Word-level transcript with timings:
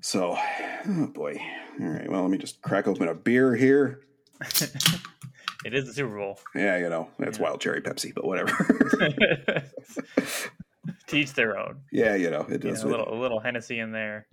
So, 0.00 0.36
oh 0.88 1.06
boy. 1.08 1.40
All 1.80 1.86
right. 1.88 2.10
Well, 2.10 2.22
let 2.22 2.30
me 2.30 2.38
just 2.38 2.62
crack 2.62 2.86
open 2.88 3.08
a 3.08 3.14
beer 3.14 3.54
here. 3.54 4.00
it 4.40 5.74
is 5.74 5.86
the 5.86 5.92
Super 5.92 6.16
Bowl. 6.16 6.38
Yeah, 6.54 6.76
you 6.78 6.88
know, 6.88 7.08
it's 7.18 7.38
Yeah. 7.38 7.44
wild 7.44 7.60
cherry 7.60 7.80
Pepsi, 7.80 8.14
but 8.14 8.24
whatever. 8.24 8.52
Teach 11.06 11.32
their 11.34 11.58
own. 11.58 11.80
yeah, 11.90 12.14
you 12.14 12.30
know, 12.30 12.42
it 12.42 12.62
You 12.64 12.70
does. 12.70 12.82
know, 12.84 12.88
a 12.88 12.92
little 12.92 13.12
a 13.12 13.18
little 13.20 13.40
Hennessy 13.40 13.78
in 13.80 13.92
there. 13.92 14.26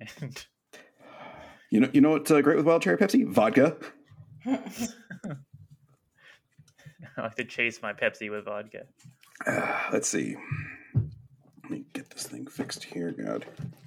And 0.00 0.46
You 1.70 1.80
know, 1.80 1.90
you 1.92 2.00
know 2.00 2.10
what's 2.10 2.30
uh, 2.30 2.40
great 2.42 2.56
with 2.56 2.66
wild 2.66 2.82
cherry 2.82 2.96
Pepsi? 2.96 3.26
Vodka. 3.26 3.76
I 4.46 4.56
like 7.18 7.34
to 7.36 7.44
chase 7.44 7.80
my 7.82 7.92
Pepsi 7.92 8.30
with 8.30 8.44
vodka. 8.44 8.82
Uh, 9.46 9.80
let's 9.92 10.06
see. 10.08 10.36
Let 11.62 11.70
me 11.70 11.84
get 11.92 12.10
this 12.10 12.26
thing 12.28 12.46
fixed 12.46 12.84
here. 12.84 13.10
God, 13.12 13.44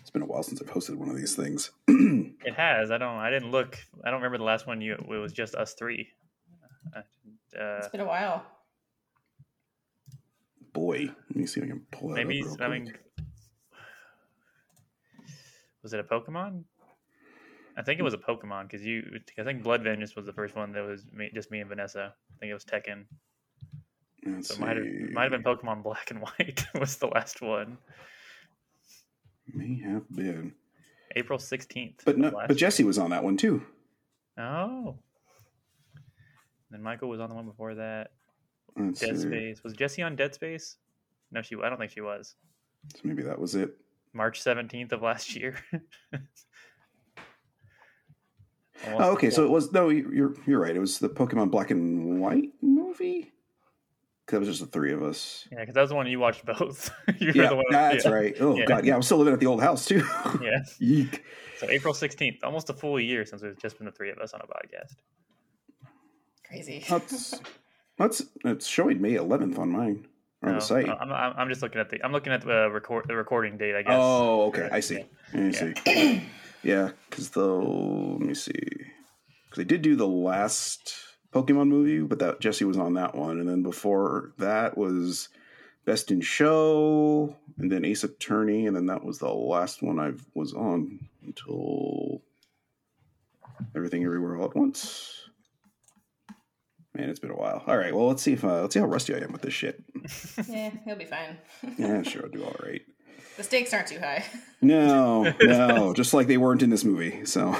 it's 0.09 0.13
been 0.13 0.23
a 0.23 0.25
while 0.25 0.41
since 0.41 0.59
I've 0.59 0.67
hosted 0.67 0.95
one 0.95 1.07
of 1.07 1.15
these 1.15 1.35
things. 1.35 1.69
It 1.87 2.55
has. 2.55 2.89
I 2.89 2.97
don't. 2.97 3.17
I 3.17 3.29
didn't 3.29 3.51
look. 3.51 3.77
I 4.03 4.09
don't 4.09 4.21
remember 4.21 4.39
the 4.39 4.43
last 4.43 4.65
one. 4.65 4.81
You. 4.81 4.93
It 4.93 5.07
was 5.07 5.31
just 5.31 5.53
us 5.53 5.75
three. 5.75 6.07
Uh, 6.95 7.01
It's 7.53 7.89
been 7.89 8.01
a 8.01 8.05
while. 8.05 8.43
Boy, 10.73 11.11
let 11.29 11.35
me 11.35 11.45
see 11.45 11.59
if 11.59 11.65
I 11.65 11.69
can 11.69 11.81
pull 11.91 12.09
that 12.09 12.15
maybe. 12.15 12.41
up 12.41 12.47
real 12.47 12.57
I 12.61 12.67
mean, 12.69 12.93
was 15.83 15.93
it 15.93 15.99
a 15.99 16.03
Pokemon? 16.03 16.63
I 17.77 17.83
think 17.83 17.99
it 17.99 18.03
was 18.03 18.15
a 18.15 18.17
Pokemon 18.17 18.63
because 18.63 18.83
you. 18.83 19.03
I 19.37 19.43
think 19.43 19.61
Blood 19.61 19.83
Vengeance 19.83 20.15
was 20.15 20.25
the 20.25 20.33
first 20.33 20.55
one 20.55 20.71
that 20.71 20.83
was 20.83 21.05
me, 21.13 21.29
just 21.35 21.51
me 21.51 21.59
and 21.59 21.69
Vanessa. 21.69 22.13
I 22.35 22.35
think 22.39 22.49
it 22.49 22.53
was 22.55 22.65
Tekken. 22.65 23.05
Let's 24.25 24.47
So 24.47 24.55
it 24.55 24.59
might 24.59 24.77
have 24.77 24.85
might 25.11 25.31
have 25.31 25.31
been 25.31 25.43
Pokemon 25.43 25.83
Black 25.83 26.09
and 26.09 26.21
White 26.39 26.65
was 26.79 26.95
the 26.97 27.07
last 27.07 27.41
one. 27.41 27.77
May 29.53 29.79
have 29.81 30.09
been, 30.09 30.53
April 31.15 31.39
sixteenth. 31.39 32.01
but 32.05 32.17
no, 32.17 32.31
but 32.31 32.57
Jesse 32.57 32.83
was 32.83 32.97
on 32.97 33.09
that 33.11 33.23
one 33.23 33.37
too. 33.37 33.63
Oh. 34.37 34.97
Then 36.71 36.83
Michael 36.83 37.09
was 37.09 37.19
on 37.19 37.29
the 37.29 37.35
one 37.35 37.45
before 37.45 37.75
that. 37.75 38.11
Let's 38.77 38.99
Dead 38.99 39.17
see. 39.17 39.27
Space. 39.27 39.63
Was 39.63 39.73
Jesse 39.73 40.03
on 40.03 40.15
Dead 40.15 40.35
Space? 40.35 40.77
No, 41.31 41.41
she. 41.41 41.55
I 41.55 41.69
don't 41.69 41.79
think 41.79 41.91
she 41.91 42.01
was. 42.01 42.35
So 42.95 43.01
maybe 43.03 43.23
that 43.23 43.39
was 43.39 43.55
it. 43.55 43.75
March 44.13 44.41
seventeenth 44.41 44.91
of 44.91 45.01
last 45.01 45.35
year. 45.35 45.55
Oh, 48.87 49.11
okay, 49.11 49.29
so 49.29 49.43
it 49.43 49.49
was 49.49 49.73
no. 49.73 49.89
You're 49.89 50.33
you're 50.47 50.59
right. 50.61 50.75
It 50.75 50.79
was 50.79 50.99
the 50.99 51.09
Pokemon 51.09 51.51
Black 51.51 51.69
and 51.69 52.21
White 52.21 52.51
movie. 52.61 53.31
'Cause 54.29 54.35
That 54.35 54.39
was 54.41 54.49
just 54.49 54.61
the 54.61 54.67
three 54.67 54.93
of 54.93 55.01
us. 55.01 55.47
yeah, 55.51 55.61
because 55.61 55.73
that 55.73 55.81
was 55.81 55.89
the 55.89 55.95
one 55.95 56.05
you 56.05 56.19
watched 56.19 56.45
both. 56.45 56.91
you 57.19 57.27
were 57.29 57.33
Yeah, 57.33 57.49
the 57.49 57.55
one, 57.55 57.65
that's 57.71 58.05
yeah. 58.05 58.11
right. 58.11 58.35
Oh 58.39 58.55
Yeah. 58.55 58.65
god, 58.65 58.85
yeah, 58.85 58.93
I 58.93 58.97
was 58.97 59.07
still 59.07 59.17
living 59.17 59.33
at 59.33 59.39
the 59.39 59.47
old 59.47 59.61
house 59.61 59.85
too. 59.85 60.03
Yeah. 60.41 60.59
Yeek. 60.77 61.23
So 61.57 61.67
April 61.67 61.95
sixteenth, 61.95 62.43
almost 62.43 62.69
a 62.69 62.73
full 62.73 62.99
year 62.99 63.25
since 63.25 63.41
it's 63.41 63.59
just 63.59 63.77
been 63.79 63.85
the 63.85 63.91
three 63.91 64.11
of 64.11 64.19
us 64.19 64.33
on 64.33 64.41
a 64.41 64.45
podcast. 64.45 64.95
Crazy. 66.47 66.85
That's 66.89 67.41
that's 67.97 68.23
it's 68.45 68.65
showing 68.67 69.01
May 69.01 69.13
11th 69.15 69.57
on 69.59 69.69
mine 69.71 70.07
on 70.43 70.49
No, 70.53 70.55
the 70.55 70.61
site. 70.61 70.87
I'm, 70.87 71.11
I'm, 71.11 71.33
I'm 71.37 71.49
just 71.49 71.61
looking 71.61 71.81
at 71.81 71.89
the. 71.89 72.01
I'm 72.05 72.11
looking 72.13 72.31
at 72.31 72.41
the 72.41 72.65
uh, 72.65 72.67
record 72.69 73.05
the 73.07 73.15
recording 73.15 73.57
date. 73.57 73.75
I 73.75 73.81
guess. 73.81 73.93
Oh, 73.99 74.43
okay. 74.47 74.69
I 74.71 74.79
see. 74.79 75.03
Let 75.33 75.43
me 75.43 75.51
Yeah. 75.51 75.73
see. 75.83 76.29
Yeah, 76.63 76.91
because 77.09 77.29
the 77.31 77.45
let 77.45 78.21
me 78.21 78.33
see, 78.35 78.53
because 78.53 79.57
they 79.57 79.63
did 79.65 79.81
do 79.81 79.95
the 79.97 80.07
last 80.07 80.93
Pokemon 81.33 81.67
movie, 81.67 81.99
but 81.99 82.19
that 82.19 82.39
Jesse 82.39 82.65
was 82.65 82.77
on 82.77 82.93
that 82.95 83.15
one, 83.15 83.39
and 83.39 83.47
then 83.47 83.61
before 83.61 84.33
that 84.37 84.77
was 84.77 85.29
Best 85.85 86.11
in 86.11 86.21
Show, 86.21 87.35
and 87.57 87.71
then 87.71 87.85
Ace 87.85 88.03
Attorney, 88.03 88.65
and 88.65 88.75
then 88.75 88.87
that 88.87 89.03
was 89.03 89.19
the 89.19 89.29
last 89.29 89.81
one 89.81 89.99
I 89.99 90.13
was 90.33 90.53
on 90.53 91.07
until 91.23 92.21
Everything 93.75 94.03
Everywhere 94.03 94.37
All 94.37 94.45
at 94.45 94.55
Once. 94.55 95.29
Man, 96.95 97.09
it's 97.09 97.19
been 97.19 97.31
a 97.31 97.35
while. 97.35 97.63
All 97.67 97.77
right, 97.77 97.93
well 97.93 98.07
let's 98.07 98.23
see 98.23 98.33
if 98.33 98.43
uh, 98.43 98.61
let's 98.61 98.73
see 98.73 98.79
how 98.79 98.87
rusty 98.87 99.13
I 99.13 99.19
am 99.19 99.31
with 99.31 99.43
this 99.43 99.53
shit. 99.53 99.83
yeah, 100.49 100.71
he'll 100.85 100.95
be 100.95 101.05
fine. 101.05 101.37
Yeah, 101.77 102.01
sure, 102.01 102.23
I'll 102.23 102.29
do 102.29 102.43
all 102.43 102.55
right. 102.63 102.81
The 103.37 103.43
stakes 103.43 103.73
aren't 103.73 103.87
too 103.87 103.99
high. 103.99 104.25
No, 104.61 105.33
no, 105.41 105.93
just 105.93 106.13
like 106.13 106.27
they 106.27 106.37
weren't 106.37 106.63
in 106.63 106.71
this 106.71 106.83
movie. 106.83 107.25
So 107.25 107.55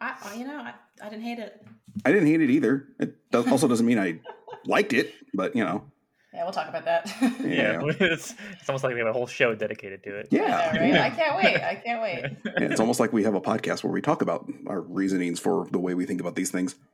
I, 0.00 0.14
I- 0.22 0.34
you 0.36 0.46
know, 0.46 0.56
I, 0.58 0.72
I 1.02 1.08
didn't 1.10 1.24
hate 1.24 1.38
it. 1.38 1.64
I 2.04 2.12
didn't 2.12 2.28
hate 2.28 2.40
it 2.40 2.50
either. 2.50 2.86
It 2.98 3.16
also 3.34 3.68
doesn't 3.68 3.84
mean 3.86 3.98
I 3.98 4.20
liked 4.66 4.92
it, 4.92 5.12
but 5.34 5.54
you 5.56 5.64
know, 5.64 5.84
Yeah, 6.32 6.44
we'll 6.44 6.52
talk 6.52 6.68
about 6.68 6.84
that. 6.84 7.12
Yeah, 7.40 7.80
yeah, 7.82 7.82
it's, 8.00 8.34
it's 8.60 8.68
almost 8.68 8.84
like 8.84 8.92
we 8.94 9.00
have 9.00 9.08
a 9.08 9.12
whole 9.12 9.26
show 9.26 9.54
dedicated 9.54 10.02
to 10.04 10.16
it. 10.16 10.28
yeah. 10.30 10.70
I 10.72 10.76
know, 10.76 10.80
right? 10.80 10.94
I 11.00 11.10
can't 11.10 11.36
wait. 11.36 11.56
I 11.62 11.74
can't 11.74 12.02
wait. 12.02 12.24
Yeah, 12.44 12.68
It's 12.70 12.80
almost 12.80 13.00
like 13.00 13.12
we 13.12 13.24
have 13.24 13.34
a 13.34 13.40
podcast 13.40 13.82
where 13.82 13.92
we 13.92 14.00
talk 14.00 14.22
about 14.22 14.48
our 14.66 14.80
reasonings 14.80 15.40
for 15.40 15.66
the 15.72 15.78
way 15.78 15.94
we 15.94 16.06
think 16.06 16.20
about 16.20 16.36
these 16.36 16.50
things. 16.50 16.76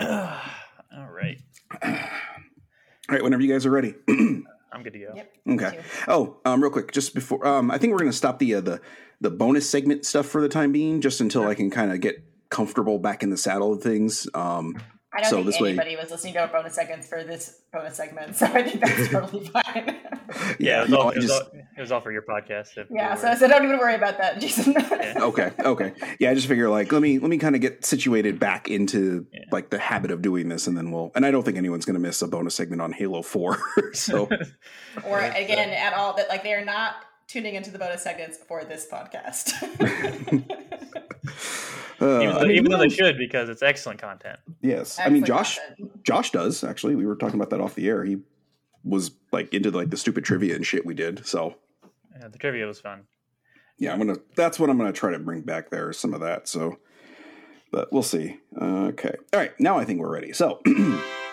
All 0.00 1.08
right, 1.10 1.38
All 1.82 1.90
right, 3.10 3.22
whenever 3.22 3.42
you 3.42 3.52
guys 3.52 3.64
are 3.66 3.70
ready. 3.70 3.94
I'm 4.76 4.82
good 4.82 4.92
to 4.92 4.98
go. 4.98 5.12
Yep. 5.14 5.32
Okay. 5.48 5.80
Oh, 6.06 6.36
um, 6.44 6.62
real 6.62 6.70
quick, 6.70 6.92
just 6.92 7.14
before, 7.14 7.46
um, 7.46 7.70
I 7.70 7.78
think 7.78 7.92
we're 7.92 7.98
going 7.98 8.10
to 8.10 8.16
stop 8.16 8.38
the 8.38 8.56
uh, 8.56 8.60
the 8.60 8.80
the 9.20 9.30
bonus 9.30 9.68
segment 9.68 10.04
stuff 10.04 10.26
for 10.26 10.42
the 10.42 10.48
time 10.48 10.72
being, 10.72 11.00
just 11.00 11.22
until 11.22 11.46
I 11.46 11.54
can 11.54 11.70
kind 11.70 11.90
of 11.90 12.00
get 12.00 12.22
comfortable 12.50 12.98
back 12.98 13.22
in 13.22 13.30
the 13.30 13.36
saddle 13.38 13.72
of 13.72 13.82
things. 13.82 14.28
Um, 14.34 14.76
I 15.16 15.20
don't 15.22 15.30
So 15.30 15.36
think 15.36 15.46
this 15.46 15.60
way- 15.60 15.68
anybody 15.70 15.96
was 15.96 16.10
listening 16.10 16.34
to 16.34 16.40
our 16.40 16.48
bonus 16.48 16.74
segments 16.74 17.08
for 17.08 17.24
this 17.24 17.62
bonus 17.72 17.96
segment, 17.96 18.36
so 18.36 18.46
I 18.46 18.62
think 18.62 18.80
that's 18.80 19.08
totally 19.08 19.46
fine. 19.48 19.96
Yeah, 20.58 20.78
it 20.78 20.82
was, 20.82 20.90
no, 20.90 20.96
all, 20.98 21.08
I 21.08 21.12
it, 21.12 21.16
was 21.16 21.26
just- 21.26 21.42
all, 21.42 21.48
it 21.76 21.80
was 21.80 21.92
all 21.92 22.00
for 22.00 22.12
your 22.12 22.22
podcast. 22.22 22.76
if 22.76 22.86
yeah, 22.90 23.14
so, 23.14 23.30
were- 23.30 23.36
so 23.36 23.48
don't 23.48 23.64
even 23.64 23.78
worry 23.78 23.94
about 23.94 24.18
that, 24.18 24.40
Jason. 24.40 24.74
okay 25.22 25.52
okay 25.60 25.92
yeah 26.20 26.30
i 26.30 26.34
just 26.34 26.46
figure 26.48 26.68
like 26.68 26.92
let 26.92 27.00
me 27.00 27.18
let 27.18 27.30
me 27.30 27.38
kind 27.38 27.54
of 27.54 27.60
get 27.60 27.84
situated 27.84 28.38
back 28.38 28.68
into 28.68 29.26
Yeah. 29.32 29.40
like 29.50 29.70
the 29.70 29.78
habit 29.78 30.10
of 30.10 30.20
doing 30.20 30.48
this 30.48 30.66
and 30.66 30.76
then 30.76 30.90
we'll 30.90 31.10
and 31.14 31.24
i 31.24 31.30
don't 31.30 31.42
think 31.44 31.56
anyone's 31.56 31.84
going 31.84 31.94
to 31.94 32.00
miss 32.00 32.20
a 32.22 32.28
bonus 32.28 32.54
segment 32.54 32.82
on 32.82 32.92
halo 32.92 33.22
4 33.22 33.58
so 33.94 34.28
or 35.06 35.20
again, 35.20 35.70
at 35.70 35.94
all, 35.94 36.14
that 36.16 36.28
like 36.28 36.42
they 36.42 36.52
are 36.54 36.64
not 36.64 36.96
tuning 37.28 37.54
into 37.54 37.70
the 37.70 37.78
bonus 37.78 38.02
segments 38.02 38.36
for 38.38 38.64
this 38.64 38.86
podcast. 38.90 39.52
Uh, 42.00 42.20
even, 42.20 42.34
though, 42.34 42.40
I 42.40 42.42
mean, 42.44 42.56
even 42.56 42.70
though 42.70 42.78
they 42.78 42.88
should, 42.88 43.18
because 43.18 43.48
it's 43.48 43.62
excellent 43.62 44.00
content. 44.00 44.38
yes. 44.60 44.98
I 45.02 45.08
mean 45.08 45.24
josh 45.24 45.58
content. 45.58 46.04
josh 46.04 46.30
does 46.30 46.62
actually. 46.64 46.94
We 46.96 47.06
were 47.06 47.16
talking 47.16 47.36
about 47.36 47.50
that 47.50 47.60
off 47.60 47.74
the 47.74 47.88
air. 47.88 48.04
He 48.04 48.18
was 48.84 49.10
like 49.32 49.52
into 49.52 49.70
like 49.70 49.90
the 49.90 49.96
stupid 49.96 50.24
trivia 50.24 50.54
and 50.54 50.64
shit 50.66 50.86
we 50.86 50.94
did 50.94 51.26
so. 51.26 51.56
Yeah, 52.18 52.28
the 52.28 52.38
trivia 52.38 52.66
was 52.66 52.80
fun. 52.80 53.04
yeah 53.78 53.92
i'm 53.92 53.98
gonna 53.98 54.16
that's 54.36 54.58
what 54.58 54.70
i'm 54.70 54.78
gonna 54.78 54.92
try 54.92 55.10
to 55.10 55.18
bring 55.18 55.42
back 55.42 55.70
there 55.70 55.92
some 55.92 56.14
of 56.14 56.20
that 56.20 56.48
so. 56.48 56.78
But 57.72 57.92
we'll 57.92 58.04
see. 58.04 58.38
Okay. 58.56 59.14
All 59.32 59.40
right 59.40 59.52
now 59.58 59.76
i 59.78 59.84
think 59.84 59.98
we're 60.00 60.12
ready. 60.12 60.32
So 60.32 60.60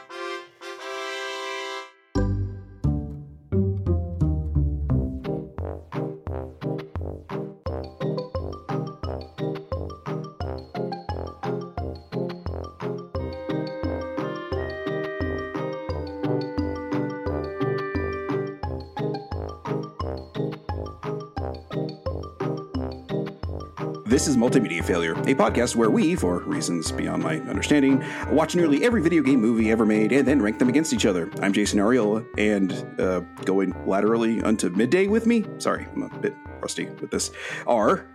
This 24.23 24.29
is 24.29 24.37
Multimedia 24.37 24.81
Failure, 24.81 25.15
a 25.15 25.35
podcast 25.35 25.75
where 25.75 25.89
we, 25.89 26.15
for 26.15 26.39
reasons 26.43 26.93
beyond 26.93 27.21
my 27.21 27.41
understanding, 27.41 28.01
watch 28.31 28.55
nearly 28.55 28.85
every 28.85 29.01
video 29.01 29.21
game 29.21 29.41
movie 29.41 29.69
ever 29.69 29.85
made 29.85 30.13
and 30.13 30.25
then 30.25 30.41
rank 30.41 30.59
them 30.59 30.69
against 30.69 30.93
each 30.93 31.05
other. 31.05 31.29
I'm 31.41 31.51
Jason 31.51 31.79
Arriola, 31.79 32.25
and 32.37 32.71
uh, 33.01 33.19
going 33.43 33.75
laterally 33.85 34.41
unto 34.41 34.69
midday 34.69 35.07
with 35.07 35.25
me, 35.25 35.43
sorry, 35.57 35.89
I'm 35.93 36.03
a 36.03 36.19
bit 36.19 36.33
rusty 36.61 36.85
with 36.85 37.11
this, 37.11 37.31
are, 37.67 38.07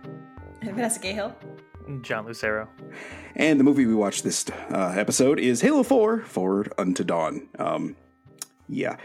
Vanessa 0.63 0.99
Cahill. 0.99 1.35
John 2.01 2.25
Lucero. 2.25 2.67
and 3.35 3.59
the 3.59 3.63
movie 3.63 3.85
we 3.85 3.93
watched 3.93 4.23
this 4.23 4.49
uh, 4.71 4.95
episode 4.97 5.39
is 5.39 5.61
Halo 5.61 5.83
4 5.83 6.21
Forward 6.21 6.73
Unto 6.79 7.03
Dawn. 7.03 7.47
Um, 7.59 7.95
yeah. 8.67 8.97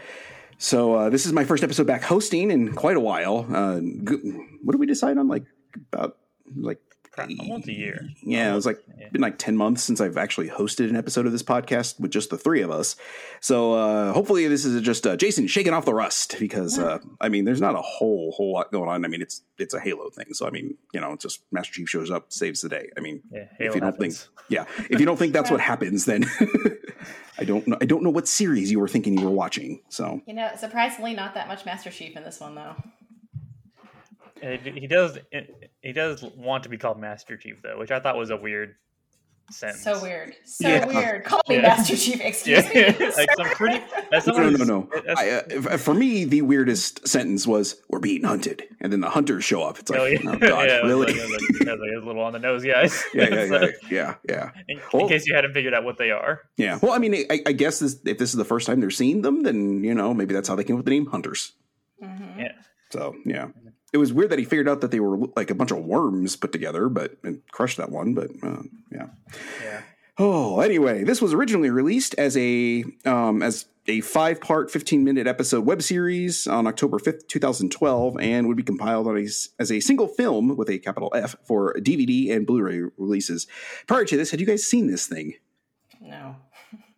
So 0.57 0.95
uh, 0.95 1.09
this 1.11 1.27
is 1.27 1.33
my 1.33 1.43
first 1.45 1.63
episode 1.63 1.85
back 1.85 2.01
hosting 2.01 2.49
in 2.49 2.73
quite 2.73 2.97
a 2.97 2.99
while. 2.99 3.45
Uh, 3.47 3.79
what 4.63 4.71
did 4.71 4.79
we 4.79 4.87
decide 4.87 5.19
on? 5.19 5.27
Like 5.27 5.43
about 5.93 6.17
like 6.55 6.79
Almost 7.17 7.67
a 7.67 7.73
year. 7.73 8.09
Yeah, 8.23 8.51
it 8.51 8.55
was 8.55 8.65
like 8.65 8.79
Yeah. 8.99 9.09
been 9.11 9.21
like 9.21 9.37
ten 9.37 9.55
months 9.57 9.83
since 9.83 10.01
I've 10.01 10.17
actually 10.17 10.49
hosted 10.49 10.89
an 10.89 10.95
episode 10.95 11.25
of 11.25 11.31
this 11.31 11.43
podcast 11.43 11.99
with 11.99 12.11
just 12.11 12.29
the 12.29 12.37
three 12.37 12.61
of 12.61 12.71
us. 12.71 12.95
So 13.41 13.73
uh, 13.73 14.13
hopefully 14.13 14.47
this 14.47 14.65
is 14.65 14.81
just 14.81 15.05
uh, 15.07 15.15
Jason 15.15 15.47
shaking 15.47 15.73
off 15.73 15.85
the 15.85 15.93
rust 15.93 16.35
because 16.39 16.77
uh, 16.79 16.99
I 17.21 17.29
mean 17.29 17.45
there's 17.45 17.61
not 17.61 17.75
a 17.75 17.81
whole 17.81 18.31
whole 18.35 18.53
lot 18.53 18.71
going 18.71 18.89
on. 18.89 19.05
I 19.05 19.07
mean 19.07 19.21
it's 19.21 19.41
it's 19.57 19.73
a 19.73 19.79
Halo 19.79 20.09
thing, 20.09 20.27
so 20.33 20.47
I 20.47 20.49
mean 20.49 20.75
you 20.93 20.99
know 21.01 21.13
it's 21.13 21.23
just 21.23 21.41
Master 21.51 21.73
Chief 21.73 21.89
shows 21.89 22.11
up 22.11 22.31
saves 22.33 22.61
the 22.61 22.69
day. 22.69 22.89
I 22.97 22.99
mean 22.99 23.21
Yeah, 23.31 23.47
if 23.59 23.75
you 23.75 23.81
don't 23.81 23.93
happens. 23.93 24.23
think 24.23 24.31
yeah 24.49 24.65
if 24.89 24.99
you 24.99 25.05
don't 25.05 25.17
think 25.17 25.33
that's 25.33 25.49
what 25.51 25.59
happens 25.71 26.05
then 26.05 26.25
I 27.37 27.43
don't 27.43 27.67
know 27.67 27.77
I 27.81 27.85
don't 27.85 28.03
know 28.03 28.09
what 28.09 28.27
series 28.27 28.71
you 28.71 28.79
were 28.79 28.87
thinking 28.87 29.17
you 29.17 29.25
were 29.25 29.31
watching. 29.31 29.81
So 29.89 30.21
You 30.25 30.33
know, 30.33 30.49
surprisingly, 30.57 31.13
not 31.13 31.33
that 31.35 31.47
much 31.47 31.65
Master 31.65 31.89
Chief 31.91 32.15
in 32.15 32.23
this 32.23 32.39
one, 32.39 32.55
though. 32.55 32.75
And 34.41 34.61
He 34.61 34.81
he 34.81 34.87
does. 34.87 35.17
He 35.81 35.93
does 35.93 36.23
want 36.23 36.63
to 36.63 36.69
be 36.69 36.77
called 36.77 36.99
Master 36.99 37.37
Chief, 37.37 37.61
though, 37.61 37.77
which 37.79 37.91
I 37.91 37.99
thought 37.99 38.17
was 38.17 38.29
a 38.31 38.37
weird 38.37 38.75
sentence. 39.51 39.83
So 39.83 40.01
weird. 40.01 40.33
So 40.43 40.67
Yeah. 40.67 40.85
weird. 40.87 41.23
Call 41.23 41.41
me 41.47 41.55
Yeah. 41.55 41.61
Master 41.61 41.95
Chief. 41.95 42.19
Excuse 42.19 42.65
Yeah, 42.73 42.91
me. 42.99 43.05
like 43.17 43.29
some 43.37 43.45
pretty. 43.51 43.83
As 44.11 44.25
No, 44.27 44.33
no, 44.37 44.49
no, 44.49 44.63
no. 44.65 44.89
I, 45.15 45.29
uh, 45.31 45.77
for 45.77 45.93
me, 45.93 46.25
the 46.25 46.41
weirdest 46.41 47.07
sentence 47.07 47.45
was 47.47 47.79
"We're 47.89 47.99
being 47.99 48.23
hunted," 48.23 48.63
and 48.81 48.91
then 48.91 49.01
the 49.01 49.09
hunters 49.09 49.45
show 49.45 49.61
up. 49.63 49.79
It's 49.79 49.89
like, 49.89 49.99
oh, 49.99 50.05
yeah, 50.05 50.19
oh, 50.25 50.37
God, 50.39 50.67
yeah, 50.67 50.77
really? 50.79 51.13
It 51.13 51.21
was 51.21 51.31
like, 51.31 51.41
it 51.41 51.49
was 51.59 51.59
like, 51.79 51.91
it 51.91 51.95
was 51.95 52.03
a 52.03 52.07
little 52.07 52.23
on 52.23 52.33
the 52.33 52.39
nose, 52.39 52.63
guys. 52.65 53.03
yeah, 53.13 53.29
yeah, 53.33 53.47
So, 53.47 53.61
yeah, 53.61 53.71
yeah, 53.89 54.15
yeah. 54.27 54.51
in, 54.67 54.99
in 54.99 55.07
case 55.07 55.27
you 55.27 55.35
hadn't 55.35 55.53
figured 55.53 55.73
out 55.73 55.83
what 55.83 55.97
they 55.97 56.11
are. 56.11 56.41
Yeah. 56.57 56.79
Well, 56.81 56.91
I 56.93 56.97
mean, 56.97 57.13
I, 57.29 57.41
I 57.45 57.51
guess 57.51 57.79
this, 57.79 57.97
if 58.05 58.17
this 58.17 58.31
is 58.31 58.35
the 58.35 58.45
first 58.45 58.65
time 58.67 58.79
they're 58.81 58.89
seeing 58.89 59.21
them, 59.21 59.43
then 59.43 59.83
you 59.83 59.93
know 59.93 60.13
maybe 60.13 60.33
that's 60.33 60.49
how 60.49 60.55
they 60.55 60.63
came 60.63 60.75
up 60.75 60.79
with 60.79 60.85
the 60.85 60.91
name 60.91 61.05
Hunters. 61.05 61.53
Mhm. 62.03 62.39
Yeah. 62.39 62.51
So 62.91 63.15
yeah, 63.25 63.47
it 63.95 63.97
was 63.97 64.11
weird 64.11 64.29
that 64.31 64.39
he 64.39 64.43
figured 64.45 64.67
out 64.67 64.81
that 64.81 64.91
they 64.91 64.99
were 64.99 65.17
like 65.37 65.49
a 65.49 65.55
bunch 65.55 65.71
of 65.71 65.77
worms 65.85 66.35
put 66.35 66.51
together, 66.51 66.89
but 66.89 67.15
and 67.23 67.41
crushed 67.51 67.77
that 67.77 67.89
one. 67.89 68.13
But 68.13 68.29
uh, 68.43 68.63
yeah. 68.91 69.07
Yeah. 69.63 69.81
Oh, 70.17 70.59
anyway, 70.59 71.03
this 71.05 71.21
was 71.21 71.33
originally 71.33 71.69
released 71.69 72.13
as 72.17 72.35
a 72.37 72.83
um, 73.05 73.41
as 73.41 73.65
a 73.87 74.01
five 74.01 74.41
part, 74.41 74.69
fifteen 74.69 75.03
minute 75.03 75.27
episode 75.27 75.65
web 75.65 75.81
series 75.81 76.45
on 76.47 76.67
October 76.67 76.99
fifth, 76.99 77.27
two 77.27 77.39
thousand 77.39 77.71
twelve, 77.71 78.17
and 78.19 78.47
would 78.47 78.57
be 78.57 78.63
compiled 78.63 79.07
on 79.07 79.17
a, 79.17 79.23
s- 79.23 79.49
as 79.59 79.71
a 79.71 79.79
single 79.79 80.07
film 80.07 80.55
with 80.57 80.69
a 80.69 80.77
capital 80.79 81.11
F 81.15 81.35
for 81.45 81.73
DVD 81.79 82.35
and 82.35 82.45
Blu 82.45 82.61
ray 82.63 82.81
releases. 82.97 83.47
Prior 83.87 84.03
to 84.05 84.17
this, 84.17 84.31
had 84.31 84.39
you 84.41 84.45
guys 84.45 84.65
seen 84.65 84.87
this 84.87 85.07
thing? 85.07 85.35
No. 86.01 86.35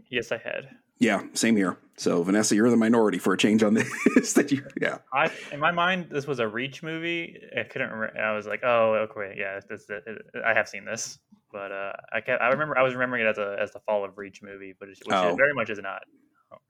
Yes, 0.10 0.32
I 0.32 0.38
had. 0.38 0.70
Yeah, 1.00 1.24
same 1.34 1.58
here. 1.58 1.78
So 1.98 2.22
Vanessa, 2.22 2.56
you're 2.56 2.70
the 2.70 2.78
minority 2.78 3.18
for 3.18 3.34
a 3.34 3.38
change 3.38 3.64
on 3.64 3.74
this. 3.74 4.34
that 4.34 4.52
you, 4.52 4.64
yeah, 4.80 5.00
I 5.14 5.32
in 5.52 5.60
my 5.60 5.72
mind, 5.72 6.08
this 6.12 6.28
was 6.28 6.40
a 6.40 6.48
Reach 6.48 6.84
movie. 6.84 7.40
I 7.58 7.64
couldn't. 7.64 7.90
Remember, 7.90 8.20
I 8.20 8.36
was 8.36 8.46
like, 8.46 8.62
oh, 8.64 9.08
okay, 9.10 9.36
yeah, 9.38 9.60
this, 9.68 9.86
this, 9.86 10.02
I 10.46 10.54
have 10.54 10.68
seen 10.68 10.86
this, 10.86 11.18
but 11.52 11.72
uh, 11.72 11.94
I 12.14 12.22
kept, 12.22 12.42
I 12.42 12.50
remember 12.50 12.78
I 12.78 12.84
was 12.84 12.94
remembering 12.94 13.26
it 13.26 13.30
as 13.30 13.40
a 13.40 13.58
as 13.60 13.72
the 13.72 13.80
Fall 13.80 14.06
of 14.06 14.18
Reach 14.18 14.44
movie, 14.44 14.76
but 14.80 14.90
it, 14.90 15.00
which 15.06 15.16
Oh. 15.16 15.30
it 15.30 15.38
very 15.38 15.54
much 15.56 15.72
is 15.72 15.80
not. 15.80 16.04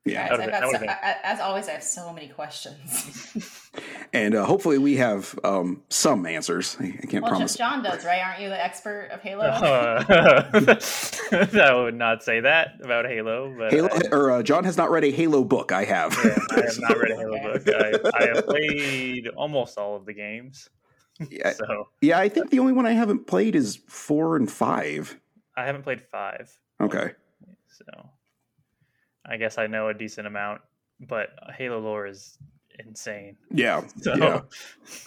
Yeah. 0.04 0.28
Guys, 0.28 0.38
I've 0.38 0.50
been- 0.50 0.60
got 0.60 0.80
so, 0.80 0.86
I- 0.86 0.92
I- 1.10 1.16
as 1.24 1.40
always, 1.40 1.68
I 1.68 1.72
have 1.72 1.82
so 1.82 2.12
many 2.12 2.28
questions. 2.28 3.34
And 4.12 4.34
uh, 4.34 4.46
hopefully 4.46 4.78
we 4.78 4.96
have 4.96 5.38
um, 5.44 5.82
some 5.90 6.24
answers. 6.24 6.76
I, 6.80 6.84
I 7.02 7.06
can't 7.06 7.22
well, 7.22 7.32
promise. 7.32 7.54
John 7.56 7.82
does, 7.82 8.06
right? 8.06 8.22
Aren't 8.24 8.40
you 8.40 8.48
the 8.48 8.62
expert 8.64 9.10
of 9.12 9.20
Halo? 9.20 9.44
Uh, 9.44 10.04
I 11.62 11.74
would 11.74 11.94
not 11.94 12.22
say 12.22 12.40
that 12.40 12.80
about 12.82 13.04
Halo, 13.04 13.54
but 13.56 13.70
Halo, 13.70 13.88
I, 13.92 14.00
or 14.10 14.30
uh, 14.32 14.42
John 14.42 14.64
has 14.64 14.78
not 14.78 14.90
read 14.90 15.04
a 15.04 15.10
Halo 15.10 15.44
book. 15.44 15.72
I 15.72 15.84
have. 15.84 16.18
yeah, 16.24 16.38
I 16.50 16.60
have 16.64 16.80
not 16.80 16.98
read 16.98 17.10
a 17.12 17.16
Halo 17.16 17.38
book. 17.52 17.68
I, 17.68 18.18
I 18.18 18.26
have 18.34 18.46
played 18.46 19.28
almost 19.28 19.76
all 19.76 19.94
of 19.94 20.06
the 20.06 20.14
games, 20.14 20.70
yeah, 21.28 21.52
so 21.52 21.88
yeah, 22.00 22.18
I 22.18 22.28
think 22.30 22.50
the 22.50 22.60
only 22.60 22.72
one 22.72 22.86
I 22.86 22.92
haven't 22.92 23.26
played 23.26 23.54
is 23.54 23.76
four 23.88 24.36
and 24.36 24.50
five. 24.50 25.20
I 25.56 25.66
haven't 25.66 25.82
played 25.82 26.00
five. 26.00 26.50
Okay. 26.80 27.10
So 27.68 27.84
I 29.30 29.36
guess 29.36 29.58
I 29.58 29.66
know 29.66 29.88
a 29.88 29.94
decent 29.94 30.26
amount, 30.26 30.60
but 31.00 31.28
Halo 31.56 31.78
lore 31.80 32.06
is 32.06 32.38
insane. 32.78 33.36
Yeah. 33.50 33.82
So 34.02 34.14
Yeah. 34.16 34.40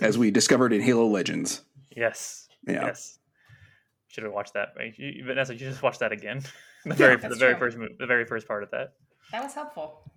As 0.02 0.18
we 0.18 0.30
discovered 0.32 0.74
in 0.74 0.82
Halo 0.82 1.08
Legends. 1.08 1.64
yes, 1.96 2.48
Yeah. 2.68 2.86
yes, 2.86 3.20
should 4.08 4.24
have 4.24 4.34
watched 4.34 4.54
that. 4.54 4.70
You- 4.98 5.26
Vanessa, 5.26 5.54
you 5.54 5.60
just 5.60 5.82
watched 5.82 6.00
that 6.02 6.12
again. 6.12 6.42
the 6.86 6.94
very, 6.94 7.16
the 7.16 7.22
that's 7.30 7.38
very 7.38 7.56
first, 7.58 7.78
mo- 7.78 7.88
the 8.00 8.06
very 8.08 8.26
first 8.26 8.48
part 8.48 8.64
of 8.64 8.72
that. 8.72 8.94
That 9.32 9.44
was 9.44 9.54
helpful. 9.54 10.12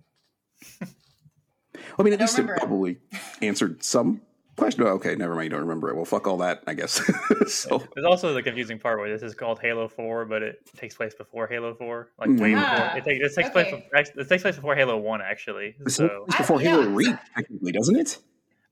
I 0.81 2.03
mean, 2.03 2.13
at 2.13 2.19
I 2.19 2.23
least 2.23 2.39
it 2.39 2.45
it. 2.49 2.57
probably 2.57 2.97
answered 3.41 3.83
some 3.83 4.21
question. 4.55 4.83
Oh, 4.83 4.87
okay, 4.87 5.15
never 5.15 5.33
mind. 5.35 5.45
You 5.45 5.49
don't 5.51 5.61
remember 5.61 5.89
it. 5.89 5.95
Well, 5.95 6.05
fuck 6.05 6.27
all 6.27 6.37
that, 6.37 6.63
I 6.67 6.73
guess. 6.73 7.01
so, 7.47 7.83
There's 7.93 8.05
also 8.05 8.33
the 8.33 8.41
confusing 8.43 8.79
part 8.79 8.99
where 8.99 9.09
this 9.09 9.21
is 9.23 9.35
called 9.35 9.59
Halo 9.59 9.87
Four, 9.87 10.25
but 10.25 10.41
it 10.43 10.59
takes 10.77 10.95
place 10.95 11.13
before 11.13 11.47
Halo 11.47 11.73
Four, 11.73 12.09
like 12.19 12.29
Mhm. 12.29 12.39
way 12.39 12.53
Ah, 12.55 12.93
before. 12.95 12.97
It, 12.97 13.03
take, 13.03 13.21
it 13.21 13.33
takes 13.35 13.49
place. 13.49 13.67
okay. 13.67 13.85
Before, 13.91 14.21
it 14.21 14.29
takes 14.29 14.41
place 14.43 14.55
before 14.55 14.75
Halo 14.75 14.97
One, 14.97 15.21
actually. 15.21 15.75
this 15.79 15.95
So 15.95 16.25
is 16.27 16.35
before 16.35 16.59
I- 16.59 16.63
Halo 16.63 16.83
yeah. 16.83 16.95
Reach, 16.95 17.15
technically, 17.35 17.71
doesn't 17.71 17.95
it? 17.97 18.17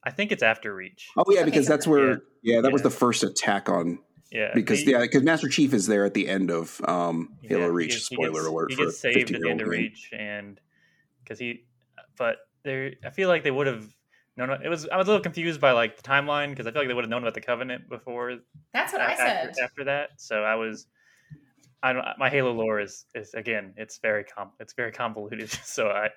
I 0.03 0.11
think 0.11 0.31
it's 0.31 0.43
after 0.43 0.75
Reach. 0.75 1.07
Oh, 1.17 1.23
yeah, 1.29 1.43
because 1.45 1.65
so- 1.67 1.73
that's 1.73 1.87
where, 1.87 2.23
yeah, 2.41 2.61
that 2.61 2.71
was 2.73 2.81
the 2.81 2.89
first 2.89 3.23
attack 3.23 3.69
on, 3.69 3.99
Yeah, 4.31 4.51
because, 4.53 4.83
the- 4.83 4.91
yeah, 4.91 4.99
because 5.01 5.23
Master 5.23 5.47
Chief 5.47 5.73
is 5.73 5.87
there 5.87 6.05
at 6.05 6.13
the 6.13 6.27
end 6.27 6.51
of 6.51 6.81
um, 6.87 7.37
Halo 7.41 7.61
Yeah, 7.61 7.67
Reach. 7.67 7.89
gets- 7.91 8.07
he 8.09 8.15
Spoiler 8.15 8.31
gets- 8.33 8.45
alert 8.47 8.69
He 8.71 8.75
for 8.75 8.83
gets 8.85 8.95
a 8.95 8.99
saved 8.99 9.17
at 9.17 9.27
the 9.27 9.33
15-year-old 9.33 9.51
end 9.51 9.61
of. 9.61 9.67
Reach, 9.69 10.09
and 10.11 10.59
because 11.23 11.39
he, 11.39 11.65
but 12.17 12.37
there, 12.63 12.93
I 13.05 13.09
feel 13.11 13.29
like 13.29 13.43
they 13.43 13.51
would 13.51 13.67
have 13.67 13.87
known. 14.37 14.49
It 14.63 14.69
was 14.69 14.87
I 14.89 14.97
was 14.97 15.07
a 15.07 15.11
little 15.11 15.23
confused 15.23 15.59
by 15.61 15.71
like 15.71 15.97
the 15.97 16.03
timeline 16.03 16.49
because 16.49 16.67
I 16.67 16.71
feel 16.71 16.81
like 16.81 16.87
they 16.87 16.93
would 16.93 17.03
have 17.05 17.09
known 17.09 17.21
about 17.23 17.33
the 17.33 17.41
Covenant 17.41 17.89
before. 17.89 18.37
That's 18.73 18.91
what 18.93 19.01
I 19.01 19.15
said. 19.15 19.53
after 19.63 19.83
that. 19.85 20.09
So 20.17 20.43
I 20.43 20.55
was. 20.55 20.87
I 21.81 21.91
don't. 21.93 22.05
My 22.17 22.29
Halo 22.29 22.51
lore 22.53 22.79
is 22.79 23.05
is 23.13 23.33
again. 23.33 23.73
It's 23.77 23.97
very 23.97 24.23
com. 24.23 24.51
It's 24.59 24.73
very 24.73 24.91
convoluted. 24.91 25.49
So 25.63 25.87
I. 25.89 26.09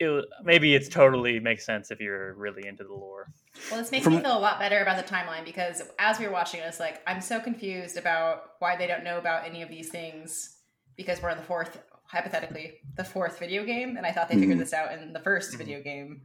It, 0.00 0.24
maybe 0.42 0.74
it's 0.74 0.88
totally 0.88 1.38
makes 1.38 1.64
sense 1.64 1.92
if 1.92 2.00
you're 2.00 2.34
really 2.34 2.66
into 2.66 2.82
the 2.82 2.92
lore. 2.92 3.28
Well, 3.70 3.78
this 3.80 3.92
makes 3.92 4.02
From- 4.04 4.14
me 4.16 4.20
feel 4.22 4.36
a 4.36 4.40
lot 4.40 4.58
better 4.58 4.80
about 4.82 4.96
the 4.96 5.04
timeline 5.14 5.44
because 5.44 5.82
as 6.00 6.18
we 6.18 6.26
were 6.26 6.32
watching 6.32 6.58
it, 6.60 6.64
it's 6.64 6.80
like 6.80 7.00
I'm 7.06 7.20
so 7.20 7.38
confused 7.38 7.96
about 7.96 8.54
why 8.58 8.74
they 8.76 8.88
don't 8.88 9.04
know 9.04 9.18
about 9.18 9.46
any 9.46 9.62
of 9.62 9.68
these 9.68 9.90
things 9.90 10.56
because 10.96 11.22
we're 11.22 11.30
in 11.30 11.36
the 11.38 11.44
fourth, 11.44 11.80
hypothetically, 12.06 12.78
the 12.96 13.04
fourth 13.04 13.38
video 13.38 13.64
game, 13.64 13.96
and 13.96 14.04
I 14.04 14.10
thought 14.10 14.28
they 14.28 14.34
figured 14.34 14.56
Mhm. 14.56 14.60
this 14.60 14.72
out 14.72 14.92
in 14.98 15.12
the 15.12 15.20
1st 15.20 15.54
Mhm. 15.54 15.58
video 15.58 15.80
game. 15.80 16.22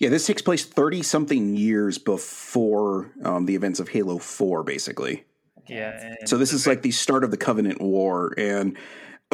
Yeah, 0.00 0.08
this 0.08 0.26
takes 0.26 0.40
place 0.40 0.64
30 0.64 1.02
something 1.02 1.56
years 1.56 1.98
before 1.98 3.12
um, 3.22 3.44
the 3.44 3.54
events 3.54 3.80
of 3.80 3.90
Halo 3.90 4.18
4, 4.18 4.62
basically. 4.62 5.24
Yeah. 5.68 6.14
So 6.24 6.38
this 6.38 6.54
is 6.54 6.66
like 6.66 6.80
the 6.80 6.90
start 6.90 7.22
of 7.22 7.30
the 7.30 7.36
Covenant 7.36 7.80
War, 7.80 8.34
and 8.36 8.76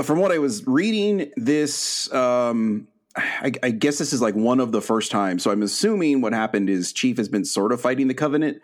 from 0.03 0.19
what 0.19 0.33
I 0.33 0.39
was 0.39 0.67
reading, 0.67 1.33
this 1.37 2.13
um, 2.13 2.89
I, 3.17 3.53
I 3.63 3.71
guess 3.71 3.99
this 3.99 4.13
is 4.13 4.21
like 4.21 4.35
one 4.35 4.61
of 4.61 4.73
the 4.73 4.83
first 4.83 5.11
times. 5.11 5.43
So 5.43 5.51
I'm 5.51 5.63
assuming 5.63 6.21
what 6.21 6.35
happened 6.35 6.69
is 6.69 6.93
Chief 6.93 7.17
has 7.17 7.29
been 7.29 7.45
sort 7.45 7.73
of 7.73 7.81
fighting 7.81 8.09
the 8.09 8.15
Covenant. 8.15 8.61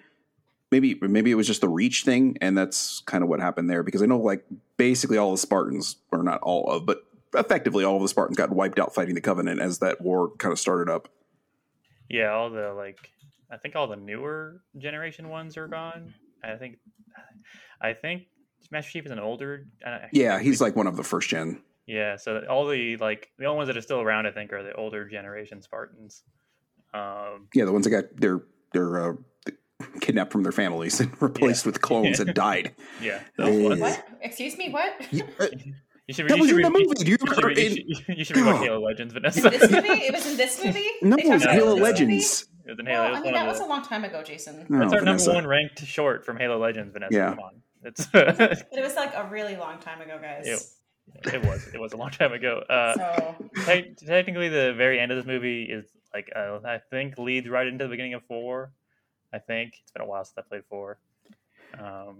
Maybe 0.71 0.99
maybe 1.01 1.31
it 1.31 1.35
was 1.35 1.47
just 1.47 1.61
the 1.61 1.69
Reach 1.69 2.03
thing, 2.03 2.37
and 2.41 2.59
that's 2.59 3.01
kind 3.07 3.23
of 3.23 3.31
what 3.31 3.41
happened 3.41 3.71
there. 3.71 3.83
Because 3.83 4.03
I 4.03 4.07
know 4.07 4.19
like 4.19 4.45
basically 4.77 5.17
all 5.17 5.31
the 5.31 5.39
Spartans, 5.39 5.97
or 6.11 6.23
not 6.23 6.41
all 6.43 6.69
of, 6.69 6.85
but 6.85 7.05
effectively 7.35 7.85
all 7.85 7.97
of 7.97 8.03
the 8.03 8.09
Spartans 8.09 8.37
got 8.37 8.51
wiped 8.51 8.79
out 8.79 8.95
fighting 8.95 9.15
the 9.15 9.21
Covenant 9.21 9.61
as 9.61 9.79
that 9.79 10.01
war 10.01 10.31
kind 10.37 10.53
of 10.53 10.59
started 10.59 10.93
up. 10.93 11.09
Yeah, 12.09 12.33
all 12.33 12.51
the 12.51 12.73
like 12.73 13.11
I 13.51 13.57
think 13.57 13.77
all 13.77 13.87
the 13.87 13.97
newer 13.97 14.63
generation 14.79 15.29
ones 15.29 15.57
are 15.57 15.69
gone. 15.69 16.13
I 16.45 16.57
think 16.57 16.79
I 17.81 17.93
think 17.93 18.25
Master 18.71 18.91
Chief 18.91 19.07
is 19.07 19.13
an 19.13 19.19
older 19.19 19.67
I 19.85 20.09
Yeah, 20.13 20.39
he's 20.39 20.61
like 20.61 20.77
one 20.77 20.87
of 20.87 20.97
the 20.97 21.05
first 21.05 21.29
gen. 21.29 21.63
Yeah, 21.87 22.17
so 22.17 22.45
all 22.49 22.67
the 22.67 22.97
like 22.97 23.31
the 23.39 23.47
only 23.47 23.59
ones 23.59 23.69
that 23.69 23.77
are 23.77 23.83
still 23.83 24.01
around 24.01 24.27
I 24.27 24.33
think 24.33 24.53
are 24.53 24.63
the 24.63 24.75
older 24.75 25.09
generation 25.09 25.63
Spartans. 25.63 26.23
Um 26.95 27.49
Yeah, 27.55 27.65
the 27.65 27.73
ones 27.73 27.85
that 27.85 27.91
got 27.91 28.17
their 28.17 28.43
their 28.73 29.11
uh, 29.11 29.13
kidnapped 30.01 30.33
from 30.33 30.43
their 30.43 30.53
families 30.53 31.01
and 31.01 31.11
replaced 31.23 31.67
with 31.67 31.81
clones 31.81 32.21
and 32.21 32.35
died. 32.35 32.75
yeah, 33.01 33.21
those 33.37 33.81
What? 33.81 34.07
Excuse 34.21 34.57
me, 34.57 34.71
what? 34.71 34.95
You- 36.09 36.15
should 36.15 36.29
That 36.29 36.37
you 36.37 36.41
was 36.43 36.51
should 36.51 36.57
in 36.59 36.63
the 36.63 36.71
movie. 36.71 36.95
Do 36.95 37.05
you 37.05 37.13
You 37.13 37.19
should, 37.19 37.45
remember? 37.45 37.49
re- 37.49 37.85
you 37.87 37.95
should, 37.95 38.19
you 38.19 38.25
should 38.25 38.37
rewatch. 38.37 38.63
Halo 38.65 38.81
Legends, 38.85 39.13
Vanessa. 39.15 39.51
this 39.51 39.71
movie? 39.71 39.89
It 40.09 40.13
was 40.13 40.27
in 40.27 40.37
this 40.37 40.65
movie? 40.65 40.89
no, 41.03 41.17
They 41.17 41.23
it 41.23 41.29
was 41.29 41.43
talked 41.43 41.55
Halo 41.55 41.73
it 41.73 41.77
in 41.77 41.83
this 41.83 42.01
movie? 42.01 42.13
Legends. 42.13 42.49
It 42.65 42.71
was 42.71 42.79
in 42.81 42.87
Halo. 42.87 43.03
Well, 43.05 43.15
I 43.17 43.21
mean, 43.21 43.33
that 43.35 43.47
was 43.47 43.61
a 43.61 43.65
long 43.67 43.83
time 43.83 44.05
ago, 44.05 44.23
Jason. 44.23 44.67
No, 44.69 44.81
That's 44.81 44.93
our 44.93 44.99
Vanessa. 45.01 45.27
number 45.33 45.43
one 45.43 45.47
ranked 45.49 45.85
short 45.85 46.25
from 46.25 46.37
Halo 46.39 46.59
Legends, 46.59 46.93
Vanessa. 46.93 47.15
Yeah. 47.15 47.31
Come 47.31 47.39
on. 47.41 47.63
It's 47.85 48.07
But 48.13 48.41
it 48.73 48.83
was 48.83 48.95
like 48.97 49.13
a 49.15 49.29
really 49.31 49.57
long 49.57 49.79
time 49.79 50.01
ago, 50.01 50.19
guys. 50.21 50.47
Ew. 50.47 50.59
it 51.33 51.45
was 51.45 51.67
it 51.75 51.81
was 51.81 51.93
a 51.93 51.97
long 51.97 52.11
time 52.11 52.33
ago. 52.33 52.59
Uh, 52.69 52.95
So, 52.95 53.37
te- 53.67 53.95
technically, 54.07 54.49
the 54.49 54.73
very 54.75 54.99
end 55.01 55.11
of 55.13 55.17
this 55.19 55.27
movie 55.27 55.65
is 55.65 55.85
like 56.15 56.31
uh, 56.35 56.59
I 56.65 56.79
think 56.91 57.19
leads 57.19 57.49
right 57.49 57.67
into 57.67 57.85
the 57.85 57.91
beginning 57.91 58.15
of 58.15 58.23
four. 58.27 58.71
I 59.33 59.39
think 59.39 59.75
it's 59.83 59.91
been 59.93 60.03
a 60.03 60.07
while 60.07 60.25
since 60.25 60.37
I 60.39 60.43
played 60.43 60.63
four, 60.69 60.99
because 61.73 62.15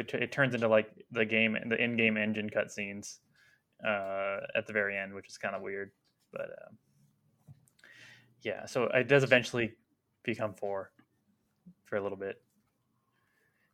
it, 0.00 0.08
t- 0.08 0.18
it 0.18 0.32
turns 0.32 0.54
into 0.54 0.68
like 0.68 0.90
the 1.10 1.24
game, 1.24 1.56
the 1.68 1.82
in-game 1.82 2.16
engine 2.16 2.50
cutscenes 2.50 3.18
uh, 3.86 4.38
at 4.54 4.66
the 4.66 4.72
very 4.72 4.96
end, 4.96 5.14
which 5.14 5.28
is 5.28 5.38
kind 5.38 5.54
of 5.54 5.62
weird. 5.62 5.90
But 6.32 6.50
um, 6.66 6.78
yeah, 8.42 8.66
so 8.66 8.84
it 8.84 9.08
does 9.08 9.24
eventually 9.24 9.72
become 10.22 10.54
four 10.54 10.90
for 11.84 11.96
a 11.96 12.02
little 12.02 12.18
bit, 12.18 12.40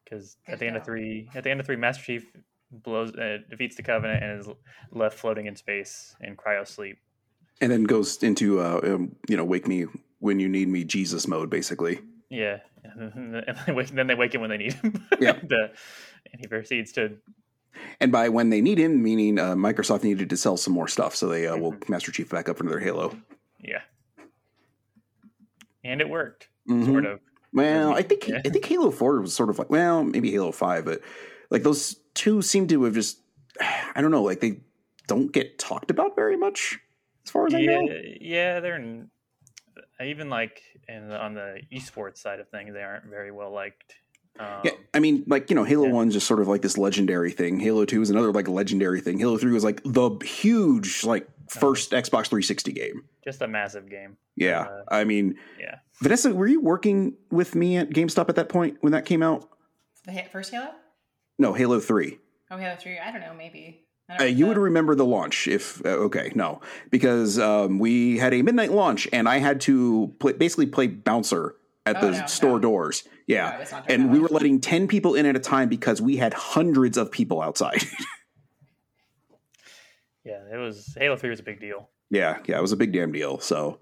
because 0.04 0.36
at 0.46 0.58
the 0.58 0.66
end 0.66 0.76
of 0.76 0.84
three, 0.84 1.28
at 1.34 1.44
the 1.44 1.50
end 1.50 1.60
of 1.60 1.66
three, 1.66 1.76
Master 1.76 2.04
Chief 2.04 2.26
blows 2.70 3.14
uh, 3.14 3.38
defeats 3.50 3.76
the 3.76 3.82
Covenant 3.82 4.22
and 4.22 4.40
is 4.40 4.48
left 4.90 5.18
floating 5.18 5.46
in 5.46 5.56
space 5.56 6.16
in 6.20 6.36
cryo 6.36 6.66
sleep. 6.66 6.98
and 7.60 7.70
then 7.70 7.84
goes 7.84 8.22
into 8.22 8.60
uh, 8.60 8.80
um, 8.84 9.16
you 9.28 9.36
know, 9.36 9.44
wake 9.44 9.66
me 9.66 9.86
when 10.18 10.38
you 10.38 10.48
need 10.48 10.68
me, 10.68 10.84
Jesus 10.84 11.26
mode, 11.26 11.50
basically. 11.50 12.00
Yeah, 12.30 12.58
and 12.84 13.34
then 13.34 13.44
they 13.66 13.72
wake, 13.72 13.88
then 13.88 14.06
they 14.06 14.14
wake 14.14 14.34
him 14.34 14.40
when 14.40 14.50
they 14.50 14.56
need 14.56 14.72
him. 14.74 15.06
Yeah. 15.20 15.38
and, 15.42 15.52
and 16.32 16.40
he 16.40 16.46
proceeds 16.46 16.92
to 16.92 17.16
And 18.00 18.10
by 18.12 18.28
when 18.28 18.50
they 18.50 18.60
need 18.60 18.78
him, 18.78 19.02
meaning 19.02 19.38
uh, 19.38 19.54
Microsoft 19.54 20.02
needed 20.04 20.28
to 20.30 20.36
sell 20.36 20.56
some 20.56 20.72
more 20.74 20.88
stuff, 20.88 21.14
so 21.16 21.28
they 21.28 21.46
uh, 21.46 21.54
Mm-hmm. 21.54 21.62
woke 21.62 21.88
Master 21.88 22.12
Chief 22.12 22.28
back 22.30 22.48
up 22.48 22.58
into 22.60 22.70
their 22.70 22.80
Halo. 22.80 23.16
yeah, 23.60 23.82
and 25.84 26.00
it 26.00 26.08
worked 26.08 26.48
Mhm. 26.68 26.86
sort 26.86 27.06
of. 27.06 27.20
Well, 27.52 27.92
I 27.94 28.02
think 28.02 28.28
Yeah. 28.28 28.40
I 28.44 28.48
think 28.48 28.64
Halo 28.64 28.90
Four 28.90 29.20
was 29.20 29.34
sort 29.34 29.50
of 29.50 29.58
like 29.58 29.70
well, 29.70 30.04
maybe 30.04 30.30
Halo 30.30 30.52
Five, 30.52 30.84
but 30.84 31.00
like 31.50 31.62
those 31.62 31.96
two 32.14 32.40
seem 32.42 32.66
to 32.68 32.84
have 32.84 32.94
just 32.94 33.18
I 33.94 34.00
don't 34.00 34.10
know, 34.10 34.22
like 34.22 34.40
they 34.40 34.60
don't 35.06 35.30
get 35.32 35.58
talked 35.58 35.90
about 35.90 36.16
very 36.16 36.36
much 36.36 36.78
as 37.24 37.30
far 37.30 37.46
as 37.46 37.54
I 37.54 37.60
know. 37.62 37.82
yeah, 38.20 38.60
they're 38.60 38.76
in, 38.76 39.10
even 40.02 40.30
like 40.30 40.62
in 40.88 41.08
the, 41.08 41.18
on 41.20 41.34
the 41.34 41.60
esports 41.72 42.18
side 42.18 42.40
of 42.40 42.48
things, 42.48 42.72
they 42.72 42.82
aren't 42.82 43.06
very 43.06 43.30
well 43.30 43.50
liked. 43.52 43.96
Um, 44.38 44.46
Yeah, 44.64 44.70
I 44.94 44.98
mean, 44.98 45.24
like 45.26 45.50
you 45.50 45.56
know, 45.56 45.64
Halo 45.64 45.86
Yeah. 45.86 45.92
One's 45.92 46.14
just 46.14 46.26
sort 46.26 46.40
of 46.40 46.48
like 46.48 46.62
this 46.62 46.78
legendary 46.78 47.30
thing. 47.32 47.60
Halo 47.60 47.84
Two 47.84 48.00
is 48.02 48.10
another 48.10 48.32
like 48.32 48.48
legendary 48.48 49.00
thing. 49.00 49.18
Halo 49.18 49.36
Three 49.38 49.52
was 49.52 49.64
like 49.64 49.82
the 49.84 50.10
huge 50.24 51.04
like 51.04 51.24
Uh-huh. 51.24 51.60
first 51.60 51.90
Xbox 51.92 52.28
360 52.28 52.72
game. 52.72 53.04
just 53.24 53.42
a 53.42 53.46
massive 53.48 53.88
game. 53.90 54.16
Yeah, 54.36 54.62
Uh, 54.62 54.82
I 54.90 55.04
mean, 55.04 55.36
Yeah, 55.60 55.76
Vanessa, 56.00 56.34
were 56.34 56.46
you 56.46 56.60
working 56.60 57.14
with 57.30 57.54
me 57.54 57.76
at 57.76 57.90
GameStop 57.90 58.28
at 58.30 58.36
that 58.36 58.48
point 58.48 58.78
when 58.80 58.92
that 58.92 59.04
came 59.04 59.22
out? 59.22 59.48
The 60.06 60.24
first 60.32 60.50
Halo? 60.52 60.70
No, 61.38 61.52
Halo 61.52 61.78
Three. 61.80 62.18
Oh, 62.50 62.56
Halo 62.56 62.76
3. 62.76 62.98
I 62.98 63.10
don't 63.12 63.20
know, 63.20 63.34
maybe. 63.36 63.84
Uh, 64.20 64.24
you 64.24 64.46
would 64.46 64.58
remember 64.58 64.94
the 64.94 65.04
launch 65.06 65.48
if 65.48 65.80
uh, 65.86 65.90
okay 65.90 66.30
no 66.34 66.60
because 66.90 67.38
um, 67.38 67.78
we 67.78 68.18
had 68.18 68.34
a 68.34 68.42
midnight 68.42 68.70
launch 68.70 69.08
and 69.10 69.26
I 69.26 69.38
had 69.38 69.58
to 69.62 70.12
play, 70.18 70.32
basically 70.34 70.66
play 70.66 70.86
bouncer 70.86 71.54
at 71.86 71.96
Oh, 71.96 72.00
the 72.10 72.20
no, 72.20 72.26
store 72.26 72.50
no. 72.52 72.58
doors. 72.60 73.04
Yeah, 73.26 73.52
No, 73.56 73.60
it's 73.62 73.72
not 73.72 73.86
during 73.86 74.02
and 74.02 74.12
we 74.12 74.18
were 74.20 74.28
letting 74.28 74.60
ten 74.60 74.86
people 74.88 75.14
in 75.14 75.26
at 75.26 75.36
a 75.36 75.40
time 75.40 75.68
because 75.68 76.00
we 76.02 76.16
had 76.16 76.32
hundreds 76.34 76.96
of 76.96 77.10
people 77.10 77.40
outside. 77.42 77.82
yeah, 80.24 80.40
it 80.52 80.56
was 80.56 80.94
Halo 80.96 81.16
Three 81.16 81.30
was 81.30 81.40
a 81.40 81.44
big 81.44 81.60
deal. 81.60 81.88
yeah, 82.10 82.38
yeah, 82.46 82.58
it 82.58 82.62
was 82.62 82.72
a 82.72 82.76
big 82.76 82.92
damn 82.92 83.12
deal. 83.12 83.38
So 83.40 83.78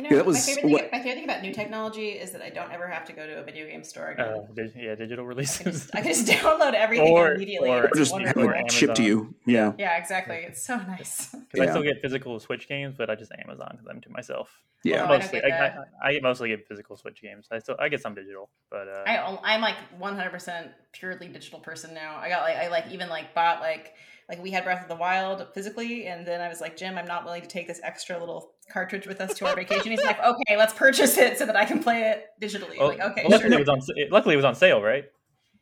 You 0.00 0.08
know, 0.08 0.16
Yeah, 0.16 0.16
that 0.16 0.24
my, 0.24 0.28
was 0.28 0.46
favorite 0.46 0.62
thing, 0.62 0.72
what- 0.72 0.92
my 0.92 0.98
favorite 0.98 1.14
thing 1.16 1.24
about 1.24 1.42
new 1.42 1.52
technology 1.52 2.08
is 2.08 2.30
that 2.30 2.40
I 2.40 2.48
don't 2.48 2.72
ever 2.72 2.88
have 2.88 3.04
to 3.06 3.12
go 3.12 3.26
to 3.26 3.38
a 3.40 3.42
video 3.44 3.66
game 3.66 3.84
store 3.84 4.08
again. 4.12 4.26
Uh, 4.28 4.62
yeah, 4.74 4.94
digital 4.94 5.12
I, 5.12 5.16
can 5.16 5.26
releases. 5.26 5.64
just, 5.82 5.94
I 5.94 6.00
can 6.00 6.08
just 6.14 6.26
download 6.34 6.72
everything 6.72 7.08
Or- 7.12 7.34
immediately. 7.34 7.68
or 7.68 7.84
It's 7.84 7.98
just 7.98 8.12
have 8.12 8.22
have 8.28 8.36
wonderful. 8.36 8.58
or 8.60 8.64
it 8.66 8.72
shipped 8.72 8.96
to 8.96 9.02
you. 9.02 9.34
Yeah, 9.44 9.72
Yeah, 9.78 9.98
exactly. 9.98 10.36
It's 10.36 10.64
so 10.64 10.76
nice. 10.78 11.28
Because 11.32 11.44
Yeah. 11.54 11.64
I 11.64 11.66
still 11.68 11.82
get 11.82 12.00
physical 12.00 12.40
Switch 12.40 12.66
games, 12.66 12.94
but 12.96 13.10
I 13.10 13.14
just 13.14 13.30
Amazon 13.44 13.78
them 13.84 14.00
to 14.00 14.08
myself. 14.08 14.48
yeah. 14.84 15.02
Oh, 15.02 15.04
I 15.12 15.18
mostly, 15.18 15.40
get 15.40 15.52
I, 15.52 15.58
that. 15.58 15.76
I, 16.02 16.08
I 16.16 16.20
mostly 16.22 16.48
get 16.48 16.66
physical 16.66 16.96
Switch 16.96 17.20
games. 17.20 17.46
I 17.52 17.58
still 17.58 17.76
I 17.78 17.90
get 17.90 18.00
some 18.00 18.14
digital, 18.14 18.48
but 18.70 18.88
uh, 18.88 19.04
I, 19.06 19.38
I'm 19.44 19.60
like 19.60 19.76
100% 20.00 20.70
purely 20.92 21.28
digital 21.28 21.60
person 21.60 21.92
now. 21.92 22.16
I 22.16 22.28
got 22.30 22.42
like 22.42 22.56
I 22.56 22.68
like 22.68 22.86
even 22.90 23.08
like 23.10 23.34
bought 23.34 23.60
like 23.60 23.92
like 24.30 24.42
we 24.42 24.50
had 24.52 24.64
Breath 24.64 24.80
of 24.82 24.88
the 24.88 24.94
Wild 24.94 25.46
physically, 25.52 26.06
and 26.06 26.24
then 26.26 26.40
I 26.40 26.48
was 26.48 26.60
like, 26.60 26.76
Jim, 26.76 26.96
I'm 26.96 27.06
not 27.06 27.24
willing 27.24 27.42
to 27.42 27.48
take 27.48 27.66
this 27.66 27.80
extra 27.82 28.18
little 28.18 28.52
cartridge 28.72 29.06
with 29.06 29.20
us 29.20 29.34
to 29.38 29.46
our 29.46 29.54
vacation. 29.56 29.90
He's 29.90 30.02
like, 30.04 30.18
okay, 30.22 30.56
let's 30.56 30.72
purchase 30.72 31.18
it 31.18 31.36
so 31.36 31.44
that 31.46 31.56
I 31.56 31.64
can 31.64 31.82
play 31.82 32.02
it 32.02 32.26
digitally. 32.40 32.78
well, 32.78 32.88
like, 32.88 33.00
okay, 33.00 33.22
well, 33.24 33.32
luckily 33.32 33.50
sure. 33.50 33.58
it 33.58 33.58
was 33.58 33.68
on. 33.68 33.80
it- 33.96 34.12
Luckily, 34.12 34.34
it 34.34 34.36
was 34.36 34.44
on 34.46 34.54
sale, 34.54 34.80
right? 34.80 35.04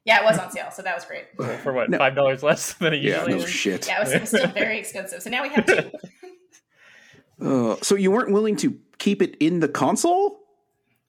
Yeah, 0.04 0.20
it 0.20 0.24
was 0.24 0.38
on 0.38 0.50
sale, 0.50 0.70
so 0.70 0.82
that 0.82 0.94
was 0.94 1.04
great. 1.06 1.24
For, 1.36 1.46
for 1.58 1.72
what 1.72 1.90
No. 1.90 1.98
five 1.98 2.14
dollars 2.14 2.42
less 2.42 2.74
than 2.74 2.92
it 2.94 3.02
Yeah, 3.02 3.14
usually 3.24 3.32
no 3.34 3.38
is. 3.44 3.50
shit. 3.50 3.86
Yeah, 3.88 3.96
it 3.96 4.00
was, 4.04 4.12
it 4.12 4.20
was 4.20 4.28
still 4.30 4.46
very 4.48 4.78
expensive. 4.78 5.22
So 5.22 5.30
now 5.30 5.42
we 5.42 5.48
have 5.48 5.66
two. 5.66 5.90
Uh, 7.40 7.76
so 7.82 7.94
you 7.94 8.10
weren't 8.10 8.32
willing 8.32 8.56
to 8.56 8.76
keep 8.98 9.22
it 9.22 9.36
in 9.38 9.60
the 9.60 9.68
console? 9.68 10.40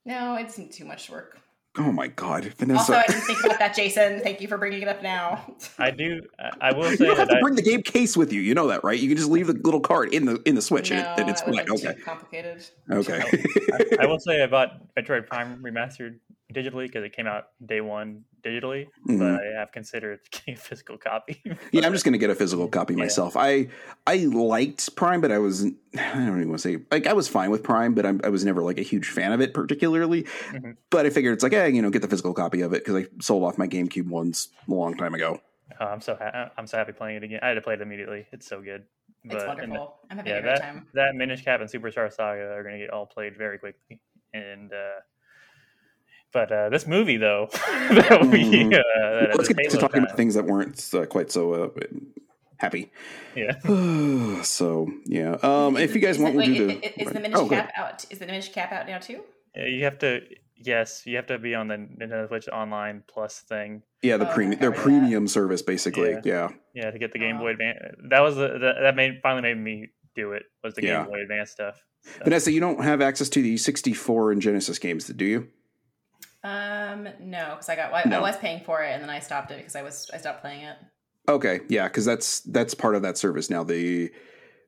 No, 0.06 0.36
it 0.36 0.52
seemed 0.52 0.72
too 0.72 0.86
much 0.86 1.10
work. 1.10 1.40
Oh 1.78 1.92
my 1.92 2.08
god, 2.08 2.46
Also, 2.46 2.56
Vanessa! 2.58 2.98
I 2.98 3.04
didn't 3.08 3.22
think 3.22 3.44
about 3.46 3.60
that, 3.60 3.76
Jason. 3.76 4.20
Thank 4.22 4.42
you 4.42 4.48
for 4.48 4.58
bringing 4.58 4.82
it 4.82 4.88
up 4.88 5.04
now. 5.04 5.54
I 5.78 5.92
do. 5.92 6.22
I, 6.40 6.70
I 6.70 6.74
will 6.74 6.90
you 6.90 6.98
say 6.98 7.06
don't 7.06 7.18
have 7.18 7.28
that 7.28 7.34
to 7.36 7.38
I, 7.38 7.42
bring 7.42 7.56
the 7.56 7.62
game 7.62 7.84
case 7.84 8.18
with 8.18 8.34
you. 8.34 8.42
You 8.42 8.56
know 8.56 8.68
that, 8.68 8.84
right? 8.84 9.00
You 9.00 9.08
can 9.08 9.16
just 9.18 9.30
leave 9.30 9.48
the 9.48 9.54
little 9.54 9.80
card 9.80 10.14
in 10.14 10.26
the 10.26 10.42
in 10.46 10.56
the 10.56 10.62
Switch, 10.64 10.90
no, 10.90 10.98
and, 10.98 11.06
it, 11.06 11.22
and 11.22 11.30
it's 11.30 11.42
that 11.42 11.48
was 11.50 11.58
fine. 11.58 11.68
like 11.68 11.86
Okay, 11.86 11.94
too 12.00 12.04
complicated. 12.04 12.66
okay. 12.92 13.22
I, 14.00 14.04
I 14.04 14.06
will 14.08 14.20
say 14.20 14.42
I 14.44 14.48
bought 14.48 14.82
Metroid 14.96 15.28
Prime 15.28 15.62
remastered 15.64 16.20
digitally 16.54 16.88
because 16.88 17.04
it 17.04 17.16
came 17.16 17.28
out 17.28 17.50
day 17.66 17.82
one 17.82 18.24
digitally, 18.44 18.88
Mhm. 19.08 19.20
but 19.20 19.42
I 19.44 19.60
have 19.60 19.72
considered 19.72 20.20
getting 20.32 20.54
a 20.56 20.58
physical 20.58 20.98
copy. 20.98 21.42
Yeah, 21.72 21.86
I'm 21.86 21.94
just 21.94 22.06
gonna 22.06 22.18
get 22.18 22.30
a 22.30 22.36
physical 22.36 22.68
copy 22.78 22.94
Yeah. 22.94 23.00
myself. 23.04 23.36
I 23.38 23.68
I 24.08 24.18
liked 24.26 24.96
Prime, 24.96 25.22
but 25.22 25.32
I 25.32 25.38
was 25.40 25.64
I 25.98 26.14
don't 26.14 26.28
even 26.38 26.50
want 26.50 26.62
to 26.62 26.70
say 26.70 26.78
like 26.92 27.08
I 27.08 27.14
was 27.14 27.28
fine 27.28 27.52
with 27.52 27.64
Prime, 27.64 27.94
but 27.94 28.06
I'm, 28.06 28.22
I 28.24 28.30
was 28.30 28.46
never 28.46 28.62
like 28.62 28.78
a 28.78 28.84
huge 28.84 29.10
fan 29.10 29.32
of 29.32 29.42
it 29.42 29.54
particularly. 29.54 30.24
Mhm. 30.52 30.76
But 30.90 31.06
I 31.06 31.10
figured 31.10 31.34
it's 31.34 31.44
like, 31.44 31.54
hey, 31.54 31.70
you 31.70 31.82
know, 31.82 31.90
get 31.90 32.02
the 32.02 32.08
physical 32.08 32.34
copy 32.34 32.62
of 32.62 32.74
it 32.74 32.84
because 32.86 32.96
I 33.04 33.08
sold 33.22 33.44
off 33.44 33.58
my 33.58 33.68
GameCube 33.68 34.08
ones 34.08 34.50
a 34.68 34.72
long 34.74 34.96
time 34.98 35.14
ago. 35.14 35.42
Oh, 35.80 35.86
I'm 35.86 36.02
so 36.02 36.16
ha- 36.16 36.52
I'm 36.58 36.68
so 36.68 36.78
happy 36.78 36.92
playing 36.94 37.18
it 37.18 37.24
again. 37.24 37.40
I 37.44 37.50
had 37.50 37.54
to 37.56 37.62
play 37.62 37.76
it 37.76 37.82
immediately. 37.82 38.26
It's 38.32 38.48
so 38.48 38.62
good. 38.62 38.84
It's 39.24 39.36
But- 39.36 39.48
wonderful. 39.48 39.96
I'm 40.10 40.18
having 40.18 40.32
yeah, 40.32 40.38
a 40.40 40.42
great 40.42 40.56
that 40.56 40.62
time. 40.62 40.88
that 40.94 41.14
Minish 41.16 41.44
Cap 41.44 41.60
and 41.62 41.70
Superstar 41.70 42.12
Saga 42.12 42.54
are 42.54 42.64
going 42.64 42.74
to 42.74 42.80
get 42.80 42.90
all 42.90 43.06
played 43.06 43.38
very 43.38 43.58
quickly. 43.60 44.00
And 44.34 44.72
uh, 44.74 45.02
but 46.34 46.52
uh, 46.52 46.70
this 46.70 46.86
movie 46.88 47.18
though, 47.18 47.48
that 47.54 48.28
we 48.32 48.44
Mhm. 48.44 48.74
uh, 48.74 48.78
that 49.28 49.30
Let's 49.38 49.50
is 49.50 49.56
get 49.56 49.70
to 49.72 49.78
talking 49.78 49.96
time. 50.02 50.04
about 50.06 50.18
things 50.18 50.36
that 50.36 50.46
weren't 50.46 50.90
uh, 50.94 51.06
quite 51.06 51.32
so 51.32 51.54
uh, 51.54 51.70
happy. 52.58 52.92
Yeah, 53.36 53.54
so 54.44 54.90
yeah, 55.06 55.38
um, 55.44 55.78
if 55.78 55.96
you 55.96 56.02
guys 56.02 56.18
Is 56.18 56.22
want, 56.22 56.36
it- 56.36 56.38
we'll 56.38 56.46
do 56.48 56.68
the. 56.68 56.74
i- 56.86 56.94
Is 57.04 57.12
the 57.14 57.20
Minish 57.20 57.38
oh, 57.40 57.48
Cap 57.50 57.72
out? 57.78 58.06
Is 58.10 58.20
the 58.20 58.26
Minish 58.26 58.50
Cap 58.52 58.72
out 58.72 58.88
now 58.88 59.00
too? 59.00 59.22
Yeah, 59.56 59.66
you 59.66 59.84
have 59.84 60.00
to. 60.00 60.22
Yes, 60.62 61.04
you 61.06 61.16
have 61.16 61.28
to 61.28 61.40
be 61.40 61.56
on 61.56 61.70
the 61.70 61.76
Nintendo 61.76 62.28
Switch 62.28 62.50
Online 62.50 63.02
Plus 63.08 63.40
thing. 63.40 63.82
Yeah, 64.02 64.18
the 64.18 64.30
Oh, 64.30 64.34
premium, 64.34 64.60
their 64.60 64.76
yeah. 64.76 64.82
premium 64.84 65.28
service, 65.30 65.62
basically. 65.62 66.12
Yeah. 66.12 66.20
Yeah, 66.26 66.50
Yeah, 66.74 66.92
to 66.92 67.00
get 67.00 67.14
the 67.14 67.20
Game 67.20 67.38
Oh. 67.38 67.40
Boy 67.40 67.52
Advance. 67.52 67.78
That 68.10 68.20
was 68.20 68.36
the, 68.36 68.50
the 68.60 68.74
that 68.82 68.94
made 68.94 69.22
finally 69.24 69.42
made 69.54 69.58
me 69.58 69.88
do 70.16 70.34
it. 70.34 70.44
Was 70.62 70.74
the 70.74 70.84
Yeah. 70.84 71.04
Game 71.04 71.12
Boy 71.14 71.22
Advance 71.22 71.52
stuff. 71.52 71.82
So, 72.04 72.12
Vanessa, 72.26 72.52
you 72.52 72.60
don't 72.60 72.84
have 72.84 73.00
access 73.00 73.30
to 73.30 73.42
the 73.42 73.56
64 73.56 74.34
and 74.34 74.42
Genesis 74.42 74.80
games, 74.80 75.08
do 75.08 75.24
you? 75.24 75.48
Um, 76.44 77.10
no, 77.20 77.50
because 77.52 77.70
I 77.70 77.76
got 77.76 77.94
I, 77.94 78.04
No. 78.10 78.20
I 78.20 78.22
was 78.22 78.38
paying 78.38 78.64
for 78.64 78.82
it 78.82 78.92
and 78.94 79.02
then 79.04 79.10
I 79.10 79.20
stopped 79.20 79.52
it 79.52 79.58
because 79.58 79.76
I 79.76 79.82
was 79.82 80.10
I 80.14 80.18
stopped 80.18 80.42
playing 80.42 80.64
it. 80.64 80.78
Okay, 81.28 81.60
yeah, 81.68 81.88
because 81.88 82.06
that's 82.06 82.40
that's 82.42 82.74
part 82.74 82.96
of 82.96 83.02
that 83.04 83.18
service 83.18 83.50
now. 83.50 83.64
The 83.64 84.12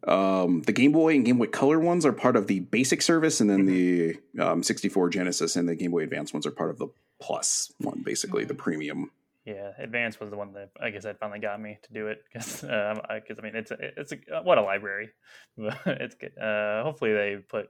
um, 0.08 0.62
the 0.64 0.72
Game 0.74 0.92
Boy 0.92 1.14
and 1.16 1.24
Game 1.26 1.38
Boy 1.38 1.48
Color 1.48 1.80
ones 1.80 2.06
are 2.06 2.12
part 2.12 2.36
of 2.36 2.48
the 2.48 2.60
basic 2.60 3.02
service, 3.02 3.40
and 3.40 3.50
then 3.50 3.66
the 3.66 4.18
um, 4.40 4.64
64 4.64 5.10
Genesis 5.10 5.56
and 5.56 5.70
the 5.70 5.76
Game 5.76 5.92
Boy 5.92 6.04
Advance 6.04 6.34
ones 6.34 6.46
are 6.46 6.52
part 6.52 6.70
of 6.72 6.78
the 6.78 6.88
Plus 7.22 7.72
one, 7.78 8.02
basically 8.04 8.46
the 8.46 8.56
premium. 8.56 9.12
yeah, 9.46 9.74
Advance 9.78 10.20
was 10.20 10.32
the 10.32 10.38
one 10.38 10.54
that 10.54 10.72
I 10.82 10.90
guess 10.90 11.04
that 11.04 11.20
finally 11.20 11.38
got 11.40 11.62
me 11.62 11.78
to 11.84 11.94
do 11.94 12.08
it 12.08 12.24
because 12.26 12.64
uh, 12.64 13.00
I, 13.10 13.20
'cause, 13.20 13.38
I 13.40 13.44
mean 13.44 13.56
it's 13.56 13.70
a, 13.70 13.78
it's 13.80 14.12
a 14.12 14.42
what 14.42 14.58
a 14.58 14.62
library. 14.64 15.10
But 15.58 15.78
it's 15.86 16.16
good. 16.16 16.36
Uh, 16.38 16.82
hopefully 16.84 17.14
they 17.14 17.36
put. 17.48 17.68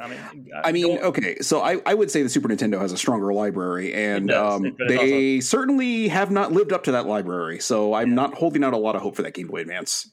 I 0.00 0.08
mean, 0.08 0.48
I 0.64 0.72
mean, 0.72 0.98
okay, 0.98 1.38
so 1.40 1.60
I, 1.62 1.80
I 1.86 1.94
would 1.94 2.10
say 2.10 2.22
the 2.22 2.28
Super 2.28 2.48
Nintendo 2.48 2.80
has 2.80 2.92
a 2.92 2.98
stronger 2.98 3.32
library, 3.32 3.94
and 3.94 4.28
does, 4.28 4.54
um, 4.56 4.66
it- 4.66 4.74
but 4.78 4.90
it's 4.90 5.02
they 5.02 5.40
certainly 5.40 6.08
have 6.08 6.30
not 6.30 6.52
lived 6.52 6.72
up 6.72 6.84
to 6.84 6.92
that 6.92 7.06
library. 7.06 7.58
So 7.60 7.94
I'm 7.94 8.08
Yeah. 8.10 8.14
not 8.14 8.34
holding 8.34 8.62
out 8.64 8.72
a 8.72 8.76
lot 8.78 8.96
of 8.96 9.02
hope 9.02 9.16
for 9.16 9.22
that 9.22 9.34
Game 9.34 9.46
Boy 9.48 9.60
Advance. 9.60 10.10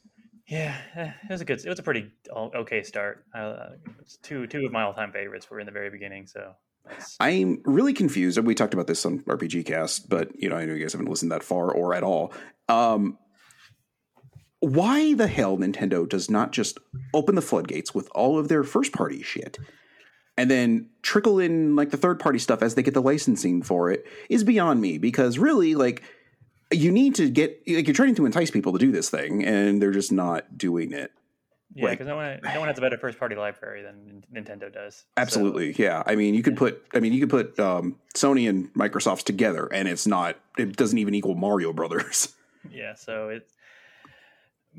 Yeah, 0.48 0.78
eh, 0.96 1.12
it 1.30 1.32
was 1.32 1.42
a 1.42 1.46
good. 1.46 1.60
It 1.66 1.70
was 1.70 1.80
a 1.80 1.84
pretty 1.84 2.10
okay 2.34 2.82
start. 2.84 3.26
Uh, 3.36 3.72
it's 4.00 4.18
two 4.18 4.48
two 4.48 4.66
of 4.66 4.72
my 4.72 4.84
all 4.84 4.94
time 4.94 5.12
favorites 5.12 5.50
were 5.50 5.60
in 5.60 5.66
the 5.66 5.74
very 5.74 5.90
beginning. 5.90 6.26
So 6.28 6.54
that's, 6.88 7.18
I'm 7.20 7.62
really 7.66 7.92
confused. 7.92 8.40
We 8.40 8.56
talked 8.56 8.74
about 8.74 8.88
this 8.88 9.06
on 9.06 9.20
RPG 9.24 9.66
Cast, 9.66 10.08
but 10.08 10.30
you 10.42 10.48
know, 10.48 10.56
I 10.56 10.64
know 10.66 10.74
you 10.74 10.82
guys 10.84 10.94
haven't 10.94 11.10
listened 11.10 11.34
that 11.34 11.44
far 11.44 11.70
or 11.70 11.94
at 11.94 12.04
all. 12.04 12.32
Um, 12.70 13.18
why 14.60 15.14
the 15.14 15.28
hell 15.28 15.58
Nintendo 15.58 16.08
does 16.08 16.30
not 16.30 16.52
just 16.52 16.80
open 17.14 17.36
the 17.36 17.42
floodgates 17.42 17.94
with 17.94 18.10
all 18.16 18.40
of 18.40 18.48
their 18.48 18.64
first 18.64 18.92
party 18.92 19.22
shit 19.22 19.58
and 20.38 20.50
then 20.50 20.90
trickle 21.02 21.40
in 21.40 21.76
like 21.76 21.92
the 21.92 21.98
third 21.98 22.20
party 22.20 22.40
stuff 22.40 22.62
as 22.62 22.76
they 22.76 22.84
get 22.84 22.94
the 22.94 23.02
licensing 23.02 23.62
for 23.62 23.92
it 23.92 24.06
is 24.30 24.44
beyond 24.44 24.82
me 24.82 24.98
because 24.98 25.38
really 25.38 25.76
like 25.76 26.04
you 26.72 26.92
need 26.92 27.16
to 27.16 27.30
get 27.30 27.62
like 27.68 27.88
you're 27.88 27.94
trying 27.94 28.16
to 28.16 28.26
entice 28.26 28.52
people 28.52 28.74
to 28.74 28.80
do 28.80 28.92
this 28.92 29.10
thing 29.10 29.44
and 29.46 29.82
they're 29.82 29.92
just 29.92 30.12
not 30.12 30.58
doing 30.58 30.92
it. 30.92 31.12
yeah, 31.74 31.86
like- 31.86 31.98
because 32.00 32.08
no 32.08 32.16
one 32.16 32.40
no 32.44 32.60
one 32.60 32.68
has 32.68 32.78
a 32.78 32.82
better 32.82 32.98
first 32.98 33.20
party 33.20 33.36
library 33.36 33.84
than 33.84 34.24
Nintendo 34.34 34.74
does. 34.74 34.96
So, 34.98 35.04
Absolutely, 35.18 35.74
yeah. 35.78 36.04
I 36.06 36.16
mean, 36.16 36.34
you 36.34 36.44
could 36.44 36.58
put, 36.58 36.84
I 36.94 37.00
mean, 37.00 37.14
you 37.14 37.26
could 37.26 37.30
put 37.30 37.60
um, 37.60 37.96
Sony 38.16 38.50
and 38.50 38.74
Microsoft's 38.74 39.24
together, 39.24 39.68
and 39.72 39.88
it's 39.88 40.06
not, 40.06 40.36
it 40.58 40.76
doesn't 40.76 40.98
even 40.98 41.14
equal 41.16 41.36
Mario 41.36 41.72
Brothers. 41.74 42.36
yeah, 42.72 42.94
so 42.96 43.30
it's 43.30 43.54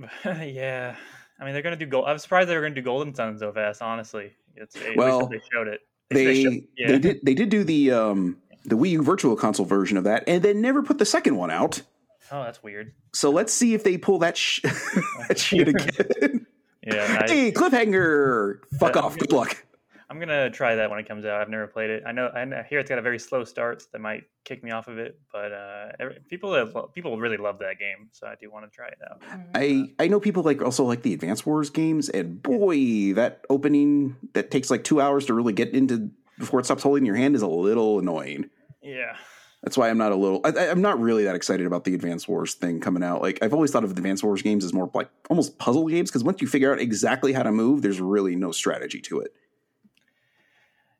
yeah. 0.24 0.96
I 1.40 1.44
mean, 1.44 1.52
they're 1.52 1.62
gonna 1.62 1.76
do 1.76 1.86
gold. 1.86 2.06
I'm 2.06 2.18
surprised 2.18 2.48
they 2.48 2.56
were 2.56 2.62
gonna 2.62 2.74
do 2.74 2.82
Golden 2.82 3.14
Sun 3.14 3.38
so 3.38 3.52
fast. 3.52 3.80
Honestly, 3.82 4.32
it's 4.56 4.74
least 4.76 4.96
Well, 4.96 5.26
they 5.28 5.40
showed 5.52 5.68
it. 5.68 5.80
They 6.10 6.42
showed- 6.42 6.62
yeah. 6.76 6.88
they 6.88 6.98
did 6.98 7.20
they 7.22 7.34
did 7.34 7.48
do 7.48 7.64
the 7.64 7.92
um, 7.92 8.38
the 8.64 8.76
Wii 8.76 8.90
U 8.90 9.02
Virtual 9.02 9.36
Console 9.36 9.66
version 9.66 9.96
of 9.96 10.04
that, 10.04 10.24
and 10.26 10.42
then 10.42 10.60
never 10.60 10.82
put 10.82 10.98
the 10.98 11.04
second 11.04 11.36
one 11.36 11.50
out. 11.50 11.82
Oh, 12.30 12.42
that's 12.42 12.62
weird. 12.62 12.92
So 13.12 13.30
let's 13.30 13.52
see 13.52 13.74
if 13.74 13.84
they 13.84 13.96
pull 13.98 14.18
that 14.18 14.36
sh- 14.36 14.60
that 15.28 15.38
shit 15.38 15.68
again. 15.68 16.46
Yeah, 16.86 17.24
I, 17.26 17.30
hey, 17.30 17.52
cliffhanger! 17.52 18.60
Fuck 18.78 18.96
off. 18.96 19.16
Good 19.18 19.32
luck. 19.32 19.64
I'm 20.10 20.18
gonna 20.18 20.48
try 20.50 20.74
that 20.76 20.88
when 20.90 20.98
it 20.98 21.06
comes 21.06 21.24
out. 21.26 21.40
I've 21.40 21.50
never 21.50 21.66
played 21.66 21.90
it. 21.90 22.02
I 22.06 22.12
know 22.12 22.30
I 22.34 22.62
hear 22.68 22.78
it's 22.78 22.88
got 22.88 22.98
a 22.98 23.02
very 23.02 23.18
slow 23.18 23.44
start 23.44 23.82
so 23.82 23.88
that 23.92 24.00
might 24.00 24.24
kick 24.44 24.64
me 24.64 24.70
off 24.70 24.88
of 24.88 24.96
it, 24.98 25.18
but 25.32 25.52
uh, 25.52 25.88
every- 26.00 26.18
people 26.30 26.54
have, 26.54 26.74
people 26.94 27.18
really 27.18 27.36
love 27.36 27.58
that 27.58 27.78
game, 27.78 28.08
so 28.12 28.26
I 28.26 28.34
do 28.40 28.50
want 28.50 28.64
to 28.64 28.74
try 28.74 28.88
it 28.88 28.98
out. 29.10 29.22
I 29.54 29.90
I 29.98 30.08
know 30.08 30.18
people 30.18 30.42
like 30.42 30.62
also 30.62 30.84
like 30.84 31.02
the 31.02 31.12
Advance 31.12 31.44
Wars 31.44 31.68
games, 31.68 32.08
and 32.08 32.42
boy, 32.42 33.12
that 33.14 33.44
opening 33.50 34.16
that 34.32 34.50
takes 34.50 34.70
like 34.70 34.82
two 34.84 35.00
hours 35.00 35.26
to 35.26 35.34
really 35.34 35.52
get 35.52 35.74
into 35.74 36.10
before 36.38 36.60
it 36.60 36.64
stops 36.64 36.82
holding 36.82 37.04
your 37.04 37.16
hand 37.16 37.34
is 37.36 37.42
a 37.42 37.48
little 37.48 37.98
annoying. 37.98 38.48
Yeah. 38.82 39.16
That's 39.62 39.76
why 39.76 39.90
I'm 39.90 39.98
not 39.98 40.12
a 40.12 40.16
little. 40.16 40.40
I, 40.44 40.68
I'm 40.68 40.80
not 40.80 41.00
really 41.00 41.24
that 41.24 41.34
excited 41.34 41.66
about 41.66 41.82
the 41.82 41.92
Advance 41.92 42.28
Wars 42.28 42.54
thing 42.54 42.78
coming 42.80 43.02
out. 43.02 43.20
Like 43.22 43.40
I've 43.42 43.52
always 43.52 43.72
thought 43.72 43.82
of 43.82 43.90
the 43.94 43.98
Advance 43.98 44.22
Wars 44.22 44.40
games 44.40 44.64
as 44.64 44.72
more 44.72 44.88
like 44.94 45.10
almost 45.28 45.58
puzzle 45.58 45.86
games 45.88 46.10
because 46.10 46.22
once 46.22 46.40
you 46.40 46.46
figure 46.46 46.72
out 46.72 46.78
exactly 46.80 47.32
how 47.32 47.42
to 47.42 47.50
move, 47.50 47.82
there's 47.82 48.00
really 48.00 48.36
no 48.36 48.52
strategy 48.52 49.00
to 49.02 49.18
it. 49.20 49.34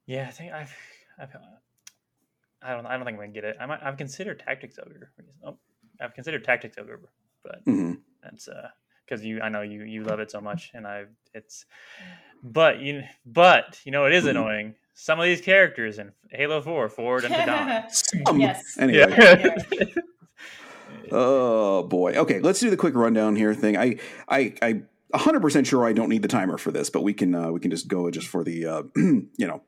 Yeah, 0.09 0.27
I 0.27 0.31
think 0.31 0.53
I've, 0.53 0.75
I've 1.21 1.29
I 2.63 2.73
don't 2.73 2.87
I 2.87 2.97
don't 2.97 3.05
think 3.05 3.17
I'm 3.19 3.21
gonna 3.25 3.29
get 3.29 3.45
it. 3.45 3.57
I 3.61 3.67
might, 3.67 3.81
I've 3.83 3.99
considered 3.99 4.41
Tactics 4.45 4.79
Ogre. 4.85 5.13
Oh, 5.45 5.59
I've 6.01 6.15
considered 6.15 6.45
Tactics 6.45 6.79
Ogre, 6.79 6.99
but 7.45 7.63
hmm 7.65 7.93
that's 8.23 8.49
uh 8.49 8.69
because 9.05 9.23
you 9.23 9.41
I 9.43 9.51
know 9.51 9.61
you 9.61 9.83
you 9.83 10.05
love 10.05 10.19
it 10.19 10.31
so 10.31 10.41
much, 10.41 10.71
and 10.73 10.87
I 10.87 11.05
it's 11.35 11.67
but 12.43 12.81
you 12.81 13.03
but 13.27 13.79
you 13.85 13.93
know 13.93 14.07
it 14.07 14.15
is 14.15 14.25
Mhm. 14.25 14.31
annoying. 14.31 14.75
Some 14.95 15.21
of 15.21 15.27
these 15.27 15.43
characters 15.43 15.99
in 15.99 16.11
Halo 16.31 16.63
Four, 16.63 16.89
Forward 16.89 17.27
Unto 17.27 17.45
Dawn. 17.45 17.85
Some. 18.27 18.41
Yes. 18.41 18.77
Anyway. 18.81 19.15
Yeah. 19.79 19.85
Oh 21.13 21.83
boy. 21.85 22.15
Okay, 22.15 22.41
let's 22.41 22.61
do 22.61 22.71
the 22.71 22.77
quick 22.77 22.95
rundown 22.95 23.37
here 23.37 23.55
thing. 23.55 23.77
I 23.77 23.97
I 24.29 24.55
I 24.63 24.83
100% 25.15 25.67
sure 25.67 25.87
I 25.87 25.93
don't 25.93 26.09
need 26.09 26.23
the 26.23 26.29
timer 26.29 26.59
for 26.59 26.71
this, 26.71 26.91
but 26.91 27.03
we 27.03 27.13
can 27.15 27.35
uh, 27.35 27.51
we 27.51 27.61
can 27.61 27.71
just 27.71 27.89
go 27.89 28.11
just 28.11 28.27
for 28.27 28.43
the 28.43 28.67
uh, 28.67 28.83
you 28.97 29.29
know 29.39 29.63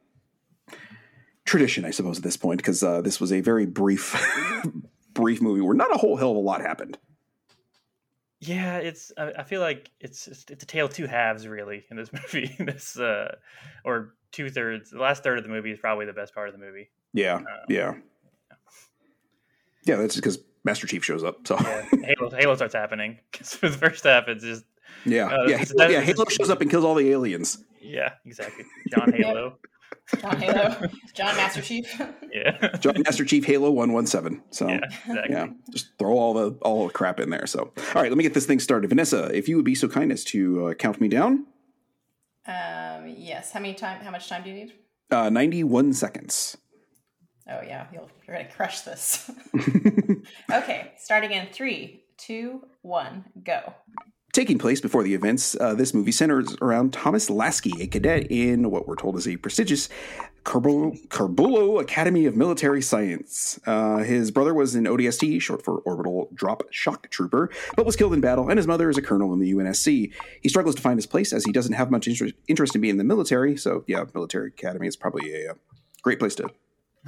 tradition, 1.45 1.85
I 1.85 1.91
suppose 1.91 2.19
at 2.19 2.23
this 2.25 2.37
point 2.37 2.59
because 2.59 2.83
uh, 2.83 3.01
this 3.01 3.21
was 3.21 3.33
a 3.33 3.41
very 3.41 3.67
brief 3.67 4.15
brief 5.15 5.41
movie 5.43 5.61
where 5.61 5.75
not 5.75 5.95
a 5.95 5.99
whole 5.99 6.17
hell 6.17 6.31
of 6.31 6.37
a 6.37 6.41
lot 6.41 6.61
happened. 6.61 6.99
Yeah, 8.43 8.79
it's. 8.79 9.13
I, 9.19 9.33
I 9.39 9.43
feel 9.43 9.61
like 9.61 9.91
it's 10.01 10.27
it's 10.27 10.45
it's 10.49 10.63
a 10.63 10.67
tale 10.67 10.87
of 10.87 10.95
two 10.95 11.07
halves, 11.07 11.47
really, 11.47 11.85
in 11.91 11.97
this 11.97 12.11
movie. 12.13 12.55
this 12.59 12.99
uh, 12.99 13.37
or 13.85 14.15
two 14.33 14.49
thirds. 14.49 14.91
The 14.91 14.99
last 14.99 15.23
third 15.23 15.37
of 15.39 15.45
the 15.45 15.51
movie 15.51 15.71
is 15.73 15.79
probably 15.79 16.07
the 16.07 16.13
best 16.15 16.35
part 16.35 16.49
of 16.49 16.55
the 16.55 16.59
movie. 16.65 16.89
Yeah. 17.13 17.41
Yeah. 17.69 17.95
Yeah, 19.85 19.97
that's 19.97 20.17
because 20.17 20.39
Master 20.65 20.87
Chief 20.87 21.05
shows 21.05 21.25
up. 21.25 21.47
So 21.47 21.57
Yeah, 21.61 21.83
Halo 22.17 22.31
Halo 22.31 22.55
starts 22.55 22.75
happening. 22.75 23.19
'Cause 23.33 23.55
for 23.57 23.69
the 23.69 23.77
first 23.77 24.05
half, 24.05 24.29
it's 24.29 24.45
just 24.45 24.65
yeah, 25.05 25.27
Uh, 25.27 25.47
yeah, 25.47 25.57
this- 25.59 25.71
Halo, 25.73 25.79
that- 25.79 25.91
yeah. 25.93 26.01
Halo 26.01 26.25
shows 26.27 26.49
up 26.51 26.61
and 26.61 26.71
kills 26.71 26.85
all 26.85 26.95
the 26.95 27.11
aliens. 27.11 27.63
yeah, 27.81 28.13
exactly. 28.25 28.65
John 28.91 29.13
Halo. 29.13 29.59
John 30.21 30.41
Halo, 30.41 30.89
John 31.15 31.37
Master 31.37 31.61
Chief. 31.63 32.01
Yeah, 32.33 32.77
John 32.79 33.03
Master 33.05 33.25
Chief 33.25 33.45
Halo 33.45 33.71
one 33.71 33.93
one 33.93 34.07
seven. 34.07 34.43
So 34.51 34.69
yeah, 34.69 34.81
exactly. 35.07 35.23
yeah, 35.35 35.47
just 35.73 35.97
throw 35.99 36.13
all 36.19 36.35
the 36.35 36.51
all 36.63 36.87
the 36.87 36.93
crap 36.93 37.21
in 37.21 37.31
there. 37.31 37.47
So 37.47 37.73
all 37.77 38.03
right, 38.03 38.11
let 38.11 38.17
me 38.17 38.23
get 38.23 38.35
this 38.35 38.47
thing 38.47 38.61
started. 38.61 38.89
Vanessa, 38.89 39.25
if 39.37 39.49
you 39.49 39.57
would 39.57 39.65
be 39.65 39.75
so 39.75 39.89
kind 39.89 40.11
as 40.13 40.25
to 40.25 40.67
uh, 40.67 40.75
count 40.75 41.01
me 41.01 41.09
down, 41.09 41.47
Um, 42.47 43.15
yes. 43.17 43.53
How 43.53 43.61
many 43.61 43.75
time? 43.75 44.01
How 44.03 44.11
much 44.11 44.29
time 44.29 44.43
do 44.43 44.51
you 44.51 44.57
need? 44.57 44.73
uh, 45.11 45.31
ninety 45.31 45.63
one 45.65 45.93
seconds. 45.93 46.57
Oh 47.49 47.61
yeah, 47.67 47.87
you'll, 47.93 48.09
you're 48.27 48.37
gonna 48.37 48.49
crush 48.49 48.83
this. 48.83 49.29
okay, 50.53 50.93
starting 50.99 51.33
in 51.33 51.49
three, 51.53 52.05
two, 52.17 52.63
one, 52.83 53.25
go. 53.45 53.75
Taking 54.33 54.59
place 54.59 54.81
before 54.81 55.03
the 55.03 55.15
events, 55.15 55.57
uh, 55.61 55.75
this 55.75 55.93
movie 55.93 56.13
centers 56.13 56.55
around 56.63 56.93
Thomas 56.93 57.29
Lasky, 57.29 57.73
a 57.83 57.89
cadet 57.89 58.31
in 58.31 58.71
what 58.71 58.87
we're 58.87 58.95
told 58.95 59.17
is 59.17 59.27
a 59.27 59.37
prestigious 59.37 59.89
Corbulo 60.45 61.81
Academy 61.81 62.27
of 62.27 62.37
Military 62.37 62.81
Science. 62.81 63.59
Uh, 63.67 63.99
his 63.99 64.31
brother 64.31 64.55
was 64.55 64.77
an 64.77 64.85
ODST, 64.85 65.43
short 65.43 65.65
for 65.65 65.79
Orbital 65.79 66.29
Drop 66.33 66.63
Shock 66.71 67.11
Trooper, 67.11 67.51
but 67.75 67.85
was 67.85 67.97
killed 67.97 68.15
in 68.15 68.21
battle, 68.21 68.49
and 68.49 68.57
his 68.57 68.69
mother 68.69 68.89
is 68.89 68.97
a 68.97 69.03
colonel 69.03 69.33
in 69.33 69.41
the 69.41 69.53
UNSC. 69.53 70.13
He 70.41 70.49
struggles 70.49 70.77
to 70.77 70.83
find 70.83 70.97
his 70.97 71.07
place 71.07 71.33
as 71.33 71.45
he 71.45 71.51
doesn't 71.51 71.75
have 71.75 71.91
much 71.91 72.07
interest, 72.07 72.35
interest 72.47 72.77
in 72.77 72.81
being 72.81 72.93
in 72.93 72.99
the 72.99 73.05
military, 73.05 73.57
so 73.57 73.83
yeah, 73.89 74.05
military 74.15 74.49
academy 74.49 74.87
is 74.87 74.97
probably 74.97 75.35
a, 75.35 75.51
uh 75.51 75.55
great 76.03 76.19
place 76.19 76.35
to 76.37 76.49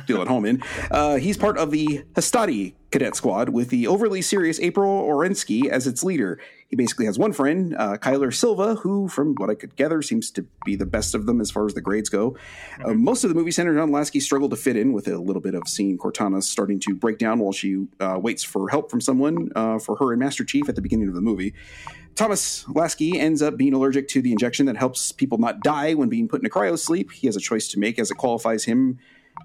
feel 0.06 0.20
at 0.22 0.28
home 0.28 0.44
in. 0.44 0.62
Uh, 0.90 1.16
he's 1.16 1.36
part 1.36 1.58
of 1.58 1.70
the 1.70 2.04
Hastati 2.14 2.74
cadet 2.90 3.14
squad 3.14 3.50
with 3.50 3.68
the 3.70 3.86
overly 3.86 4.22
serious 4.22 4.58
April 4.60 5.02
Orenski 5.02 5.68
as 5.68 5.86
its 5.86 6.02
leader. 6.02 6.38
He 6.72 6.76
basically 6.76 7.04
has 7.04 7.18
one 7.18 7.34
friend, 7.34 7.76
uh, 7.76 7.98
Chyler 7.98 8.32
Silva, 8.32 8.76
who, 8.76 9.06
from 9.06 9.34
what 9.34 9.50
I 9.50 9.54
could 9.54 9.76
gather, 9.76 10.00
seems 10.00 10.30
to 10.30 10.46
be 10.64 10.74
the 10.74 10.86
best 10.86 11.14
of 11.14 11.26
them 11.26 11.38
as 11.38 11.50
far 11.50 11.66
as 11.66 11.74
the 11.74 11.82
grades 11.82 12.08
go. 12.08 12.34
Uh, 12.82 12.94
most 12.94 13.24
of 13.24 13.28
the 13.28 13.34
movie 13.34 13.50
centered 13.50 13.78
on 13.78 13.90
Lasky's 13.90 14.24
struggle 14.24 14.48
to 14.48 14.56
fit 14.56 14.74
in, 14.74 14.94
with 14.94 15.06
a 15.06 15.18
little 15.18 15.42
bit 15.42 15.54
of 15.54 15.64
seeing 15.66 15.98
Cortana 15.98 16.42
starting 16.42 16.80
to 16.80 16.94
break 16.94 17.18
down 17.18 17.40
while 17.40 17.52
she 17.52 17.88
uh, 18.00 18.18
waits 18.18 18.42
for 18.42 18.70
help 18.70 18.90
from 18.90 19.02
someone 19.02 19.50
uh, 19.54 19.78
for 19.80 19.96
her 19.96 20.12
and 20.12 20.20
Master 20.20 20.46
Chief 20.46 20.66
at 20.66 20.74
the 20.74 20.80
beginning 20.80 21.08
of 21.08 21.14
the 21.14 21.20
movie. 21.20 21.52
Thomas 22.14 22.66
Lasky 22.66 23.20
ends 23.20 23.42
up 23.42 23.58
being 23.58 23.74
allergic 23.74 24.08
to 24.08 24.22
the 24.22 24.32
injection 24.32 24.64
that 24.64 24.78
helps 24.78 25.12
people 25.12 25.36
not 25.36 25.60
die 25.60 25.92
when 25.92 26.08
being 26.08 26.26
put 26.26 26.40
into 26.40 26.48
cryo 26.48 26.78
sleep. 26.78 27.12
He 27.12 27.26
has 27.26 27.36
a 27.36 27.40
choice 27.40 27.68
to 27.68 27.78
make 27.78 27.98
as 27.98 28.10
it 28.10 28.14
qualifies 28.14 28.64
him 28.64 28.98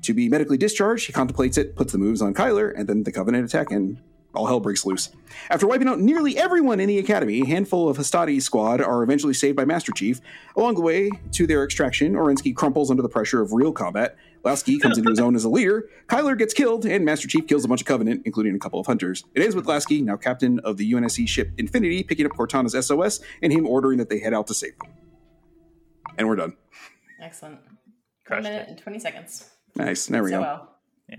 to 0.04 0.14
be 0.14 0.30
medically 0.30 0.58
discharged. 0.58 1.08
He 1.08 1.12
contemplates 1.12 1.58
it, 1.58 1.76
puts 1.76 1.92
the 1.92 1.98
moves 1.98 2.22
on 2.22 2.34
Kyler, 2.34 2.74
and 2.74 2.88
then 2.88 3.04
the 3.04 3.12
Covenant 3.12 3.44
attack, 3.44 3.70
and 3.70 4.00
all 4.38 4.46
hell 4.48 4.60
breaks 4.60 4.86
loose. 4.86 5.10
After 5.50 5.68
wiping 5.68 5.88
out 5.88 6.00
nearly 6.00 6.38
everyone 6.38 6.80
in 6.80 6.88
the 6.88 6.98
Academy, 7.00 7.42
a 7.42 7.46
handful 7.46 7.90
of 7.90 7.98
Hastati 7.98 8.42
squad 8.42 8.80
are 8.82 9.04
eventually 9.04 9.34
saved 9.34 9.56
by 9.58 9.66
Master 9.66 9.92
Chief. 9.92 10.22
Along 10.56 10.76
the 10.76 10.82
way 10.82 11.10
to 11.34 11.48
their 11.48 11.64
extraction, 11.64 12.14
Orenski 12.14 12.56
crumples 12.56 12.90
under 12.92 13.04
the 13.04 13.10
pressure 13.10 13.42
of 13.42 13.52
real 13.54 13.72
combat. 13.72 14.16
Lasky 14.44 14.78
comes 14.80 14.98
into 14.98 15.10
his 15.10 15.20
own 15.20 15.36
as 15.36 15.44
a 15.44 15.50
leader. 15.50 15.90
Chyler 16.08 16.38
gets 16.38 16.54
killed, 16.54 16.86
and 16.86 17.04
Master 17.04 17.28
Chief 17.28 17.48
kills 17.48 17.66
a 17.66 17.68
bunch 17.68 17.82
of 17.82 17.88
Covenant, 17.88 18.22
including 18.26 18.56
a 18.56 18.60
couple 18.60 18.80
of 18.80 18.86
hunters. 18.88 19.24
It 19.36 19.42
ends 19.42 19.56
with 19.56 19.66
Lasky, 19.66 20.02
now 20.02 20.16
captain 20.16 20.60
of 20.60 20.78
the 20.78 20.90
UNSC 20.94 21.28
ship 21.28 21.52
Infinity, 21.58 22.04
picking 22.04 22.26
up 22.26 22.32
Cortana's 22.34 22.74
SOS 22.86 23.20
and 23.42 23.52
him 23.52 23.68
ordering 23.68 23.98
that 23.98 24.10
they 24.10 24.20
head 24.20 24.34
out 24.34 24.48
to 24.48 24.54
save 24.54 24.78
them. 24.80 24.94
And 26.18 26.28
we're 26.28 26.36
done. 26.38 26.56
Excellent. 27.22 27.60
One 28.28 28.44
minute 28.44 28.64
it. 28.64 28.70
and 28.70 28.78
twenty 28.78 29.00
seconds. 29.00 29.50
Nice. 29.76 30.06
There 30.06 30.24
we 30.24 30.30
so 30.32 30.38
go. 30.38 30.42
well. 30.42 30.76
Yeah, 31.10 31.16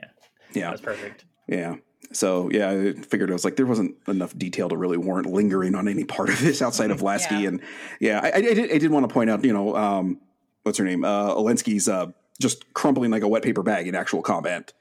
Yeah. 0.54 0.70
that's 0.70 0.81
perfect. 0.81 1.24
Yeah. 1.48 1.76
So 2.12 2.51
yeah, 2.51 2.71
I 2.71 2.92
figured 2.94 3.31
it 3.31 3.33
was 3.33 3.44
like 3.44 3.57
there 3.57 3.66
wasn't 3.66 3.97
enough 4.07 4.37
detail 4.37 4.68
to 4.71 4.77
really 4.77 4.97
warrant 4.97 5.27
lingering 5.31 5.75
on 5.75 5.88
any 5.88 6.05
part 6.05 6.29
of 6.31 6.40
this 6.40 6.62
outside 6.62 6.90
of 6.90 7.03
Lasky, 7.03 7.37
Yeah. 7.37 7.49
and 7.49 7.61
yeah, 8.01 8.21
I, 8.23 8.33
I, 8.37 8.40
did, 8.40 8.73
I 8.73 8.79
did 8.79 8.90
want 8.90 9.09
to 9.09 9.12
point 9.12 9.29
out, 9.31 9.44
you 9.44 9.53
know, 9.53 9.77
um, 9.77 10.21
what's 10.62 10.79
her 10.79 10.85
name, 10.85 11.05
uh, 11.05 11.35
Olensky's 11.35 11.88
uh, 11.88 12.07
just 12.40 12.73
crumbling 12.73 13.11
like 13.11 13.23
a 13.23 13.29
wet 13.29 13.42
paper 13.42 13.62
bag 13.62 13.87
in 13.88 13.94
actual 13.94 14.23
combat. 14.23 14.73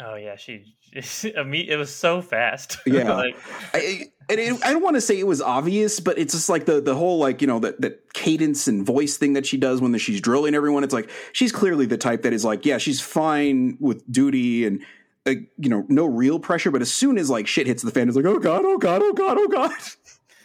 Oh 0.00 0.14
yeah, 0.16 0.36
she. 0.36 0.74
It 0.94 1.78
was 1.78 1.88
so 1.94 2.20
fast. 2.20 2.76
Yeah. 2.86 3.14
like, 3.14 3.34
I, 3.72 4.10
and 4.28 4.38
it, 4.38 4.62
I 4.62 4.72
don't 4.74 4.82
want 4.82 4.96
to 4.96 5.00
say 5.00 5.18
it 5.18 5.26
was 5.26 5.40
obvious, 5.40 6.00
but 6.00 6.18
it's 6.18 6.34
just 6.34 6.50
like 6.50 6.66
the 6.66 6.82
the 6.82 6.94
whole 6.94 7.18
like 7.18 7.40
you 7.40 7.46
know 7.46 7.58
that 7.60 7.80
that 7.80 8.12
cadence 8.12 8.68
and 8.68 8.84
voice 8.84 9.16
thing 9.16 9.32
that 9.32 9.46
she 9.46 9.56
does 9.56 9.80
when 9.80 9.96
she's 9.98 10.20
drilling 10.20 10.54
everyone. 10.54 10.84
It's 10.84 10.92
like 10.92 11.08
she's 11.32 11.50
clearly 11.50 11.86
the 11.86 11.96
type 11.96 12.22
that 12.22 12.34
is 12.34 12.44
like, 12.44 12.66
yeah, 12.66 12.76
she's 12.78 13.00
fine 13.00 13.76
with 13.80 14.10
duty 14.10 14.66
and. 14.66 14.82
Uh, 15.24 15.34
you 15.56 15.68
know, 15.68 15.84
no 15.88 16.04
real 16.04 16.40
pressure, 16.40 16.70
but 16.72 16.82
as 16.82 16.92
soon 16.92 17.16
as 17.16 17.30
like 17.30 17.46
shit 17.46 17.66
hits 17.66 17.82
the 17.82 17.90
fan, 17.92 18.08
it's 18.08 18.16
like, 18.16 18.26
oh 18.26 18.38
god, 18.40 18.62
oh 18.64 18.76
god, 18.78 19.02
oh 19.04 19.12
god, 19.12 19.36
oh 19.38 19.46
god. 19.48 19.72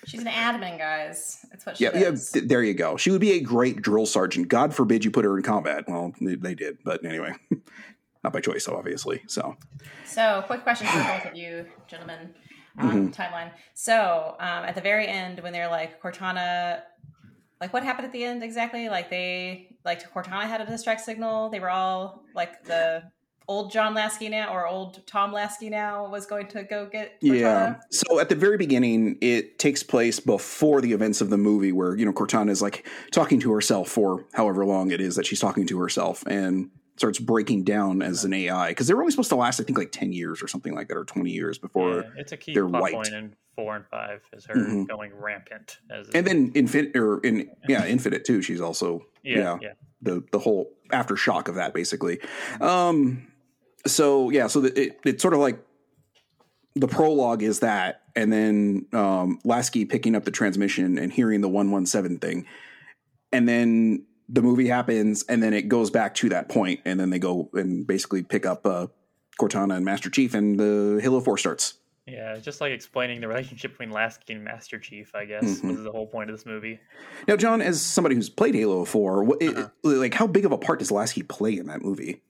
She's 0.05 0.21
an 0.21 0.27
admin, 0.27 0.77
guys. 0.77 1.43
That's 1.49 1.65
what 1.65 1.77
she 1.77 1.83
Yeah, 1.85 1.97
yeah. 1.97 2.11
th- 2.11 2.45
there 2.47 2.63
you 2.63 2.73
go. 2.73 2.95
She 2.95 3.09
would 3.11 3.19
be 3.19 3.31
a 3.33 3.39
great 3.41 3.81
drill 3.81 4.05
sergeant. 4.05 4.47
God 4.47 4.73
forbid 4.73 5.03
you 5.03 5.11
put 5.11 5.25
her 5.25 5.35
in 5.35 5.43
combat. 5.43 5.83
Well, 5.87 6.13
they, 6.21 6.53
did, 6.55 6.77
but 6.85 7.03
anyway, 7.03 7.33
not 8.23 8.31
by 8.33 8.39
choice, 8.39 8.63
so 8.65 8.77
obviously. 8.77 9.21
So, 9.27 9.57
So, 10.05 10.43
quick 10.47 10.63
question 10.63 10.87
for 10.87 10.99
both 11.03 11.25
of 11.25 11.35
you, 11.35 11.65
gentlemen, 11.87 12.33
on 12.79 12.87
Mm-hmm. 13.11 13.21
timeline. 13.21 13.51
So, 13.73 14.35
um, 14.39 14.63
at 14.63 14.75
the 14.75 14.81
very 14.81 15.07
end, 15.07 15.39
when 15.41 15.51
they're 15.51 15.67
like 15.69 15.99
Cortana, 16.01 16.81
like 17.59 17.73
what 17.73 17.83
happened 17.83 18.05
at 18.05 18.13
the 18.13 18.23
end 18.23 18.43
exactly? 18.43 18.87
Like 18.89 19.09
they, 19.09 19.75
like 19.83 20.09
Cortana 20.13 20.43
had 20.43 20.61
a 20.61 20.65
distract 20.67 21.01
signal. 21.01 21.49
They 21.49 21.59
were 21.59 21.71
all 21.71 22.23
like 22.35 22.63
the 22.63 23.03
old 23.47 23.71
John 23.71 23.93
Lasky 23.93 24.29
now, 24.29 24.53
or 24.53 24.67
old 24.67 25.05
Tom 25.07 25.31
Lasky 25.31 25.69
now 25.69 26.09
was 26.09 26.25
going 26.25 26.47
to 26.47 26.63
go 26.63 26.85
get. 26.85 27.19
Cortana. 27.21 27.39
yeah. 27.39 27.75
So 27.91 28.19
at 28.19 28.29
the 28.29 28.35
very 28.35 28.57
beginning, 28.57 29.17
it 29.21 29.57
takes 29.59 29.83
place 29.83 30.19
before 30.19 30.81
the 30.81 30.93
events 30.93 31.21
of 31.21 31.29
the 31.29 31.37
movie, 31.37 31.71
where 31.71 31.95
you 31.95 32.05
know 32.05 32.13
Cortana 32.13 32.49
is 32.49 32.61
like 32.61 32.85
talking 33.11 33.39
to 33.41 33.51
herself 33.51 33.89
for 33.89 34.25
however 34.33 34.65
long 34.65 34.91
it 34.91 35.01
is 35.01 35.15
that 35.15 35.25
she's 35.25 35.39
talking 35.39 35.65
to 35.67 35.79
herself, 35.79 36.23
and 36.27 36.69
starts 36.97 37.19
breaking 37.19 37.63
down 37.63 38.01
as 38.01 38.25
an 38.25 38.33
AI 38.33 38.69
because 38.69 38.87
they're 38.87 38.99
only 38.99 39.11
supposed 39.11 39.29
to 39.29 39.35
last, 39.35 39.59
I 39.59 39.63
think, 39.63 39.77
like 39.77 39.91
ten 39.91 40.11
years 40.11 40.41
or 40.41 40.47
something 40.47 40.73
like 40.75 40.87
that, 40.89 40.97
or 40.97 41.05
twenty 41.05 41.31
years 41.31 41.57
before. 41.57 41.95
yeah, 42.01 42.01
it's 42.17 42.31
a 42.31 42.37
key 42.37 42.53
they're 42.53 42.67
plot 42.67 42.81
wiped. 42.81 42.95
point 42.95 43.13
in 43.13 43.35
four 43.55 43.75
and 43.75 43.85
five 43.89 44.21
is 44.33 44.45
her 44.45 44.55
Mhm. 44.55 44.87
going 44.87 45.11
rampant. 45.15 45.77
As 45.89 46.09
And 46.13 46.25
then 46.27 46.51
Infinite, 46.53 46.95
or 46.95 47.19
in 47.21 47.49
yeah, 47.67 47.85
Infinite 47.85 48.25
too. 48.25 48.41
She's 48.41 48.61
also 48.61 49.05
yeah, 49.23 49.37
yeah. 49.37 49.57
yeah, 49.61 49.69
the 50.01 50.23
the 50.31 50.39
whole 50.39 50.71
aftershock 50.91 51.47
of 51.49 51.55
that 51.55 51.73
basically 51.73 52.19
um 52.61 53.27
so 53.87 54.29
yeah 54.29 54.47
so 54.47 54.61
the, 54.61 54.79
it, 54.81 54.99
it's 55.05 55.21
sort 55.21 55.33
of 55.33 55.39
like 55.39 55.59
the 56.75 56.87
prologue 56.87 57.41
is 57.41 57.59
that 57.61 58.01
and 58.15 58.31
then 58.31 58.85
um 58.93 59.39
lasky 59.43 59.85
picking 59.85 60.15
up 60.15 60.23
the 60.25 60.31
transmission 60.31 60.97
and 60.97 61.11
hearing 61.11 61.41
the 61.41 61.49
117 61.49 62.19
thing 62.19 62.45
and 63.31 63.47
then 63.47 64.05
the 64.29 64.41
movie 64.41 64.67
happens 64.67 65.23
and 65.29 65.41
then 65.41 65.53
it 65.53 65.67
goes 65.69 65.89
back 65.89 66.13
to 66.15 66.29
that 66.29 66.49
point 66.49 66.79
and 66.85 66.99
then 66.99 67.09
they 67.09 67.19
go 67.19 67.49
and 67.53 67.87
basically 67.87 68.21
pick 68.23 68.45
up 68.45 68.65
uh 68.65 68.87
cortana 69.39 69.75
and 69.75 69.85
master 69.85 70.09
chief 70.09 70.33
and 70.33 70.59
the 70.59 70.99
halo 71.01 71.19
4 71.19 71.37
starts 71.37 71.75
Yeah, 72.07 72.37
just 72.37 72.61
like 72.61 72.71
explaining 72.71 73.19
the 73.21 73.27
relationship 73.27 73.71
between 73.71 73.91
Lasky 73.91 74.31
and 74.33 74.41
Master 74.41 74.79
Chief. 74.79 75.11
I 75.13 75.25
guess 75.25 75.43
Mhm. 75.59 75.71
was 75.71 75.83
the 75.83 75.91
whole 75.91 76.07
point 76.07 76.29
of 76.29 76.37
this 76.37 76.45
movie. 76.45 76.79
Now, 77.27 77.35
John, 77.35 77.59
as 77.61 77.81
somebody 77.81 78.15
who's 78.15 78.29
played 78.29 78.55
Halo 78.55 78.85
4, 78.85 79.25
what, 79.25 79.43
Uh-huh. 79.43 79.67
like 79.83 80.13
how 80.13 80.25
big 80.25 80.45
of 80.45 80.53
a 80.53 80.57
part 80.57 80.79
does 80.79 80.89
Lasky 80.89 81.23
play 81.23 81.57
in 81.57 81.67
that 81.67 81.81
movie 81.81 82.21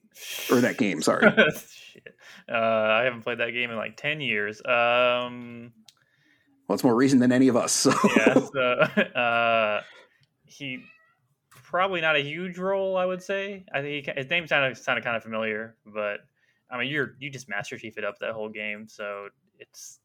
or 0.50 0.60
that 0.60 0.78
game? 0.78 1.02
Sorry. 1.02 1.30
Shit. 1.72 2.14
Uh, 2.50 2.54
I 2.56 3.02
haven't 3.04 3.22
played 3.22 3.38
that 3.38 3.50
game 3.50 3.70
in 3.70 3.76
like 3.76 3.96
ten 3.96 4.20
years. 4.20 4.60
Um, 4.64 5.72
Well, 6.66 6.74
it's 6.74 6.84
more 6.84 6.94
recent 6.94 7.20
than 7.20 7.32
any 7.32 7.48
of 7.48 7.56
us. 7.56 7.72
So. 7.72 7.92
yeah, 8.16 8.34
so, 8.52 8.60
uh, 9.18 9.82
he 10.44 10.82
probably 11.50 12.00
not 12.00 12.16
a 12.16 12.20
huge 12.20 12.58
role. 12.58 12.96
I 12.96 13.04
would 13.04 13.22
say. 13.22 13.64
I 13.72 13.80
think 13.82 14.06
he, 14.06 14.12
his 14.16 14.28
name 14.30 14.46
sounded 14.46 14.76
sounded 14.78 15.04
kind 15.04 15.16
of 15.16 15.22
familiar, 15.22 15.76
but 15.86 16.20
I 16.70 16.78
mean, 16.78 16.88
you're 16.88 17.14
you 17.18 17.30
just 17.30 17.48
Master 17.48 17.76
Chief 17.78 17.98
it 17.98 18.04
up 18.04 18.18
that 18.20 18.32
whole 18.32 18.48
game, 18.48 18.86
so 18.88 19.28
it's 19.58 19.98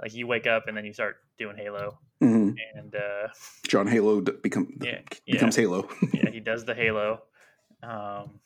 like 0.00 0.14
you 0.14 0.26
wake 0.26 0.46
up 0.46 0.68
and 0.68 0.76
then 0.76 0.84
you 0.84 0.92
start 0.92 1.16
doing 1.38 1.56
Halo, 1.56 1.98
Mhm. 2.22 2.54
and 2.76 2.94
uh, 2.94 3.28
John 3.66 3.86
Halo 3.88 4.20
become 4.20 4.68
Yeah, 4.80 5.00
becomes 5.26 5.56
Halo. 5.56 5.88
yeah, 6.12 6.30
he 6.30 6.38
does 6.40 6.64
the 6.64 6.74
Halo, 6.74 7.22
um, 7.82 8.38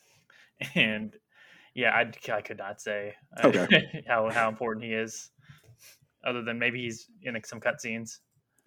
and 0.74 1.14
yeah, 1.74 1.90
I, 1.90 2.10
I 2.32 2.40
could 2.42 2.58
not 2.58 2.80
say 2.80 3.14
uh, 3.42 3.48
Okay. 3.48 4.04
how 4.08 4.28
how 4.30 4.48
important 4.48 4.84
he 4.84 4.92
is, 4.92 5.30
other 6.24 6.42
than 6.42 6.58
maybe 6.58 6.82
he's 6.82 7.08
in 7.22 7.34
like, 7.34 7.46
some 7.46 7.60
cutscenes. 7.60 8.18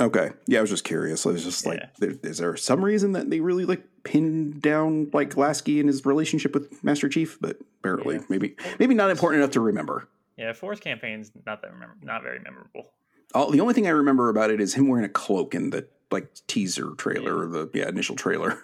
Okay. 0.02 0.32
Yeah, 0.48 0.58
I 0.60 0.62
was 0.62 0.70
just 0.72 0.84
curious. 0.84 1.26
I 1.26 1.30
was 1.30 1.44
just 1.44 1.66
like, 1.66 1.80
Yeah. 1.80 1.90
there, 2.00 2.30
is 2.30 2.40
there 2.40 2.58
some 2.58 2.84
reason 2.84 3.14
that 3.14 3.30
they 3.30 3.40
really 3.40 3.64
like 3.64 3.84
pinned 4.04 4.62
down 4.62 5.10
like 5.14 5.38
Lasky 5.38 5.80
and 5.80 5.88
his 5.88 6.06
relationship 6.06 6.54
with 6.54 6.84
Master 6.84 7.08
Chief? 7.08 7.38
But 7.40 7.58
apparently, 7.80 8.16
Yeah. 8.16 8.22
maybe 8.28 8.56
maybe 8.80 8.94
not 8.94 9.10
important 9.10 9.42
enough 9.42 9.54
to 9.54 9.62
remember. 9.62 10.10
Yeah, 10.38 10.52
Force 10.52 10.82
campaign's 10.82 11.32
not 11.46 11.62
that 11.62 11.72
remember, 11.72 11.96
not 12.02 12.24
very 12.24 12.40
memorable. 12.40 12.92
All, 13.34 13.50
the 13.52 13.62
only 13.62 13.74
thing 13.74 13.88
I 13.88 13.92
remember 13.92 14.28
about 14.30 14.50
it 14.52 14.60
is 14.60 14.74
him 14.74 14.88
wearing 14.90 15.06
a 15.06 15.10
cloak 15.10 15.56
in 15.56 15.70
the 15.70 15.88
like 16.12 16.28
teaser 16.48 16.92
trailer 16.98 17.40
or 17.40 17.48
the 17.48 17.70
yeah 17.74 17.88
initial 17.88 18.16
trailer. 18.18 18.64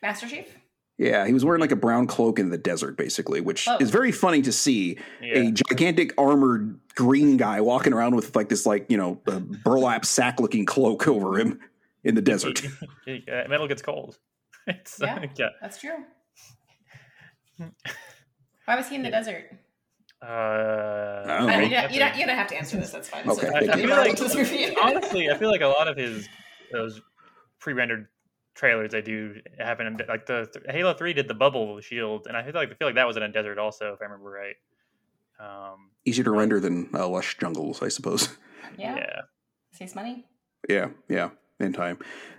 Master 0.00 0.28
Chief. 0.28 0.46
Yeah, 0.98 1.26
he 1.26 1.32
was 1.32 1.44
wearing 1.44 1.60
like 1.60 1.70
a 1.70 1.76
brown 1.76 2.08
cloak 2.08 2.40
in 2.40 2.50
the 2.50 2.58
desert, 2.58 2.96
basically, 2.96 3.40
which 3.40 3.68
Oh. 3.68 3.76
is 3.80 3.90
very 3.90 4.10
funny 4.10 4.42
to 4.42 4.50
see 4.52 4.98
Yeah, 5.22 5.38
a 5.38 5.50
gigantic 5.52 6.12
armored 6.18 6.78
green 6.96 7.36
guy 7.36 7.60
walking 7.60 7.92
around 7.92 8.16
with 8.16 8.34
like 8.34 8.48
this 8.48 8.66
like 8.66 8.86
you 8.90 8.96
know 8.96 9.20
a 9.28 9.38
burlap 9.38 10.04
sack 10.04 10.40
looking 10.40 10.66
cloak 10.66 11.06
over 11.06 11.38
him 11.38 11.60
in 12.04 12.14
the 12.16 12.22
desert. 12.22 12.62
He- 13.06 13.24
uh, 13.30 13.46
metal 13.48 13.68
gets 13.68 13.80
cold. 13.82 14.18
It's, 14.66 14.98
Yeah. 15.00 15.24
yeah. 15.36 15.48
That's 15.62 15.78
true. 15.80 16.04
Why 18.66 18.76
was 18.76 18.88
he 18.88 18.96
in 18.96 19.02
the 19.02 19.10
desert? 19.10 19.44
Uh, 20.20 20.26
don't 20.28 21.48
I, 21.48 21.62
you, 21.62 21.70
don't, 21.70 21.92
you, 21.92 21.98
don't, 22.00 22.16
you 22.18 22.26
don't 22.26 22.36
have 22.36 22.48
to 22.48 22.56
answer 22.56 22.76
this. 22.76 22.90
That's 22.90 23.08
fine. 23.08 23.28
Okay, 23.28 23.46
So, 23.46 23.52
thank 23.52 23.70
I 23.70 23.76
feel 23.76 23.88
like 23.90 24.76
honestly, 24.82 25.30
I 25.30 25.36
feel 25.38 25.48
like 25.50 25.60
a 25.60 25.66
lot 25.68 25.86
of 25.88 25.96
his 25.96 26.28
those 26.72 27.00
pre-rendered 27.60 28.08
trailers 28.58 28.90
they 28.90 29.00
do 29.00 29.40
happen 29.58 29.86
in 29.86 30.00
like 30.08 30.26
the 30.26 30.50
Halo 30.68 30.92
Three 30.92 31.14
did 31.14 31.28
the 31.28 31.34
bubble 31.34 31.80
shield, 31.80 32.26
and 32.26 32.36
I 32.36 32.42
feel 32.42 32.54
like 32.54 32.70
I 32.70 32.74
feel 32.74 32.88
like 32.88 32.96
that 32.96 33.06
was 33.06 33.16
in 33.16 33.22
a 33.22 33.32
desert 33.32 33.58
also, 33.58 33.94
if 33.94 34.02
I 34.02 34.04
remember 34.04 34.30
right. 34.30 34.56
Um, 35.40 35.90
Easier 36.04 36.24
to 36.24 36.32
render 36.32 36.58
than 36.58 36.90
uh, 36.92 37.08
lush 37.08 37.38
jungles, 37.38 37.80
I 37.82 37.88
suppose. 37.88 38.36
yeah. 38.78 38.96
yeah, 38.96 39.20
Saves 39.72 39.94
money. 39.94 40.26
Yeah, 40.68 40.88
yeah, 41.08 41.30
in 41.60 41.72
time. 41.72 41.98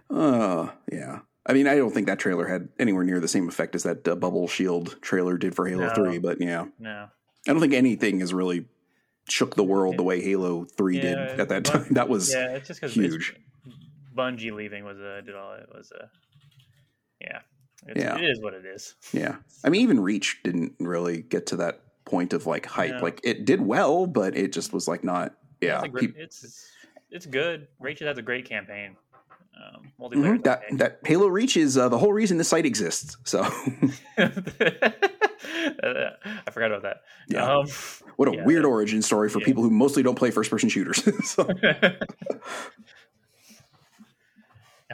Uh, 0.10 0.70
yeah. 0.92 1.20
I 1.46 1.54
mean, 1.54 1.68
I 1.68 1.76
don't 1.78 1.94
think 1.94 2.08
that 2.08 2.20
trailer 2.20 2.46
had 2.46 2.68
anywhere 2.78 3.04
near 3.04 3.20
the 3.20 3.28
same 3.28 3.48
effect 3.48 3.74
as 3.74 3.84
that 3.84 4.08
uh, 4.08 4.16
Bubble 4.16 4.48
Shield 4.48 5.02
trailer 5.02 5.38
did 5.38 5.56
for 5.56 5.68
Halo 5.68 5.88
No. 5.88 5.94
3, 5.94 6.20
but 6.20 6.42
yeah. 6.42 6.66
no, 6.78 7.08
I 7.48 7.52
don't 7.52 7.62
think 7.62 7.74
anything 7.74 8.20
has 8.20 8.34
really 8.34 8.66
shook 9.30 9.56
the 9.56 9.64
world 9.64 9.98
the 9.98 10.04
way 10.04 10.22
Halo 10.22 10.66
3 10.66 10.96
Yeah, 10.96 11.02
did 11.02 11.18
at 11.40 11.50
that 11.50 11.66
time. 11.66 11.88
That 11.92 12.10
was 12.10 12.34
yeah, 12.34 12.56
it's 12.56 12.68
just 12.68 12.82
because 12.82 12.94
huge. 12.94 13.36
Bungie 14.20 14.54
leaving 14.54 14.84
was 14.84 15.00
a 15.00 15.22
did 15.22 15.36
all 15.36 15.54
it 15.54 15.68
was 15.74 15.92
a 15.92 16.10
yeah, 17.22 17.40
it's, 17.88 18.02
Yeah. 18.02 18.18
it 18.18 18.24
is 18.30 18.42
what 18.42 18.54
it 18.54 18.66
is. 18.66 18.96
yeah. 19.14 19.36
I 19.64 19.70
mean, 19.70 19.82
even 19.82 20.00
Reach 20.00 20.40
didn't 20.44 20.74
really 20.80 21.22
get 21.22 21.48
to 21.48 21.56
that 21.58 21.82
point 22.06 22.34
of 22.34 22.46
like 22.46 22.66
hype. 22.66 22.96
No. 22.96 23.02
Like 23.02 23.22
it 23.24 23.46
did 23.46 23.62
well, 23.62 24.08
but 24.08 24.36
it 24.36 24.52
just 24.52 24.74
was 24.74 24.88
like 24.88 25.04
not 25.04 25.36
yeah. 25.62 25.82
it's, 25.84 25.94
great, 25.94 26.14
it's 26.18 26.70
it's 27.12 27.26
good. 27.26 27.68
Reach 27.80 28.00
has 28.00 28.18
a 28.18 28.22
great 28.22 28.48
campaign, 28.48 28.96
um, 29.56 29.92
multiplayer 30.00 30.38
Mhm, 30.38 30.44
that 30.44 30.62
that 30.78 31.00
Halo 31.06 31.28
Reach 31.28 31.58
is 31.58 31.78
uh, 31.78 31.90
the 31.90 31.98
whole 31.98 32.14
reason 32.14 32.38
this 32.38 32.48
site 32.50 32.66
exists. 32.66 33.18
So 33.26 33.42
I 34.18 34.30
forgot 36.52 36.72
about 36.72 36.84
that. 36.84 36.98
Yeah. 37.28 37.52
Um, 37.52 37.68
what 38.16 38.30
a 38.30 38.36
Yeah. 38.36 38.46
weird 38.46 38.66
origin 38.66 39.02
story 39.02 39.30
for 39.30 39.40
Yeah. 39.40 39.46
people 39.46 39.64
who 39.64 39.70
mostly 39.70 40.04
don't 40.04 40.16
play 40.16 40.32
first 40.32 40.50
person 40.52 40.70
shooters. 40.70 41.04
so, 41.30 41.48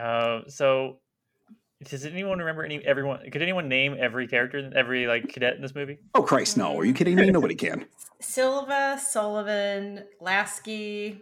uh, 0.00 0.40
so, 0.48 0.98
does 1.84 2.04
anyone 2.04 2.38
remember 2.38 2.64
any 2.64 2.84
everyone? 2.84 3.30
Could 3.30 3.42
anyone 3.42 3.68
name 3.68 3.96
every 3.98 4.26
character, 4.26 4.70
every 4.74 5.06
like 5.06 5.28
cadet 5.28 5.56
in 5.56 5.62
this 5.62 5.74
movie? 5.74 5.98
oh 6.14 6.22
Christ, 6.22 6.56
no! 6.56 6.76
Are 6.78 6.84
you 6.84 6.94
kidding 6.94 7.16
me? 7.16 7.30
Nobody 7.30 7.54
can. 7.54 7.86
Silva, 8.20 8.98
Sullivan, 8.98 10.04
Lasky, 10.20 11.20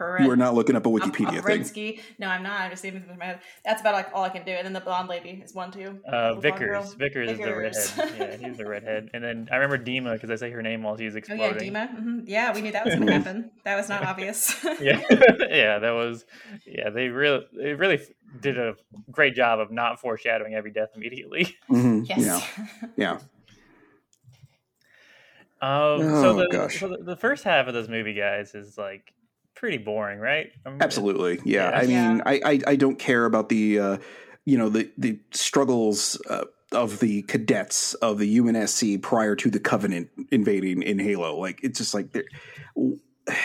Perrin. 0.00 0.24
You 0.24 0.30
are 0.30 0.36
not 0.36 0.54
looking 0.54 0.76
up 0.76 0.86
a 0.86 0.88
Wikipedia 0.88 1.44
thing. 1.44 1.60
Oprensky. 1.62 2.00
No, 2.18 2.28
I'm 2.28 2.42
not. 2.42 2.60
I'm 2.62 2.70
just 2.70 2.84
even 2.86 3.02
from 3.02 3.18
my 3.18 3.26
head. 3.26 3.40
That's 3.64 3.82
about 3.82 3.92
like 3.94 4.08
all 4.14 4.24
I 4.24 4.30
can 4.30 4.44
do. 4.44 4.52
And 4.52 4.64
then 4.64 4.72
the 4.72 4.80
blonde 4.80 5.08
lady 5.08 5.42
is 5.44 5.54
one 5.54 5.70
too. 5.70 5.98
Uh, 6.10 6.32
Little 6.34 6.40
blonde 6.42 6.58
girl. 6.58 6.82
Vickers. 6.82 6.94
Vickers 6.94 7.30
is 7.32 7.38
the 7.38 7.44
Vickers. 7.54 7.92
redhead. 7.98 8.14
Yeah, 8.40 8.48
he's 8.48 8.56
the 8.56 8.66
redhead. 8.66 9.10
And 9.12 9.22
then 9.22 9.48
I 9.52 9.56
remember 9.56 9.84
Dima 9.84 10.14
because 10.14 10.30
I 10.30 10.36
say 10.36 10.50
her 10.52 10.62
name 10.62 10.82
while 10.82 10.96
she's 10.96 11.14
exploding. 11.14 11.44
Oh 11.44 11.50
exploding. 11.50 11.72
yeah, 11.74 11.86
Dima. 11.86 11.90
hmm 11.90 12.20
Yeah, 12.26 12.54
we 12.54 12.62
knew 12.62 12.72
that 12.72 12.84
was 12.86 12.94
going 12.94 13.06
to 13.08 13.12
happen. 13.12 13.50
That 13.64 13.76
was 13.76 13.88
not 13.90 14.02
obvious. 14.02 14.56
yeah, 14.80 15.00
yeah, 15.50 15.78
that 15.78 15.92
was. 15.92 16.24
Yeah, 16.66 16.88
they 16.90 17.08
really, 17.08 17.44
they 17.56 17.74
really 17.74 18.00
did 18.40 18.58
a 18.58 18.76
great 19.10 19.34
job 19.34 19.60
of 19.60 19.70
not 19.70 20.00
foreshadowing 20.00 20.54
every 20.54 20.70
death 20.70 20.90
immediately. 20.96 21.56
Mhm, 21.70 22.08
yes. 22.08 22.48
Yeah, 22.56 22.66
yeah. 22.96 23.18
Um, 25.62 26.00
Oh, 26.02 26.22
so 26.22 26.32
the, 26.34 26.48
gosh. 26.50 26.80
so 26.80 26.88
the 26.88 26.98
the 27.04 27.16
first 27.16 27.44
half 27.44 27.66
of 27.66 27.74
this 27.74 27.86
movie, 27.86 28.14
guys, 28.14 28.54
is 28.54 28.78
like 28.78 29.12
pretty 29.60 29.78
boring, 29.78 30.18
right? 30.18 30.50
I'm- 30.66 30.78
Absolutely. 30.80 31.38
Yeah. 31.44 31.70
Yeah. 31.70 31.78
I 31.78 31.82
Yeah. 31.82 32.08
mean, 32.08 32.22
I, 32.26 32.40
I 32.44 32.60
I 32.68 32.76
don't 32.76 32.98
care 32.98 33.26
about 33.26 33.48
the 33.50 33.78
uh, 33.78 33.98
you 34.46 34.58
know 34.58 34.68
the 34.70 34.90
the 34.98 35.20
struggles 35.32 36.20
uh, 36.28 36.46
of 36.72 36.98
the 37.00 37.22
cadets 37.22 37.94
of 37.94 38.18
the 38.18 38.38
UNSC 38.38 39.00
prior 39.02 39.36
to 39.36 39.50
the 39.50 39.60
Covenant 39.60 40.08
invading 40.32 40.82
in 40.82 40.98
Halo. 40.98 41.36
Like 41.36 41.60
it's 41.62 41.78
just 41.78 41.94
like 41.94 42.12
they're. 42.12 42.24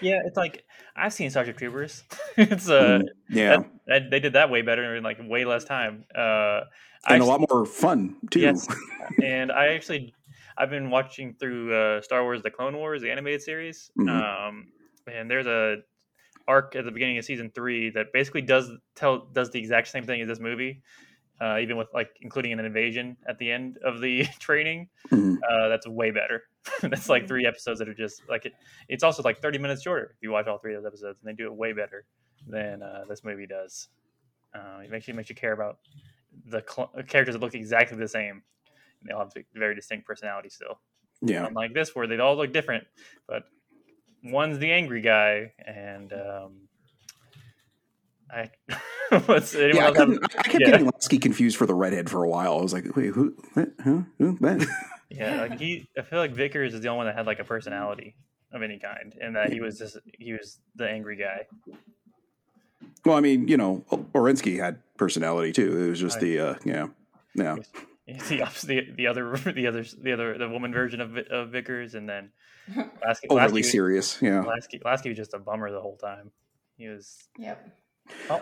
Yeah, 0.00 0.20
it's 0.24 0.36
like 0.36 0.64
I've 0.96 1.12
seen 1.12 1.30
Starship 1.30 1.56
Troopers. 1.56 2.02
it's 2.36 2.68
uh, 2.68 2.98
Mm, 2.98 3.02
yeah, 3.30 3.56
that, 3.58 3.70
that- 3.86 4.10
they 4.10 4.18
did 4.18 4.32
that 4.32 4.50
way 4.50 4.62
better 4.62 4.96
in 4.96 5.04
like 5.04 5.18
way 5.22 5.44
less 5.44 5.62
time. 5.64 6.04
Uh, 6.12 6.62
and 7.06 7.22
I 7.22 7.24
a 7.24 7.24
lot 7.24 7.40
more 7.48 7.64
fun 7.64 8.16
too. 8.30 8.40
Yes. 8.40 8.66
and 9.22 9.52
I 9.52 9.74
actually 9.74 10.12
I've 10.56 10.70
been 10.70 10.90
watching 10.90 11.34
through 11.34 11.74
uh, 11.74 12.00
Star 12.02 12.22
Wars: 12.22 12.42
The 12.42 12.50
Clone 12.50 12.76
Wars, 12.76 13.02
the 13.02 13.10
animated 13.10 13.42
series. 13.42 13.90
Mhm. 13.98 14.08
Um, 14.48 14.72
and 15.06 15.30
there's 15.30 15.46
a 15.46 15.78
arc 16.48 16.74
at 16.76 16.84
the 16.84 16.90
beginning 16.90 17.18
of 17.18 17.24
season 17.24 17.50
three 17.54 17.90
that 17.90 18.12
basically 18.12 18.42
does 18.42 18.70
tell 18.94 19.26
does 19.32 19.50
the 19.50 19.58
exact 19.58 19.88
same 19.88 20.04
thing 20.04 20.20
as 20.20 20.28
this 20.28 20.40
movie, 20.40 20.82
uh, 21.40 21.58
even 21.60 21.76
with 21.76 21.88
like 21.94 22.10
including 22.20 22.52
an 22.52 22.60
invasion 22.60 23.16
at 23.28 23.38
the 23.38 23.50
end 23.50 23.78
of 23.84 24.00
the 24.00 24.24
training. 24.38 24.88
Mhm. 25.10 25.38
Uh, 25.48 25.68
that's 25.68 25.86
way 25.86 26.10
better. 26.10 26.42
that's 26.82 27.08
like 27.08 27.26
three 27.26 27.46
episodes 27.46 27.78
that 27.80 27.88
are 27.88 27.94
just 27.94 28.22
like 28.28 28.46
it. 28.46 28.52
It's 28.88 29.02
also 29.02 29.22
like 29.22 29.40
30 29.40 29.58
minutes 29.58 29.82
shorter 29.82 30.12
if 30.16 30.22
you 30.22 30.30
watch 30.30 30.46
all 30.46 30.58
three 30.58 30.74
of 30.74 30.82
those 30.82 30.88
episodes, 30.88 31.18
and 31.20 31.28
they 31.28 31.36
do 31.36 31.46
it 31.46 31.54
way 31.54 31.72
better 31.72 32.04
than 32.46 32.82
uh, 32.82 33.04
this 33.08 33.24
movie 33.24 33.46
does. 33.46 33.88
Uh, 34.54 34.80
it 34.84 34.90
makes 34.90 35.08
you 35.08 35.14
makes 35.14 35.28
you 35.28 35.34
care 35.34 35.52
about 35.52 35.78
the 36.46 36.62
cl- 36.68 36.92
characters 37.08 37.34
that 37.34 37.40
look 37.40 37.54
exactly 37.54 37.96
the 37.96 38.08
same. 38.08 38.42
And 39.02 39.08
they 39.10 39.12
all 39.14 39.20
have 39.24 39.32
very 39.54 39.74
distinct 39.74 40.06
personalities 40.06 40.54
still. 40.54 40.80
Yeah. 41.20 41.46
Unlike 41.46 41.74
this, 41.74 41.94
where 41.94 42.06
they 42.06 42.18
all 42.18 42.36
look 42.36 42.52
different, 42.52 42.84
but 43.28 43.44
one's 44.24 44.58
the 44.58 44.72
angry 44.72 45.00
guy, 45.02 45.52
and 45.66 46.12
um, 46.12 46.52
I. 48.30 48.50
what's 49.26 49.54
anyone 49.54 49.76
Yeah, 49.76 49.90
I, 49.90 49.98
have- 49.98 50.18
I 50.38 50.42
kept 50.42 50.60
yeah. 50.60 50.70
getting 50.70 50.86
Lasky 50.86 51.18
confused 51.18 51.56
for 51.56 51.66
the 51.66 51.74
redhead 51.74 52.08
for 52.08 52.24
a 52.24 52.28
while. 52.28 52.58
I 52.58 52.62
was 52.62 52.72
like, 52.72 52.96
wait, 52.96 53.12
who? 53.14 53.36
What? 53.54 53.68
Huh? 53.82 54.00
Who? 54.18 54.38
Yeah, 55.14 55.42
like 55.42 55.60
he, 55.60 55.86
I 55.98 56.00
feel 56.00 56.18
like 56.20 56.30
Vickers 56.32 56.72
is 56.72 56.80
the 56.80 56.88
only 56.88 56.96
one 56.98 57.06
that 57.06 57.14
had 57.14 57.26
like 57.26 57.38
a 57.38 57.44
personality 57.44 58.14
of 58.50 58.62
any 58.62 58.78
kind, 58.78 59.14
and 59.20 59.36
that 59.36 59.52
he 59.52 59.60
was 59.60 59.76
just 59.78 59.98
he 60.18 60.32
was 60.32 60.58
the 60.74 60.88
angry 60.88 61.16
guy. 61.16 61.44
well, 63.04 63.18
I 63.18 63.20
mean, 63.20 63.46
you 63.46 63.58
know, 63.58 63.84
Orenski 64.14 64.58
had 64.58 64.78
personality 64.96 65.52
too. 65.52 65.82
It 65.84 65.90
was 65.90 66.00
just 66.00 66.16
Right. 66.16 66.22
the 66.22 66.38
uh, 66.40 66.54
yeah, 66.64 66.86
yeah. 67.34 67.56
The, 68.28 68.42
opposite, 68.42 68.66
the 68.66 68.92
the 68.96 69.06
other 69.06 69.36
the 69.54 69.66
other 69.68 69.84
the 70.02 70.12
other 70.12 70.36
the 70.38 70.48
woman 70.48 70.72
version 70.72 71.00
of 71.00 71.16
of 71.16 71.50
Vickers, 71.50 71.94
and 71.94 72.08
then 72.08 72.30
Lasky, 73.06 73.28
Overly 73.28 73.46
Lasky, 73.60 73.62
serious. 73.62 74.20
Yeah. 74.20 74.40
Lasky, 74.42 74.80
Lasky 74.84 75.08
was 75.10 75.18
just 75.18 75.34
a 75.34 75.38
bummer 75.38 75.70
the 75.70 75.80
whole 75.80 75.96
time. 75.96 76.30
He 76.76 76.88
was 76.88 77.28
Yep. 77.38 77.78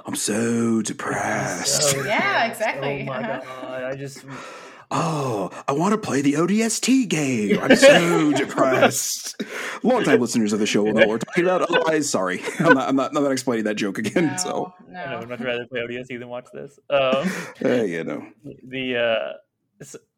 I'm 0.07 0.16
so 0.16 0.81
depressed. 0.81 1.90
so 1.90 1.99
Yeah, 2.05 2.49
depressed. 2.49 2.51
exactly. 2.61 3.03
Oh 3.03 3.05
my 3.05 3.18
Uh-huh. 3.18 3.40
god! 3.62 3.85
I 3.85 3.94
just 3.96 4.25
Oh, 4.92 5.51
I 5.68 5.73
want 5.73 5.92
to 5.92 5.99
play 5.99 6.20
the 6.20 6.33
ODST 6.33 7.07
game. 7.09 7.61
I'm 7.62 7.77
so 7.77 8.33
depressed. 8.33 9.40
Longtime 9.85 10.20
listeners 10.20 10.53
of 10.53 10.59
the 10.59 10.66
show 10.66 10.83
will 10.83 10.94
know 10.94 11.01
what 11.03 11.09
we're 11.11 11.18
talking 11.18 11.44
about. 11.44 11.62
Otherwise, 11.62 12.11
sorry, 12.11 12.40
I'm 12.59 12.75
not. 12.75 12.88
I'm 12.88 12.96
not, 12.96 13.14
I'm 13.16 13.23
not 13.23 13.31
explaining 13.31 13.66
that 13.66 13.77
joke 13.77 13.99
again. 13.99 14.27
No, 14.29 14.37
So, 14.37 14.73
I 14.88 14.92
no. 14.92 15.18
I'd 15.20 15.29
much 15.29 15.38
rather 15.40 15.64
play 15.66 15.83
ODST 15.83 16.18
than 16.18 16.29
watch 16.29 16.46
this. 16.53 16.77
Um, 16.90 17.31
uh, 17.64 17.68
you 17.85 18.03
know, 18.03 18.27
the 18.64 18.96
uh, 18.96 19.33
s- 19.35 19.37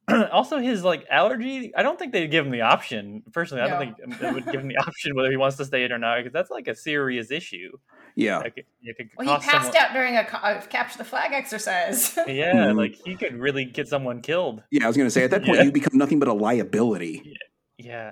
also 0.32 0.58
his 0.58 0.82
like 0.84 1.06
allergy. 1.10 1.72
I 1.76 1.82
don't 1.82 1.98
think 1.98 2.12
they'd 2.12 2.26
give 2.30 2.44
him 2.44 2.50
the 2.52 2.62
option. 2.62 3.22
Personally, 3.32 3.62
I 3.62 3.68
don't 3.68 3.78
No. 3.98 4.06
think 4.06 4.20
they 4.20 4.30
would 4.32 4.44
give 4.46 4.60
him 4.60 4.68
the 4.68 4.76
option 4.86 5.14
whether 5.14 5.30
he 5.30 5.36
wants 5.36 5.56
to 5.58 5.64
stay 5.64 5.84
in 5.84 5.92
or 5.92 5.98
not 5.98 6.18
because 6.18 6.32
that's 6.32 6.50
like 6.50 6.66
a 6.68 6.74
serious 6.74 7.30
issue. 7.30 7.70
yeah. 8.16 8.38
Like, 8.38 8.66
it 8.82 8.96
could 8.96 9.08
Well, 9.16 9.38
he 9.40 9.46
passed 9.46 9.72
someone- 9.72 9.76
out 9.76 9.92
during 9.92 10.16
a, 10.16 10.20
a 10.42 10.62
capture 10.68 10.98
the 10.98 11.04
flag 11.04 11.32
exercise. 11.32 12.16
Yeah, 12.26 12.52
Mhm. 12.54 12.76
like 12.76 12.94
he 13.04 13.14
could 13.14 13.34
really 13.38 13.64
get 13.64 13.86
someone 13.88 14.20
killed. 14.22 14.62
Yeah, 14.70 14.84
I 14.84 14.86
was 14.88 14.96
going 14.96 15.06
to 15.06 15.10
say 15.10 15.24
at 15.24 15.30
that 15.30 15.44
point 15.44 15.58
Yeah. 15.58 15.64
you 15.64 15.72
become 15.72 15.96
nothing 15.96 16.18
but 16.18 16.28
a 16.28 16.32
liability. 16.32 17.22
Yeah. 17.24 17.32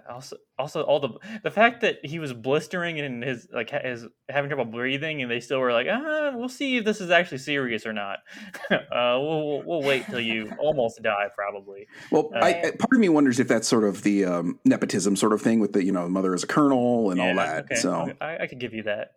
Also, 0.09 0.37
also 0.59 0.83
all 0.83 1.01
the 1.01 1.11
the 1.43 1.51
fact 1.51 1.81
that 1.83 1.97
he 2.05 2.19
was 2.19 2.33
blistering 2.33 2.99
and 3.01 3.23
his 3.23 3.47
like 3.53 3.71
his 3.71 4.07
having 4.29 4.49
trouble 4.51 4.65
breathing, 4.65 5.23
and 5.23 5.31
they 5.31 5.41
still 5.41 5.59
were 5.59 5.73
like, 5.73 5.87
ah, 5.91 6.33
we'll 6.35 6.49
see 6.49 6.79
if 6.79 6.85
this 6.85 7.01
is 7.01 7.11
actually 7.11 7.39
serious 7.39 7.87
or 7.87 7.93
not. 7.93 8.19
uh, 8.71 8.79
we'll, 8.91 9.47
we'll 9.49 9.63
we'll 9.65 9.83
wait 9.83 10.05
till 10.07 10.21
you 10.21 10.51
almost 10.59 11.03
die, 11.03 11.29
probably. 11.37 11.87
Well, 12.11 12.31
I, 12.35 12.49
I- 12.55 12.71
part 12.79 12.93
of 12.93 12.99
me 12.99 13.09
wonders 13.09 13.39
if 13.41 13.49
that's 13.49 13.69
sort 13.69 13.85
of 13.85 14.03
the 14.03 14.25
um, 14.25 14.59
nepotism 14.65 15.17
sort 15.17 15.33
of 15.33 15.41
thing 15.43 15.61
with 15.61 15.73
the 15.73 15.85
you 15.85 15.93
know 15.93 16.09
mother 16.09 16.35
as 16.35 16.43
a 16.45 16.47
colonel 16.47 17.11
and 17.11 17.21
all 17.21 17.35
that. 17.37 17.65
okay, 17.65 17.75
So 17.77 18.13
I, 18.21 18.39
I 18.39 18.47
could 18.47 18.61
give 18.61 18.75
you 18.75 18.85
that. 18.85 19.13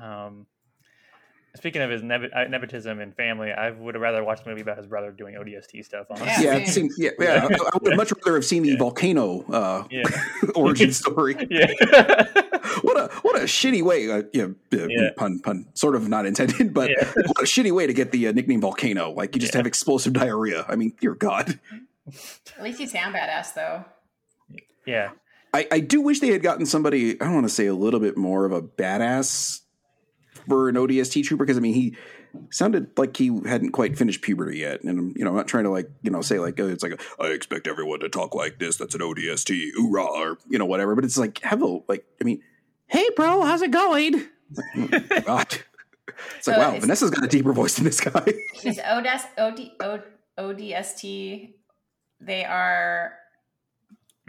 Um, 0.00 0.46
speaking 1.56 1.82
of 1.82 1.90
his 1.90 2.02
nep- 2.02 2.30
uh, 2.34 2.44
nepotism 2.44 3.00
and 3.00 3.14
family, 3.14 3.50
I 3.52 3.70
would 3.70 3.94
have 3.94 4.02
rather 4.02 4.22
watched 4.24 4.46
a 4.46 4.48
movie 4.48 4.60
about 4.60 4.78
his 4.78 4.86
brother 4.86 5.10
doing 5.10 5.34
ODST 5.34 5.84
stuff. 5.84 6.06
Honestly. 6.10 6.44
Yeah, 6.44 6.56
yeah, 6.58 6.64
seems, 6.66 6.94
yeah, 6.98 7.10
yeah. 7.18 7.48
I, 7.50 7.54
I 7.54 7.78
would 7.82 7.96
much 7.96 8.12
rather 8.12 8.36
have 8.36 8.44
seen 8.44 8.62
the 8.62 8.70
Yeah. 8.70 8.78
volcano 8.78 9.42
uh, 9.50 9.84
Yeah. 9.90 10.02
origin 10.54 10.92
story. 10.92 11.34
Yeah. 11.50 11.66
what 12.82 12.96
a 12.96 13.10
what 13.22 13.36
a 13.36 13.44
shitty 13.44 13.82
way. 13.82 14.10
Uh, 14.10 14.22
yeah, 14.32 14.44
uh, 14.44 14.86
Yeah. 14.88 15.10
pun 15.16 15.40
pun 15.40 15.66
sort 15.74 15.96
of 15.96 16.08
not 16.08 16.26
intended, 16.26 16.72
but 16.72 16.90
Yeah. 16.90 17.04
what 17.26 17.38
a 17.40 17.44
shitty 17.46 17.72
way 17.72 17.86
to 17.86 17.92
get 17.92 18.12
the 18.12 18.28
uh, 18.28 18.32
nickname 18.32 18.60
volcano. 18.60 19.10
Like 19.10 19.34
you 19.34 19.40
just 19.40 19.54
Yeah. 19.54 19.58
have 19.58 19.66
explosive 19.66 20.12
diarrhea. 20.12 20.64
I 20.68 20.76
mean, 20.76 20.92
dear 21.00 21.14
God. 21.14 21.58
At 22.56 22.62
least 22.62 22.80
you 22.80 22.86
sound 22.86 23.14
badass, 23.14 23.54
though. 23.54 23.84
yeah. 24.86 25.10
I, 25.52 25.66
I 25.72 25.80
do 25.80 26.00
wish 26.00 26.20
they 26.20 26.28
had 26.28 26.42
gotten 26.42 26.64
somebody. 26.64 27.20
I 27.20 27.24
don't 27.24 27.34
want 27.34 27.46
to 27.46 27.52
say 27.52 27.66
a 27.66 27.74
little 27.74 27.98
bit 27.98 28.16
more 28.16 28.44
of 28.44 28.52
a 28.52 28.62
badass 28.62 29.60
for 30.48 30.68
an 30.68 30.76
ODST 30.76 31.24
trooper 31.24 31.44
because 31.44 31.56
I 31.56 31.60
mean 31.60 31.74
he 31.74 31.96
sounded 32.50 32.90
like 32.96 33.16
he 33.16 33.40
hadn't 33.46 33.72
quite 33.72 33.98
finished 33.98 34.22
puberty 34.22 34.58
yet, 34.58 34.82
and 34.82 35.16
you 35.16 35.24
know 35.24 35.30
I'm 35.30 35.36
not 35.36 35.48
trying 35.48 35.64
to 35.64 35.70
like 35.70 35.90
you 36.02 36.10
know 36.10 36.20
say 36.20 36.38
like 36.38 36.58
oh, 36.60 36.68
it's 36.68 36.82
like 36.82 37.00
I 37.18 37.26
expect 37.28 37.66
everyone 37.66 38.00
to 38.00 38.08
talk 38.08 38.34
like 38.34 38.58
this. 38.58 38.76
That's 38.76 38.94
an 38.94 39.00
ODST, 39.00 39.70
hoorah, 39.76 40.04
or 40.04 40.38
you 40.48 40.58
know 40.58 40.66
whatever. 40.66 40.94
But 40.94 41.04
it's 41.04 41.18
like 41.18 41.38
have 41.40 41.62
a 41.62 41.80
like 41.88 42.04
I 42.20 42.24
mean, 42.24 42.42
hey 42.86 43.08
bro, 43.16 43.42
how's 43.42 43.62
it 43.62 43.70
going? 43.70 44.26
Like, 44.74 45.24
God. 45.24 45.58
It's 46.36 46.46
like 46.46 46.56
So 46.56 46.58
wow, 46.58 46.78
Vanessa's 46.78 47.10
got 47.10 47.24
a 47.24 47.28
deeper 47.28 47.52
voice 47.52 47.76
than 47.76 47.84
this 47.84 48.00
guy. 48.00 48.24
Is 48.64 48.78
ODS, 48.78 49.24
OD, 49.38 49.60
O- 49.80 50.02
ODST, 50.38 51.54
they 52.20 52.44
are 52.44 53.14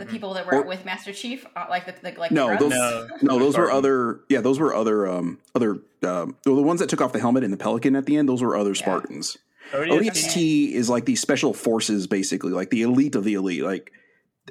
the 0.02 0.06
Mhm. 0.08 0.12
people 0.12 0.34
that 0.34 0.46
were 0.46 0.56
Or- 0.60 0.64
with 0.64 0.84
Master 0.86 1.14
Chief? 1.14 1.46
Uh, 1.56 1.66
like 1.70 1.86
the, 1.86 1.94
the 2.12 2.20
like 2.20 2.32
No, 2.32 2.50
the 2.52 2.58
those- 2.58 2.72
No. 2.72 3.08
No, 3.22 3.40
those 3.40 3.58
were 3.58 3.72
other. 3.72 4.22
Yeah, 4.30 4.42
those 4.42 4.60
were 4.60 4.74
other. 4.76 5.08
Um, 5.08 5.40
other. 5.56 5.78
Um, 6.04 6.36
well, 6.46 6.56
the 6.56 6.62
ones 6.64 6.80
that 6.80 6.90
took 6.90 7.02
off 7.02 7.14
the 7.14 7.20
helmet 7.20 7.44
in 7.44 7.52
the 7.52 7.58
Pelican 7.58 7.96
at 7.96 8.06
the 8.06 8.18
end. 8.18 8.28
Those 8.28 8.42
were 8.42 8.56
other 8.58 8.76
Spartans. 8.76 9.38
ODST. 9.74 9.92
ODST 9.92 10.72
is 10.74 10.90
like 10.90 11.06
the 11.06 11.16
special 11.16 11.54
forces, 11.54 12.08
basically, 12.08 12.52
like 12.52 12.70
the 12.72 12.82
elite 12.82 13.16
of 13.16 13.24
the 13.24 13.36
elite. 13.36 13.64
Like, 13.64 13.92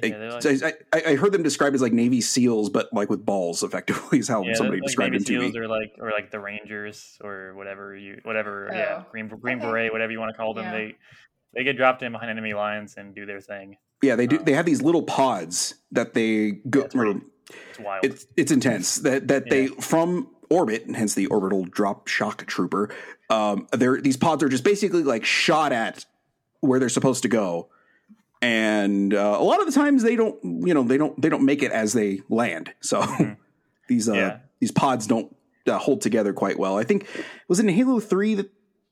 Yeah, 0.02 0.38
they're 0.40 0.60
like- 0.62 0.86
I, 0.92 0.98
I, 0.98 1.02
I 1.12 1.16
heard 1.16 1.32
them 1.32 1.42
described 1.42 1.74
as 1.74 1.82
like 1.82 1.92
Navy 1.92 2.20
SEAls, 2.20 2.70
but 2.72 2.88
like 2.92 3.10
with 3.10 3.26
balls. 3.26 3.62
Effectively, 3.62 4.20
is 4.20 4.28
how 4.28 4.42
Yeah, 4.44 4.54
somebody 4.54 4.78
like 4.80 4.86
described 4.86 5.12
Navy 5.12 5.24
them 5.24 5.40
to 5.42 5.46
SEAls 5.48 5.52
me. 5.54 5.58
or 5.60 5.68
like 5.68 5.92
or 6.00 6.10
like 6.12 6.30
the 6.30 6.38
Rangers 6.40 7.18
or 7.22 7.52
whatever 7.54 7.94
you 7.96 8.20
whatever 8.22 8.70
yeah 8.72 9.02
Oh, 9.02 9.06
green 9.10 9.28
green 9.28 9.58
okay. 9.58 9.66
beret 9.66 9.92
whatever 9.92 10.12
you 10.12 10.20
want 10.20 10.30
to 10.30 10.36
call 10.36 10.54
them 10.54 10.64
Yeah. 10.66 10.72
they 10.72 10.96
they 11.54 11.64
get 11.64 11.76
dropped 11.76 12.02
in 12.04 12.12
behind 12.12 12.30
enemy 12.30 12.54
lines 12.54 12.94
and 12.96 13.12
do 13.14 13.26
their 13.26 13.40
thing. 13.40 13.76
Yeah, 14.02 14.16
they 14.16 14.26
do. 14.26 14.38
um, 14.38 14.44
They 14.44 14.52
have 14.52 14.66
these 14.66 14.82
little 14.82 15.02
pods 15.02 15.74
that 15.92 16.14
they 16.14 16.52
go. 16.68 16.80
Yeah, 16.80 16.84
it's 16.86 16.94
pretty- 16.94 17.10
or- 17.10 17.22
It's 17.70 17.78
wild. 17.80 18.04
it's 18.04 18.26
it's 18.36 18.52
intense 18.52 18.96
that 18.96 19.28
that 19.28 19.50
they 19.50 19.66
from 19.68 20.28
orbit, 20.48 20.86
and 20.86 20.96
hence 20.96 21.14
the 21.14 21.26
orbital 21.26 21.64
drop 21.64 22.06
shock 22.08 22.46
trooper. 22.46 22.90
Um, 23.28 23.66
they're 23.72 24.00
these 24.00 24.16
pods 24.16 24.42
are 24.42 24.48
just 24.48 24.64
basically 24.64 25.02
like 25.02 25.24
shot 25.24 25.72
at 25.72 26.04
where 26.60 26.78
they're 26.80 26.88
supposed 26.88 27.22
to 27.22 27.28
go, 27.28 27.68
and 28.42 29.12
uh, 29.14 29.36
a 29.38 29.42
lot 29.44 29.60
of 29.60 29.66
the 29.66 29.72
times 29.72 30.02
they 30.02 30.16
don't, 30.16 30.36
you 30.66 30.74
know, 30.74 30.82
they 30.82 30.96
don't 30.98 31.20
they 31.20 31.28
don't 31.28 31.44
make 31.44 31.62
it 31.62 31.72
as 31.72 31.92
they 31.92 32.22
land. 32.28 32.72
So 32.80 33.04
these 33.88 34.08
uh, 34.08 34.14
Yeah. 34.14 34.38
these 34.60 34.70
pods 34.72 35.06
don't 35.06 35.34
uh, 35.66 35.78
hold 35.78 36.00
together 36.00 36.32
quite 36.32 36.58
well. 36.58 36.78
I 36.78 36.84
think 36.84 37.06
was 37.48 37.58
it 37.60 37.66
in 37.66 37.74
Halo 37.74 38.00
Three 38.00 38.34
that 38.36 38.50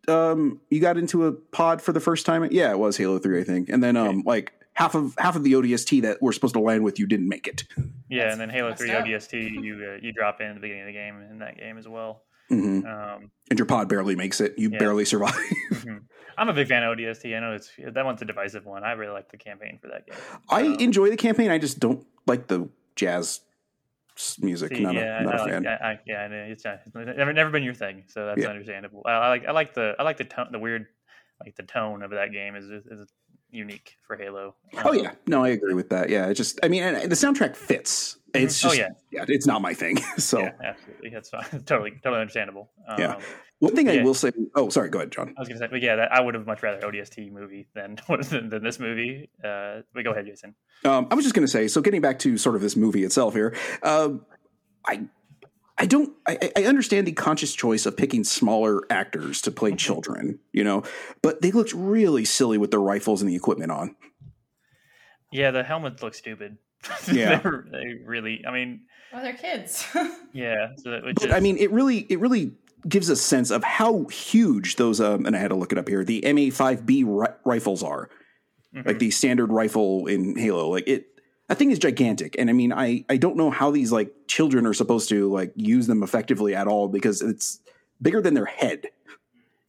um, 0.08 0.60
you 0.70 0.80
got 0.80 0.96
into 0.98 1.26
a 1.26 1.32
pod 1.32 1.80
for 1.82 1.92
the 1.92 2.00
first 2.00 2.26
time. 2.26 2.46
Yeah, 2.50 2.70
it 2.70 2.78
was 2.78 2.96
Halo 2.96 3.18
Three, 3.18 3.40
I 3.40 3.44
think, 3.44 3.68
and 3.68 3.82
then 3.82 3.96
um, 3.96 4.22
like. 4.26 4.52
Half 4.78 4.94
of 4.94 5.14
half 5.18 5.34
of 5.34 5.42
the 5.42 5.52
ODST 5.54 6.02
that 6.02 6.18
we're 6.22 6.30
supposed 6.32 6.54
to 6.54 6.60
land 6.60 6.84
with 6.84 6.98
you 7.00 7.06
didn't 7.06 7.28
make 7.28 7.46
it. 7.48 7.64
yeah, 8.08 8.22
that's 8.24 8.32
and 8.34 8.40
then 8.40 8.48
Halo 8.50 8.74
Three 8.74 8.90
up. 8.92 9.04
ODST 9.04 9.32
you 9.62 9.74
uh, 9.94 9.98
you 10.00 10.12
drop 10.12 10.40
in 10.40 10.46
at 10.48 10.54
the 10.54 10.60
beginning 10.60 10.82
of 10.82 10.86
the 10.86 10.92
game 10.92 11.20
in 11.30 11.38
that 11.40 11.56
game 11.58 11.76
as 11.78 11.88
well. 11.88 12.22
hmm 12.48 12.86
Um, 12.86 13.30
and 13.50 13.58
your 13.58 13.66
pod 13.66 13.88
barely 13.88 14.14
makes 14.14 14.40
it. 14.40 14.56
You 14.56 14.70
Yeah. 14.70 14.78
barely 14.78 15.04
survive. 15.04 15.34
mhm. 15.72 16.02
I'm 16.38 16.48
a 16.48 16.52
big 16.52 16.68
fan 16.68 16.84
of 16.84 16.96
ODST. 16.96 17.36
I 17.36 17.40
know 17.40 17.54
it's 17.54 17.72
that 17.92 18.04
one's 18.04 18.22
a 18.22 18.24
divisive 18.24 18.64
one. 18.66 18.84
I 18.84 18.92
really 18.92 19.12
like 19.12 19.28
the 19.30 19.36
campaign 19.36 19.78
for 19.82 19.88
that 19.88 20.06
game. 20.06 20.16
I 20.48 20.62
Um, 20.62 20.74
enjoy 20.78 21.10
the 21.10 21.16
campaign. 21.16 21.50
I 21.50 21.58
just 21.58 21.80
don't 21.80 22.06
like 22.28 22.46
the 22.46 22.68
jazz 22.94 23.40
music. 24.40 24.76
See, 24.76 24.82
not 24.84 24.94
yeah, 24.94 25.20
a, 25.20 25.24
not 25.24 25.34
I 25.34 25.36
a 25.38 25.40
like- 25.42 25.50
fan. 25.52 25.66
I, 25.66 25.72
I, 25.92 26.00
yeah, 26.06 26.28
know, 26.28 26.36
it's, 26.48 26.64
uh, 26.64 26.78
it's 26.86 26.94
never 26.94 27.32
never 27.32 27.50
been 27.50 27.64
your 27.64 27.74
thing, 27.74 28.04
so 28.06 28.26
that's 28.26 28.40
Yeah. 28.42 28.48
understandable. 28.50 29.02
I, 29.06 29.10
I 29.10 29.28
like 29.28 29.44
I 29.46 29.50
like 29.52 29.74
the 29.74 29.96
I 29.98 30.04
like 30.04 30.16
the 30.18 30.24
tone, 30.24 30.48
the 30.52 30.58
weird, 30.60 30.86
like 31.44 31.56
the 31.56 31.62
tone 31.64 32.02
of 32.02 32.10
that 32.12 32.30
game 32.32 32.54
is 32.54 32.66
is 32.66 32.86
unique 33.50 33.96
for 34.06 34.16
Halo. 34.16 34.54
oh 34.84 34.90
Um, 34.90 34.98
yeah, 34.98 35.12
no, 35.26 35.44
I 35.44 35.48
agree 35.48 35.74
with 35.74 35.90
that. 35.90 36.08
Yeah, 36.10 36.26
it 36.28 36.34
just, 36.34 36.58
I 36.62 36.68
mean, 36.68 36.82
and 36.82 37.10
the 37.10 37.16
soundtrack 37.16 37.56
fits. 37.56 38.18
It's 38.34 38.62
Oh, 38.64 38.68
just, 38.68 38.78
yeah. 38.78 38.88
yeah. 39.10 39.24
it's 39.28 39.46
not 39.46 39.62
my 39.62 39.72
thing. 39.74 39.96
so 40.18 40.40
yeah, 40.40 40.52
absolutely, 40.62 41.10
that's 41.10 41.30
fine. 41.30 41.44
totally 41.64 41.92
totally 42.02 42.20
understandable. 42.20 42.70
Um, 42.86 43.00
Yeah. 43.00 43.18
one 43.58 43.74
thing 43.74 43.88
I 43.88 44.02
will 44.02 44.12
say. 44.14 44.32
Oh, 44.54 44.68
sorry. 44.68 44.90
Go 44.90 44.98
ahead, 44.98 45.10
John. 45.12 45.34
I 45.36 45.40
was 45.40 45.48
gonna 45.48 45.58
say, 45.60 45.68
but 45.70 45.80
yeah, 45.82 45.96
that, 45.96 46.12
I 46.12 46.20
would 46.20 46.34
have 46.34 46.46
much 46.46 46.62
rather 46.62 46.78
ODST 46.86 47.32
movie 47.32 47.68
than 47.74 47.96
than, 48.28 48.50
than 48.50 48.62
this 48.62 48.78
movie. 48.78 49.30
Uh, 49.42 49.80
but 49.94 50.04
go 50.04 50.10
ahead, 50.12 50.26
Jason. 50.26 50.54
Um, 50.84 51.08
I 51.10 51.14
was 51.14 51.24
just 51.24 51.34
going 51.34 51.46
to 51.46 51.50
say. 51.50 51.68
So 51.68 51.80
getting 51.80 52.02
back 52.02 52.18
to 52.20 52.36
sort 52.36 52.54
of 52.54 52.60
this 52.60 52.76
movie 52.76 53.02
itself 53.02 53.32
here, 53.34 53.56
um, 53.82 54.26
I. 54.86 55.04
I 55.80 55.86
don't. 55.86 56.12
I, 56.26 56.50
I 56.56 56.64
understand 56.64 57.06
the 57.06 57.12
conscious 57.12 57.54
choice 57.54 57.86
of 57.86 57.96
picking 57.96 58.24
smaller 58.24 58.82
actors 58.90 59.40
to 59.42 59.50
Mm-hmm. 59.50 59.58
play 59.58 59.74
children, 59.76 60.38
you 60.52 60.64
know, 60.64 60.82
but 61.22 61.40
they 61.42 61.52
looked 61.52 61.72
really 61.72 62.24
silly 62.24 62.58
with 62.58 62.70
their 62.72 62.80
rifles 62.80 63.22
and 63.22 63.30
the 63.30 63.36
equipment 63.36 63.70
on. 63.70 63.94
Yeah, 65.32 65.50
the 65.50 65.62
helmets 65.62 66.02
look 66.02 66.14
stupid. 66.14 66.58
Yeah. 67.12 67.38
They're- 67.40 68.00
really. 68.04 68.44
I 68.46 68.52
mean, 68.52 68.80
Oh, 69.12 69.22
they're 69.22 69.32
kids. 69.34 69.86
yeah. 70.32 70.74
So 70.76 70.92
it 70.92 71.02
was 71.04 71.14
But 71.14 71.22
just, 71.22 71.34
I 71.34 71.40
mean, 71.40 71.56
it 71.56 71.70
really, 71.70 71.98
it 72.10 72.18
really 72.20 72.52
gives 72.86 73.08
a 73.08 73.16
sense 73.16 73.50
of 73.50 73.64
how 73.64 74.04
huge 74.06 74.76
those. 74.76 75.00
Um, 75.00 75.24
and 75.26 75.34
I 75.34 75.38
had 75.38 75.48
to 75.48 75.54
look 75.54 75.72
it 75.72 75.78
up 75.78 75.88
here. 75.88 76.04
The 76.04 76.20
MA5B 76.22 77.36
rifles 77.44 77.82
are 77.82 78.10
mhm. 78.74 78.86
like 78.86 78.98
the 78.98 79.10
standard 79.10 79.50
rifle 79.50 80.06
in 80.06 80.36
Halo. 80.38 80.68
Like 80.68 80.86
it, 80.86 81.06
that 81.48 81.58
thing 81.58 81.70
is 81.70 81.78
gigantic. 81.78 82.36
And 82.38 82.50
I 82.50 82.52
mean, 82.52 82.72
I 82.72 83.04
I 83.08 83.16
don't 83.16 83.36
know 83.36 83.50
how 83.50 83.70
these 83.70 83.90
like 83.90 84.12
children 84.26 84.66
are 84.66 84.74
supposed 84.74 85.08
to 85.08 85.32
like 85.32 85.52
use 85.56 85.86
them 85.86 86.02
effectively 86.02 86.54
at 86.54 86.66
all 86.66 86.88
because 86.88 87.22
it's 87.22 87.60
bigger 88.00 88.20
than 88.20 88.34
their 88.34 88.46
head. 88.46 88.86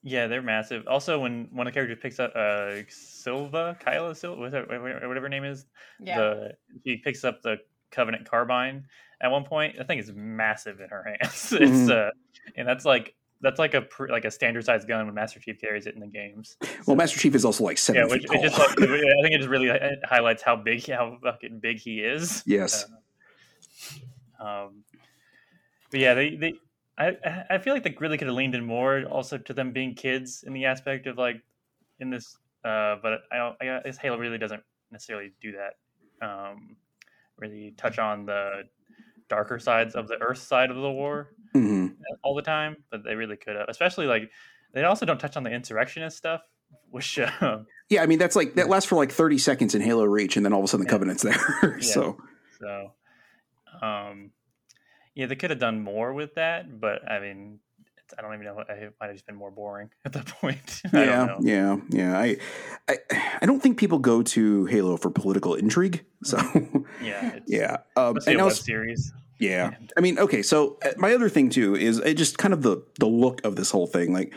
Yeah, 0.03 0.27
they're 0.27 0.41
massive. 0.41 0.87
Also, 0.87 1.19
when 1.19 1.49
one 1.51 1.67
of 1.67 1.73
the 1.73 1.77
characters 1.77 1.99
picks 2.01 2.19
up 2.19 2.33
uh, 2.35 2.81
Silva, 2.87 3.77
Kyla 3.83 4.15
Silva, 4.15 4.41
whatever 4.41 5.21
her 5.21 5.29
name 5.29 5.43
is, 5.43 5.65
yeah. 5.99 6.17
the 6.17 6.51
she 6.85 6.97
picks 6.97 7.23
up 7.23 7.41
the 7.41 7.57
Covenant 7.91 8.29
carbine 8.29 8.85
at 9.21 9.31
one 9.31 9.43
point. 9.43 9.77
The 9.77 9.83
thing 9.83 9.99
is 9.99 10.11
massive 10.13 10.79
in 10.79 10.89
her 10.89 11.03
hands. 11.03 11.51
it's 11.59 11.89
uh, 11.89 12.11
and 12.55 12.67
that's 12.67 12.85
like 12.85 13.15
that's 13.41 13.59
like 13.59 13.73
a 13.73 13.85
like 14.09 14.25
a 14.25 14.31
standard 14.31 14.65
size 14.65 14.85
gun 14.85 15.05
when 15.05 15.15
Master 15.15 15.39
Chief 15.39 15.59
carries 15.59 15.85
it 15.87 15.93
in 15.95 16.01
the 16.01 16.07
games. 16.07 16.57
Well, 16.85 16.95
Master 16.95 17.19
Chief 17.19 17.35
is 17.35 17.45
also 17.45 17.63
like 17.63 17.77
seven 17.77 18.01
Yeah, 18.01 18.13
feet 18.13 18.29
which 18.29 18.39
it 18.39 18.41
just 18.43 18.57
like, 18.59 18.69
I 18.71 19.21
think 19.21 19.33
it 19.33 19.37
just 19.37 19.49
really 19.49 19.71
highlights 20.03 20.41
how 20.43 20.55
big 20.55 20.85
how 20.87 21.17
fucking 21.23 21.59
big 21.59 21.77
he 21.79 22.01
is. 22.01 22.43
yes. 22.45 22.85
Um, 24.39 24.83
but 25.91 25.99
yeah, 25.99 26.13
they 26.13 26.35
they 26.35 26.53
I 26.97 27.07
I- 27.25 27.45
I 27.51 27.57
feel 27.57 27.73
like 27.73 27.83
they 27.83 27.95
really 27.99 28.17
could 28.17 28.27
have 28.27 28.35
leaned 28.35 28.55
in 28.55 28.65
more 28.65 29.03
also 29.03 29.37
to 29.37 29.53
them 29.53 29.71
being 29.71 29.95
kids 29.95 30.43
in 30.45 30.53
the 30.53 30.65
aspect 30.65 31.07
of 31.07 31.17
like 31.17 31.41
in 31.99 32.09
this. 32.09 32.37
Uh, 32.63 32.97
but 33.01 33.21
I 33.31 33.37
don't. 33.37 33.55
I 33.61 33.81
guess 33.85 33.97
Halo 33.97 34.17
really 34.17 34.37
doesn't 34.37 34.61
necessarily 34.91 35.31
do 35.41 35.53
that. 35.53 35.75
Um, 36.25 36.75
really 37.37 37.73
touch 37.77 37.99
on 37.99 38.25
the 38.25 38.63
darker 39.29 39.59
sides 39.59 39.95
of 39.95 40.07
the 40.09 40.17
Earth 40.21 40.39
side 40.39 40.69
of 40.69 40.75
the 40.75 40.91
war 40.91 41.29
hmm 41.53 41.87
all 42.23 42.35
the 42.35 42.41
time, 42.41 42.77
but 42.91 43.03
they 43.03 43.15
really 43.15 43.37
could 43.37 43.55
have. 43.55 43.67
Especially 43.69 44.05
like 44.05 44.29
they 44.73 44.83
also 44.83 45.05
don't 45.05 45.19
touch 45.19 45.37
on 45.37 45.43
the 45.43 45.51
insurrectionist 45.51 46.17
stuff 46.17 46.41
which 46.91 47.19
um, 47.41 47.65
Yeah, 47.89 48.03
I 48.03 48.05
mean 48.05 48.19
that's 48.19 48.35
like 48.35 48.55
that 48.55 48.69
lasts 48.69 48.87
for 48.89 48.95
like 48.95 49.11
thirty 49.11 49.37
seconds 49.37 49.75
in 49.75 49.81
Halo 49.81 50.03
Reach, 50.05 50.37
and 50.37 50.45
then 50.45 50.53
all 50.53 50.59
of 50.59 50.65
a 50.65 50.67
sudden 50.67 50.85
the 50.85 50.89
Yeah. 50.91 50.97
Covenant's 50.97 51.23
there. 51.23 51.77
Yeah. 51.81 51.81
so 51.81 52.17
so 52.59 52.91
um, 53.81 54.31
yeah, 55.15 55.25
they 55.27 55.35
could 55.35 55.49
have 55.49 55.59
done 55.59 55.81
more 55.81 56.13
with 56.13 56.35
that, 56.35 56.79
but 56.79 57.09
I 57.09 57.19
mean, 57.19 57.59
I 58.17 58.21
don't 58.21 58.33
even 58.33 58.45
know. 58.45 58.59
It 58.67 58.93
might 58.99 59.07
have 59.07 59.15
just 59.15 59.25
been 59.25 59.35
more 59.35 59.51
boring 59.51 59.89
at 60.05 60.13
that 60.13 60.27
point. 60.27 60.81
I 60.93 61.05
yeah, 61.05 61.25
don't 61.27 61.43
know. 61.43 61.49
yeah, 61.49 61.77
yeah. 61.89 62.19
I, 62.19 62.37
I 62.87 62.97
I 63.41 63.45
don't 63.45 63.61
think 63.61 63.77
people 63.77 63.99
go 63.99 64.21
to 64.23 64.65
Halo 64.65 64.97
for 64.97 65.09
political 65.09 65.55
intrigue. 65.55 66.05
So 66.23 66.37
Yeah, 67.01 67.33
it's, 67.35 67.51
yeah, 67.51 67.77
um, 67.95 68.17
and 68.27 68.35
a 68.35 68.37
now 68.37 68.49
series. 68.49 69.11
Yeah. 69.39 69.71
I 69.97 70.01
mean, 70.01 70.19
okay, 70.19 70.41
so 70.43 70.77
uh, 70.83 70.89
my 70.97 71.13
other 71.13 71.29
thing 71.29 71.49
too 71.49 71.75
is 71.75 71.97
it 71.99 72.15
just 72.15 72.37
kind 72.37 72.53
of 72.53 72.61
the 72.61 72.83
the 72.99 73.07
look 73.07 73.43
of 73.45 73.55
this 73.55 73.71
whole 73.71 73.87
thing. 73.87 74.13
Like 74.13 74.33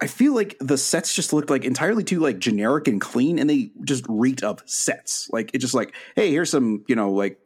I 0.00 0.06
feel 0.06 0.34
like 0.34 0.56
the 0.60 0.78
sets 0.78 1.14
just 1.14 1.32
looked 1.32 1.50
like 1.50 1.64
entirely 1.64 2.04
too 2.04 2.20
like 2.20 2.38
generic 2.38 2.86
and 2.86 3.00
clean 3.00 3.38
and 3.38 3.50
they 3.50 3.72
just 3.84 4.04
reeked 4.08 4.44
of 4.44 4.62
sets. 4.64 5.28
Like 5.32 5.50
it 5.54 5.58
just 5.58 5.74
like, 5.74 5.94
hey, 6.14 6.30
here's 6.30 6.50
some, 6.50 6.84
you 6.88 6.94
know, 6.94 7.10
like 7.12 7.38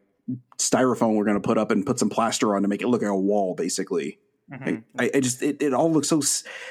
styrofoam 0.58 1.16
we're 1.16 1.24
going 1.24 1.40
to 1.40 1.46
put 1.46 1.58
up 1.58 1.70
and 1.70 1.84
put 1.84 1.98
some 1.98 2.10
plaster 2.10 2.54
on 2.54 2.62
to 2.62 2.68
make 2.68 2.82
it 2.82 2.88
look 2.88 3.02
like 3.02 3.10
a 3.10 3.16
wall 3.16 3.54
basically. 3.54 4.18
Mhm. 4.52 4.84
I, 4.98 5.10
I 5.14 5.20
just 5.20 5.42
it, 5.42 5.62
it 5.62 5.72
all 5.72 5.90
looks 5.90 6.08
so 6.08 6.20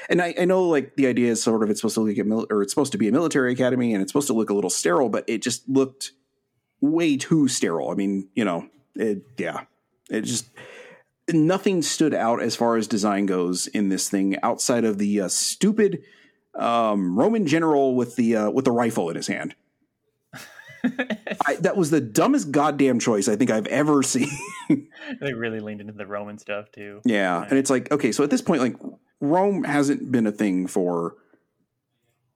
and 0.08 0.22
I, 0.22 0.34
I 0.38 0.44
know 0.44 0.68
like 0.68 0.94
the 0.94 1.08
idea 1.08 1.32
is 1.32 1.42
sort 1.42 1.64
of 1.64 1.70
it's 1.70 1.80
supposed 1.80 1.94
to 1.96 2.02
look 2.02 2.16
a 2.16 2.22
mil- 2.22 2.46
or 2.48 2.62
it's 2.62 2.72
supposed 2.72 2.92
to 2.92 2.98
be 2.98 3.08
a 3.08 3.12
military 3.12 3.52
academy 3.52 3.92
and 3.92 4.00
it's 4.02 4.12
supposed 4.12 4.28
to 4.28 4.34
look 4.34 4.50
a 4.50 4.54
little 4.54 4.70
sterile 4.70 5.08
but 5.08 5.24
it 5.26 5.42
just 5.42 5.68
looked 5.68 6.12
way 6.80 7.16
too 7.16 7.48
sterile 7.48 7.90
i 7.90 7.94
mean 7.94 8.28
you 8.34 8.44
know 8.44 8.68
it 8.94 9.22
yeah 9.36 9.64
it 10.12 10.22
just 10.22 10.50
nothing 11.32 11.82
stood 11.82 12.14
out 12.14 12.42
as 12.42 12.56
far 12.56 12.76
as 12.76 12.86
design 12.86 13.26
goes 13.26 13.66
in 13.68 13.88
this 13.88 14.08
thing 14.08 14.36
outside 14.42 14.84
of 14.84 14.98
the 14.98 15.20
uh, 15.20 15.28
stupid 15.28 16.02
um, 16.54 17.18
roman 17.18 17.46
general 17.46 17.94
with 17.94 18.16
the 18.16 18.36
uh, 18.36 18.50
with 18.50 18.64
the 18.64 18.72
rifle 18.72 19.08
in 19.08 19.16
his 19.16 19.26
hand 19.26 19.54
I, 21.46 21.56
that 21.60 21.76
was 21.76 21.90
the 21.90 22.00
dumbest 22.00 22.50
goddamn 22.50 22.98
choice 22.98 23.28
i 23.28 23.36
think 23.36 23.50
i've 23.50 23.66
ever 23.66 24.02
seen 24.02 24.28
they 25.20 25.32
really 25.32 25.60
leaned 25.60 25.80
into 25.80 25.92
the 25.92 26.06
Roman 26.06 26.38
stuff 26.38 26.70
too. 26.72 27.00
Yeah, 27.04 27.44
and 27.48 27.58
it's 27.58 27.70
like 27.70 27.90
okay, 27.90 28.12
so 28.12 28.24
at 28.24 28.30
this 28.30 28.42
point, 28.42 28.62
like 28.62 28.76
Rome 29.20 29.64
hasn't 29.64 30.10
been 30.10 30.26
a 30.26 30.32
thing 30.32 30.66
for 30.66 31.16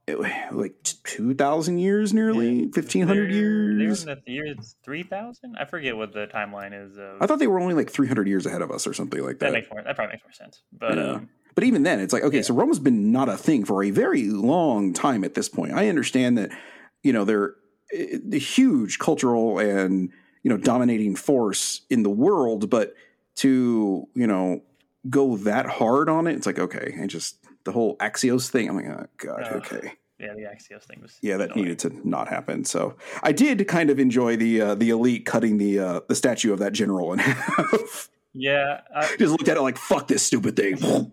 like 0.08 0.74
two 1.04 1.34
thousand 1.34 1.78
years, 1.78 2.14
nearly 2.14 2.70
fifteen 2.70 3.06
hundred 3.06 3.32
They're- 3.32 3.40
they're 3.76 3.78
years. 3.86 4.04
in 4.06 4.16
the 4.24 4.32
year 4.32 4.54
three 4.84 5.02
thousand. 5.02 5.56
I 5.58 5.64
forget 5.64 5.96
what 5.96 6.12
the 6.12 6.26
timeline 6.28 6.72
is. 6.72 6.96
Of, 6.96 7.20
I 7.20 7.26
thought 7.26 7.38
they 7.40 7.46
were 7.48 7.58
only 7.60 7.74
like 7.74 7.90
three 7.90 8.06
hundred 8.06 8.28
years 8.28 8.46
ahead 8.46 8.62
of 8.62 8.70
us, 8.70 8.86
or 8.86 8.94
something 8.94 9.20
like 9.22 9.38
that 9.40 9.46
that. 9.46 9.52
makes 9.52 9.68
more. 9.70 9.82
That 9.82 9.96
probably 9.96 10.12
makes 10.14 10.24
more 10.24 10.32
sense. 10.32 10.62
But 10.72 10.96
Yeah. 10.96 11.10
um, 11.14 11.28
But 11.54 11.64
even 11.64 11.82
then, 11.82 11.98
it's 12.00 12.12
like 12.12 12.22
okay, 12.22 12.36
Yeah. 12.36 12.42
so 12.42 12.54
Rome 12.54 12.68
has 12.68 12.78
been 12.78 13.10
not 13.10 13.28
a 13.28 13.36
thing 13.36 13.64
for 13.64 13.82
a 13.82 13.90
very 13.90 14.24
long 14.28 14.92
time 14.92 15.24
at 15.24 15.34
this 15.34 15.48
point. 15.48 15.72
I 15.72 15.88
understand 15.88 16.38
that 16.38 16.50
you 17.02 17.12
know 17.12 17.24
they're 17.24 17.54
a 17.92 18.38
huge 18.38 18.98
cultural 19.00 19.58
and 19.58 20.10
you 20.44 20.50
know 20.50 20.56
dominating 20.56 21.16
force 21.16 21.80
in 21.90 22.04
the 22.04 22.10
world, 22.10 22.70
but 22.70 22.94
to 23.36 24.06
you 24.14 24.26
know 24.26 24.62
go 25.10 25.36
that 25.38 25.66
hard 25.66 26.08
on 26.08 26.26
it, 26.28 26.34
it's 26.36 26.46
like 26.46 26.58
okay, 26.60 26.96
I 27.02 27.06
just 27.06 27.36
the 27.66 27.72
whole 27.72 27.96
Axios 27.98 28.48
thing. 28.48 28.68
I'm 28.70 28.76
like, 28.76 28.86
oh 28.86 29.06
god, 29.18 29.42
Ugh. 29.44 29.52
okay. 29.56 29.92
yeah, 30.18 30.32
the 30.34 30.42
Axios 30.42 30.84
thing 30.84 31.00
was 31.02 31.18
Yeah, 31.20 31.36
that 31.36 31.50
annoying. 31.50 31.62
needed 31.68 31.78
to 31.80 32.08
not 32.08 32.28
happen. 32.28 32.64
So 32.64 32.96
I 33.22 33.32
did 33.32 33.68
kind 33.68 33.90
of 33.90 33.98
enjoy 33.98 34.36
the 34.36 34.60
uh, 34.62 34.74
the 34.74 34.88
elite 34.90 35.26
cutting 35.26 35.58
the 35.58 35.78
uh, 35.78 36.00
the 36.08 36.14
statue 36.14 36.52
of 36.54 36.58
that 36.60 36.72
general 36.72 37.12
in 37.12 37.18
half. 37.20 38.08
Yeah, 38.32 38.80
I, 38.94 39.14
Just 39.18 39.32
looked 39.32 39.48
at 39.48 39.56
it 39.58 39.62
like 39.62 39.76
fuck 39.78 40.08
this 40.08 40.24
stupid 40.24 40.56
thing. 40.56 40.78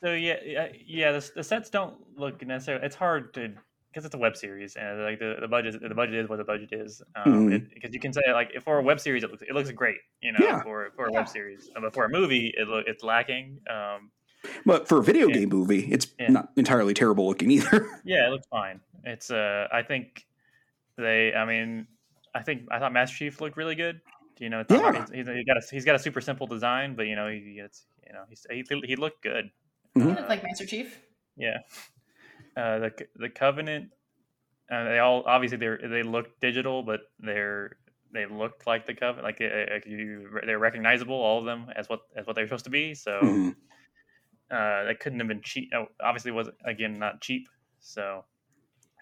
So 0.00 0.12
yeah, 0.14 0.36
yeah, 0.44 0.68
yeah. 0.86 1.10
The, 1.10 1.28
the 1.34 1.42
sets 1.42 1.70
don't 1.70 1.96
look 2.16 2.46
necessarily. 2.46 2.86
It's 2.86 2.94
hard 2.94 3.34
to 3.34 3.52
because 3.90 4.04
it's 4.04 4.14
a 4.14 4.18
web 4.18 4.36
series 4.36 4.76
and 4.76 5.02
like 5.02 5.18
the, 5.18 5.34
the 5.40 5.48
budget 5.48 5.80
the 5.82 5.92
budget 5.92 6.14
is 6.14 6.28
what 6.28 6.36
the 6.38 6.44
budget 6.44 6.68
is. 6.72 7.02
Um, 7.16 7.48
Mhm. 7.48 7.74
Because 7.74 7.92
you 7.92 7.98
can 7.98 8.12
say 8.12 8.20
like 8.32 8.52
for 8.62 8.78
a 8.78 8.82
web 8.82 9.00
series 9.00 9.24
it 9.24 9.30
looks 9.32 9.42
it 9.42 9.52
looks 9.54 9.72
great, 9.72 9.96
you 10.20 10.30
know, 10.30 10.38
Yeah. 10.40 10.62
for 10.62 10.92
for 10.94 11.06
a 11.06 11.12
Yeah. 11.12 11.18
web 11.18 11.28
series. 11.28 11.68
But 11.74 11.92
for 11.94 12.04
a 12.04 12.08
movie, 12.08 12.54
it 12.56 12.68
look 12.68 12.84
it's 12.86 13.02
lacking. 13.02 13.58
Um, 13.68 14.12
but 14.66 14.88
for 14.88 14.98
a 14.98 15.02
video 15.02 15.28
Yeah. 15.28 15.34
game 15.34 15.48
movie, 15.50 15.90
it's 15.92 16.06
Yeah. 16.18 16.28
not 16.30 16.50
entirely 16.56 16.94
terrible 16.94 17.26
looking 17.26 17.50
either. 17.50 17.88
yeah, 18.04 18.26
it 18.26 18.30
looks 18.30 18.46
fine. 18.46 18.80
It's 19.04 19.30
uh, 19.30 19.68
I 19.72 19.82
think 19.82 20.26
they. 20.96 21.34
I 21.34 21.44
mean, 21.44 21.86
I 22.34 22.42
think 22.42 22.62
I 22.70 22.78
thought 22.78 22.92
Master 22.92 23.16
Chief 23.16 23.40
looked 23.40 23.56
really 23.56 23.74
good. 23.74 24.00
You 24.38 24.48
know, 24.50 24.60
it's 24.60 24.70
not 24.70 24.80
Yeah. 24.82 24.92
hard- 25.00 25.14
he's, 25.14 25.26
he's 25.26 25.44
got 25.44 25.56
a 25.56 25.62
he's 25.70 25.84
got 25.84 25.94
a 25.96 25.98
super 25.98 26.20
simple 26.20 26.46
design, 26.46 26.94
but 26.94 27.06
you 27.06 27.16
know 27.16 27.28
he 27.28 27.54
gets 27.54 27.86
you 28.06 28.12
know 28.12 28.24
he's, 28.28 28.46
he 28.50 28.64
he 28.84 28.96
looked 28.96 29.22
good. 29.22 29.50
Mhm. 29.96 30.22
Uh, 30.24 30.28
like 30.28 30.42
Master 30.42 30.66
Chief. 30.66 31.00
Yeah. 31.36 31.58
Uh, 32.56 32.78
the 32.80 33.06
the 33.16 33.28
Covenant, 33.28 33.90
uh, 34.70 34.84
they 34.84 34.98
all 34.98 35.22
obviously 35.26 35.58
they 35.58 35.76
they 35.88 36.02
look 36.02 36.38
digital, 36.40 36.82
but 36.82 37.00
they're 37.20 37.76
they 38.12 38.26
looked 38.26 38.66
like 38.66 38.86
the 38.86 38.94
Covenant, 38.94 39.24
like, 39.24 39.40
uh, 39.40 39.72
like 39.74 39.86
you 39.86 40.28
they're 40.46 40.58
recognizable, 40.58 41.14
all 41.14 41.38
of 41.38 41.44
them 41.44 41.66
as 41.76 41.88
what 41.88 42.00
as 42.16 42.26
what 42.26 42.34
they're 42.36 42.46
supposed 42.46 42.64
to 42.64 42.70
be. 42.70 42.94
So 42.94 43.20
Mhm. 43.22 43.54
Uh, 44.50 44.84
that 44.84 45.00
couldn't 45.00 45.18
have 45.20 45.28
been 45.28 45.42
cheap. 45.42 45.70
Oh, 45.74 45.86
obviously, 46.02 46.30
was 46.30 46.48
again 46.64 46.98
not 46.98 47.20
cheap. 47.20 47.48
So 47.80 48.24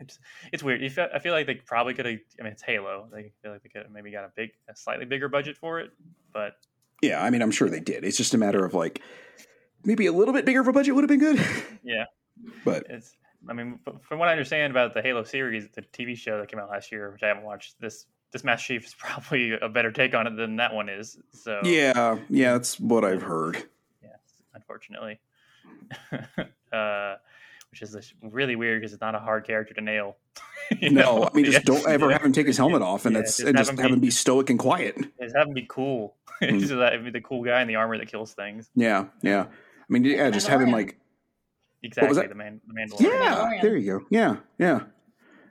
it's 0.00 0.18
it's 0.52 0.62
weird. 0.62 0.82
You 0.82 0.90
feel, 0.90 1.09
I 1.14 1.18
feel 1.18 1.32
like 1.32 1.46
they 1.46 1.54
probably 1.54 1.94
could 1.94 2.06
have. 2.06 2.18
I 2.40 2.42
mean, 2.42 2.52
it's 2.52 2.62
Halo. 2.62 3.09
They 3.12 3.32
feel 3.42 3.52
like 3.52 3.62
they 3.62 3.68
could 3.68 3.82
have 3.82 3.90
maybe 3.90 4.11
got 4.11 4.24
a 4.24 4.32
big, 4.35 4.50
a 4.68 4.76
slightly 4.76 5.04
bigger 5.04 5.28
budget 5.28 5.56
for 5.56 5.80
it, 5.80 5.90
but 6.32 6.54
Yeah, 7.02 7.22
I 7.22 7.30
mean, 7.30 7.42
I'm 7.42 7.50
sure 7.50 7.68
they 7.68 7.80
did. 7.80 8.04
It's 8.04 8.16
just 8.16 8.35
a 8.35 8.38
matter 8.38 8.64
of 8.64 8.74
like 8.74 9.02
maybe 9.85 10.06
a 10.06 10.12
little 10.12 10.35
bit 10.35 10.44
bigger 10.44 10.61
of 10.61 10.68
a 10.68 10.72
budget 10.72 10.94
would 10.94 11.04
have 11.04 11.09
been 11.09 11.20
good. 11.20 11.44
yeah. 11.82 12.04
But 12.64 12.87
it's 12.90 13.16
i 13.48 13.52
mean 13.52 13.78
from 14.02 14.18
what 14.18 14.28
i 14.28 14.32
understand 14.32 14.70
about 14.70 14.92
the 14.92 15.00
halo 15.00 15.22
series 15.22 15.68
the 15.74 15.82
tv 15.82 16.16
show 16.16 16.38
that 16.40 16.48
came 16.48 16.59
out 16.59 16.68
last 16.68 16.90
year 16.90 17.11
which 17.12 17.22
i 17.22 17.28
haven't 17.28 17.44
watched 17.44 17.80
this 17.80 18.06
this 18.32 18.44
master 18.44 18.74
chief 18.74 18.87
is 18.87 18.94
probably 18.98 19.52
a 19.52 19.68
better 19.68 19.92
take 19.92 20.14
on 20.14 20.26
it 20.26 20.37
than 20.37 20.56
that 20.56 20.74
one 20.74 20.88
is 20.88 21.18
so 21.32 21.61
yeah, 21.64 22.18
yeah, 22.28 22.52
that's 22.52 22.78
what 22.80 23.04
I've 23.04 23.22
heard. 23.22 23.56
Yeah, 24.02 24.16
unfortunately 24.54 25.20
uh 26.72 27.14
which 27.70 27.83
is 27.83 28.14
really 28.22 28.57
weird 28.57 28.81
because 28.81 28.92
it's 28.92 29.01
not 29.03 29.14
a 29.14 29.18
hard 29.18 29.46
character 29.46 29.75
to 29.75 29.81
nail 29.81 30.16
You 30.81 30.90
No, 30.90 31.03
know? 31.18 31.25
I 31.33 31.37
mean, 31.37 31.44
just 31.44 31.64
don't 31.64 31.87
ever 31.88 32.11
have 32.11 32.22
him 32.25 32.33
take 32.33 32.46
his 32.46 32.57
helmet 32.57 32.83
off, 32.90 33.07
and 33.07 33.14
Yeah, 33.14 33.22
that's 33.22 33.37
just 33.37 33.49
and 33.49 33.57
have 33.57 33.66
just 33.66 33.70
him 33.79 33.83
have 33.83 33.92
him 33.92 34.01
be- 34.01 34.07
be 34.07 34.11
stoic 34.11 34.51
and 34.51 34.59
quiet. 34.59 34.96
just 35.22 35.37
have 35.37 35.46
him 35.49 35.55
be 35.55 35.66
cool 35.68 36.16
Mm. 36.42 36.61
just 36.61 36.70
that 36.75 37.03
be 37.03 37.11
the 37.11 37.20
cool 37.22 37.42
guy 37.42 37.62
in 37.62 37.68
the 37.68 37.77
armor 37.77 37.96
that 37.96 38.09
kills 38.09 38.35
things 38.35 38.68
Yeah, 38.75 39.07
yeah. 39.22 39.44
I 39.44 39.85
mean, 39.88 40.05
yeah, 40.05 40.29
just 40.31 40.49
have 40.49 40.61
him 40.61 40.70
like 40.70 40.99
exactly 41.83 42.14
that? 42.14 42.29
the 42.29 42.35
man 42.35 42.61
the 42.66 42.75
mandalorian 42.75 43.01
Yeah, 43.22 43.59
there 43.62 43.77
you 43.77 44.01
go. 44.01 44.07
Yeah, 44.11 44.37
yeah, 44.59 44.81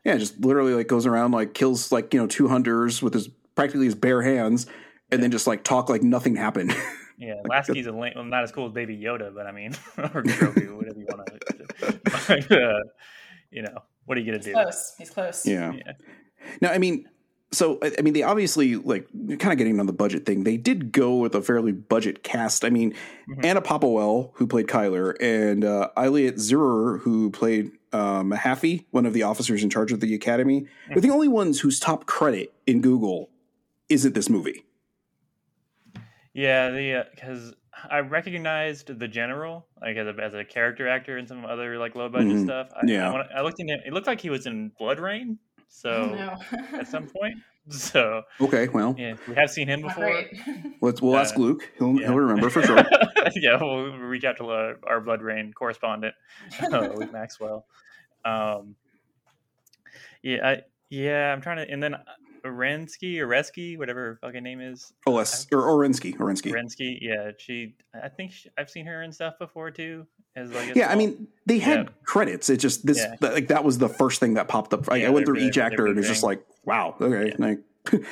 yeah. 0.04 0.18
Just 0.18 0.40
literally 0.42 0.74
like 0.76 0.88
goes 0.88 1.06
around 1.08 1.32
like 1.32 1.54
kills 1.56 1.92
like 1.92 2.14
you 2.14 2.20
know 2.20 2.28
two 2.28 2.48
hunters 2.50 3.02
with 3.02 3.14
his 3.16 3.28
practically 3.56 3.86
his 3.86 3.96
bare 3.96 4.22
hands, 4.22 4.68
and 5.12 5.24
then 5.24 5.32
just 5.32 5.48
like 5.48 5.64
talk 5.64 5.90
like 5.90 6.04
nothing 6.04 6.36
happened. 6.36 6.76
Yeah, 7.18 7.36
Lasky's 7.50 7.88
a 7.88 7.92
lame, 7.92 8.14
well, 8.16 8.24
not 8.26 8.44
as 8.44 8.52
cool 8.52 8.66
as 8.68 8.72
Baby 8.74 8.98
Yoda, 8.98 9.34
but 9.34 9.48
I 9.48 9.52
mean, 9.52 9.72
or 9.98 10.22
Grogu, 10.24 10.76
whatever 10.78 11.00
you 11.00 11.08
want 11.10 11.28
to. 11.28 12.00
But, 12.28 12.52
uh, 12.52 12.80
you 13.52 13.62
know, 13.62 13.78
what 14.06 14.18
are 14.18 14.22
you 14.22 14.26
gonna 14.28 14.38
He's 14.38 14.46
do? 14.46 14.54
close. 14.54 14.94
He's 14.98 15.10
close. 15.10 15.46
yeah. 15.46 15.72
Yeah. 15.74 15.92
Now, 16.62 16.72
I 16.72 16.78
mean, 16.78 17.08
so 17.52 17.80
I 17.82 17.92
I 17.98 18.02
mean, 18.02 18.14
they 18.14 18.24
obviously 18.24 18.76
like 18.76 19.08
kind 19.40 19.52
of 19.54 19.58
getting 19.58 19.80
on 19.80 19.86
the 19.86 19.94
budget 19.94 20.26
thing. 20.26 20.44
They 20.44 20.58
did 20.58 20.92
go 20.92 21.16
with 21.16 21.36
a 21.36 21.42
fairly 21.42 21.72
budget 21.72 22.24
cast. 22.24 22.66
I 22.66 22.70
mean, 22.70 22.94
Mhm. 23.30 23.46
Anna 23.46 23.62
Popplewell, 23.62 24.32
who 24.34 24.46
played 24.48 24.68
Chyler, 24.68 25.16
and 25.22 25.64
uh, 25.64 25.90
Ayelet 25.96 26.34
Zurer, 26.34 27.00
who 27.02 27.30
played 27.32 27.72
um, 27.94 28.32
Mehaffey, 28.32 28.84
one 28.92 29.06
of 29.06 29.14
the 29.14 29.24
officers 29.24 29.64
in 29.64 29.70
charge 29.70 29.94
of 29.94 30.02
the 30.02 30.14
academy, 30.14 30.66
are 30.94 31.00
the 31.00 31.10
only 31.12 31.30
ones 31.30 31.62
whose 31.62 31.80
top 31.80 32.06
credit 32.08 32.54
in 32.68 32.82
Google 32.82 33.30
isn't 33.88 34.14
this 34.16 34.30
movie. 34.30 34.65
Yeah, 36.36 36.70
the 36.70 37.06
because 37.16 37.54
I 37.90 38.00
recognized 38.00 39.00
the 39.00 39.08
general 39.08 39.68
like 39.82 39.96
as 39.96 40.06
a 40.08 40.22
as 40.22 40.34
a 40.34 40.44
character 40.44 40.86
actor 40.88 41.18
in 41.18 41.26
some 41.28 41.46
other 41.46 41.78
like 41.80 41.96
low 41.96 42.10
budget 42.10 42.34
Mhm. 42.34 42.44
stuff. 42.44 42.68
I, 42.76 42.82
Yeah. 42.86 43.12
I, 43.12 43.40
I 43.40 43.42
looked 43.42 43.60
in 43.62 43.70
it. 43.70 43.80
It 43.88 43.94
looked 43.94 44.06
like 44.08 44.20
he 44.20 44.30
was 44.30 44.46
in 44.46 44.72
BloodRayne. 44.80 45.38
So 45.70 46.14
at 46.74 46.88
some 46.88 47.08
point, 47.20 47.36
so 47.70 48.24
Okay, 48.42 48.68
well, 48.68 48.96
yeah, 48.98 49.16
we 49.30 49.36
have 49.36 49.50
seen 49.50 49.68
him 49.70 49.82
before. 49.82 50.04
great. 50.06 50.28
let's 50.82 51.02
we'll 51.02 51.18
ask 51.18 51.36
Uh, 51.38 51.40
Luke. 51.40 51.72
He'll 51.80 52.00
Yeah. 52.00 52.08
he'll 52.08 52.16
remember 52.20 52.50
for 52.50 52.62
sure. 52.62 52.84
yeah, 53.36 53.58
we'll 53.62 53.98
reach 53.98 54.26
out 54.26 54.36
to 54.38 54.50
uh, 54.52 54.74
our 54.86 55.00
BloodRayne 55.02 55.54
correspondent, 55.54 56.16
uh, 56.62 56.90
Luke 56.96 57.12
Maxwell. 57.14 57.66
Um, 58.26 58.76
yeah, 60.22 60.48
I, 60.48 60.62
yeah, 60.90 61.32
I'm 61.34 61.42
trying 61.42 61.58
to, 61.66 61.70
and 61.72 61.82
then 61.82 61.96
Orenski 62.46 63.20
or 63.20 63.28
Resky, 63.28 63.78
whatever 63.78 64.00
her 64.02 64.20
fucking 64.22 64.44
name 64.44 64.62
is, 64.62 64.94
Oles 65.08 65.48
or 65.52 65.64
Orenski. 65.64 66.16
Orenski. 66.18 66.52
Orenski. 66.52 66.98
Yeah, 67.02 67.32
she. 67.38 67.76
I 68.02 68.10
think 68.10 68.32
she, 68.32 68.50
I've 68.58 68.70
seen 68.70 68.86
her 68.86 69.02
and 69.02 69.14
stuff 69.14 69.38
before 69.40 69.72
too. 69.72 70.06
As 70.36 70.52
like 70.52 70.76
Yeah, 70.76 70.92
I 70.92 70.96
mean, 70.96 71.28
they 71.46 71.60
had 71.60 71.78
Yeah. 71.88 71.92
credits. 72.04 72.50
It 72.50 72.58
just 72.58 72.86
this 72.86 72.98
Yeah. 73.00 73.16
like 73.22 73.48
that 73.48 73.64
was 73.64 73.78
the 73.78 73.90
first 73.90 74.20
thing 74.20 74.34
that 74.36 74.48
popped 74.48 74.74
up. 74.74 74.88
Like, 74.88 75.02
Yeah, 75.02 75.08
I 75.08 75.10
went 75.12 75.26
through 75.26 75.38
each 75.40 75.58
actor 75.58 75.88
and 75.88 75.98
it's 75.98 76.08
just 76.08 76.24
like, 76.24 76.46
wow, 76.66 76.96
okay. 77.00 77.34
Like, 77.38 77.60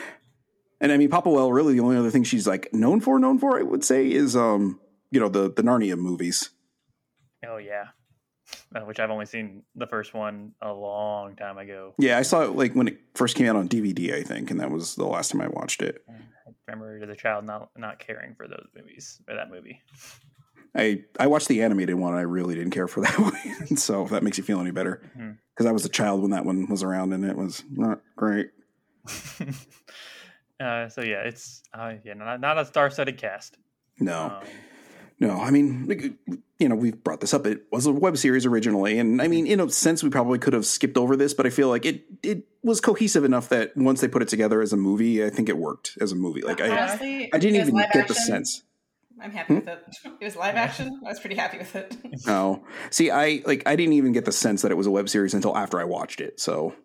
and 0.79 0.91
I 0.91 0.97
mean, 0.97 1.09
Popplewell 1.09 1.53
really 1.53 1.73
the 1.73 1.81
only 1.81 1.97
other 1.97 2.09
thing 2.11 2.23
she's 2.23 2.47
like 2.47 2.73
known 2.73 2.99
for, 3.01 3.19
known 3.19 3.39
for, 3.39 3.59
I 3.59 3.63
would 3.63 3.83
say, 3.83 4.09
is 4.11 4.35
um, 4.35 4.79
you 5.11 5.19
know, 5.19 5.29
the 5.29 5.51
the 5.51 5.61
Narnia 5.63 5.97
movies. 5.97 6.49
oh 7.45 7.57
yeah, 7.57 7.87
uh, 8.75 8.81
which 8.81 8.99
I've 8.99 9.09
only 9.11 9.25
seen 9.25 9.63
the 9.75 9.87
first 9.87 10.13
one 10.13 10.53
a 10.61 10.71
long 10.71 11.35
time 11.35 11.57
ago. 11.57 11.93
Yeah, 11.97 12.17
I 12.17 12.21
saw 12.23 12.41
it 12.43 12.55
like 12.55 12.73
when 12.73 12.87
it 12.87 12.99
first 13.15 13.35
came 13.35 13.47
out 13.47 13.55
on 13.55 13.67
DVD, 13.69 14.13
I 14.15 14.23
think, 14.23 14.51
and 14.51 14.59
that 14.59 14.71
was 14.71 14.95
the 14.95 15.05
last 15.05 15.31
time 15.31 15.41
I 15.41 15.47
watched 15.47 15.81
it. 15.81 16.03
I 16.09 16.13
remember 16.67 16.99
as 17.03 17.09
a 17.09 17.15
child 17.15 17.45
not 17.45 17.69
not 17.77 17.99
caring 17.99 18.35
for 18.35 18.47
those 18.47 18.67
movies 18.75 19.21
or 19.27 19.35
that 19.35 19.49
movie. 19.49 19.81
I 20.75 21.03
I 21.19 21.27
watched 21.27 21.49
the 21.49 21.61
animated 21.61 21.95
one. 21.95 22.13
I 22.15 22.21
really 22.21 22.55
didn't 22.55 22.71
care 22.71 22.87
for 22.87 23.01
that 23.01 23.19
one, 23.67 23.77
so 23.77 24.03
if 24.03 24.09
that 24.09 24.23
makes 24.23 24.37
you 24.37 24.43
feel 24.43 24.59
any 24.59 24.71
better, 24.71 25.01
because 25.53 25.67
I 25.67 25.71
was 25.71 25.85
a 25.85 25.89
child 25.89 26.21
when 26.21 26.31
that 26.31 26.45
one 26.45 26.67
was 26.67 26.81
around, 26.83 27.13
and 27.13 27.23
it 27.25 27.35
was 27.37 27.63
not 27.69 28.01
great. 28.15 28.47
uh, 30.59 30.87
so 30.89 31.01
yeah, 31.01 31.21
it's 31.23 31.61
uh, 31.73 31.93
yeah, 32.03 32.13
not, 32.13 32.39
not 32.39 32.57
a 32.57 32.65
star-studded 32.65 33.17
cast. 33.17 33.57
No, 33.99 34.25
Um, 34.41 34.43
no. 35.19 35.31
I 35.39 35.51
mean, 35.51 36.17
you 36.59 36.69
know, 36.69 36.75
we've 36.75 37.03
brought 37.03 37.21
this 37.21 37.33
up. 37.33 37.45
It 37.45 37.63
was 37.71 37.85
a 37.85 37.91
web 37.91 38.17
series 38.17 38.45
originally, 38.45 38.99
and 38.99 39.21
I 39.21 39.27
mean, 39.27 39.47
in 39.47 39.59
a 39.59 39.69
sense, 39.69 40.03
we 40.03 40.09
probably 40.09 40.39
could 40.39 40.53
have 40.53 40.65
skipped 40.65 40.97
over 40.97 41.15
this, 41.15 41.33
but 41.33 41.45
I 41.45 41.49
feel 41.49 41.69
like 41.69 41.85
it 41.85 42.03
it 42.21 42.45
was 42.63 42.81
cohesive 42.81 43.23
enough 43.23 43.49
that 43.49 43.75
once 43.75 44.01
they 44.01 44.07
put 44.07 44.21
it 44.21 44.27
together 44.27 44.61
as 44.61 44.73
a 44.73 44.77
movie, 44.77 45.23
I 45.23 45.29
think 45.29 45.49
it 45.49 45.57
worked 45.57 45.97
as 45.99 46.11
a 46.11 46.15
movie. 46.15 46.41
Like 46.41 46.61
I, 46.61 46.69
uh, 46.69 46.81
Honestly, 46.83 47.33
I 47.33 47.37
didn't 47.37 47.61
even 47.61 47.75
get 47.93 48.07
the 48.07 48.15
sense. 48.15 48.63
I'm 49.21 49.31
happy 49.31 49.55
with 49.55 49.63
hmm? 49.63 49.69
it. 49.69 49.85
It 50.21 50.25
was 50.25 50.35
live 50.35 50.55
action. 50.55 51.01
I 51.05 51.09
was 51.09 51.19
pretty 51.19 51.35
happy 51.35 51.57
with 51.57 51.75
it. 51.75 51.95
Oh, 52.27 52.63
see, 52.89 53.09
I 53.09 53.41
like 53.45 53.63
I 53.65 53.75
didn't 53.75 53.93
even 53.93 54.11
get 54.11 54.25
the 54.25 54.31
sense 54.31 54.61
that 54.61 54.71
it 54.71 54.75
was 54.75 54.87
a 54.87 54.91
web 54.91 55.09
series 55.09 55.33
until 55.33 55.55
after 55.55 55.79
I 55.79 55.83
watched 55.85 56.21
it. 56.21 56.39
So 56.39 56.75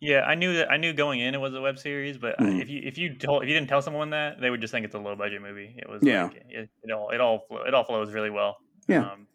yeah, 0.00 0.20
I 0.22 0.34
knew 0.34 0.54
that 0.54 0.70
I 0.70 0.76
knew 0.76 0.92
going 0.92 1.20
in 1.20 1.34
it 1.34 1.38
was 1.40 1.54
a 1.54 1.60
web 1.60 1.78
series, 1.78 2.18
but 2.18 2.38
Mhm. 2.38 2.60
if 2.60 2.68
you 2.68 2.82
if 2.84 2.98
you 2.98 3.14
told 3.16 3.42
if 3.42 3.48
you 3.48 3.54
didn't 3.54 3.68
tell 3.68 3.82
someone 3.82 4.10
that, 4.10 4.40
they 4.40 4.50
would 4.50 4.60
just 4.60 4.72
think 4.72 4.84
it's 4.84 4.94
a 4.94 4.98
low 4.98 5.16
budget 5.16 5.40
movie. 5.42 5.74
It 5.78 5.88
was 5.88 6.02
Yeah. 6.02 6.24
like, 6.24 6.44
it, 6.48 6.70
it 6.82 6.90
all 6.92 7.10
it 7.10 7.20
all 7.20 7.46
it 7.66 7.74
all 7.74 7.84
flows 7.84 8.12
really 8.12 8.30
well. 8.30 8.58
Yeah. 8.88 9.10
um, 9.12 9.26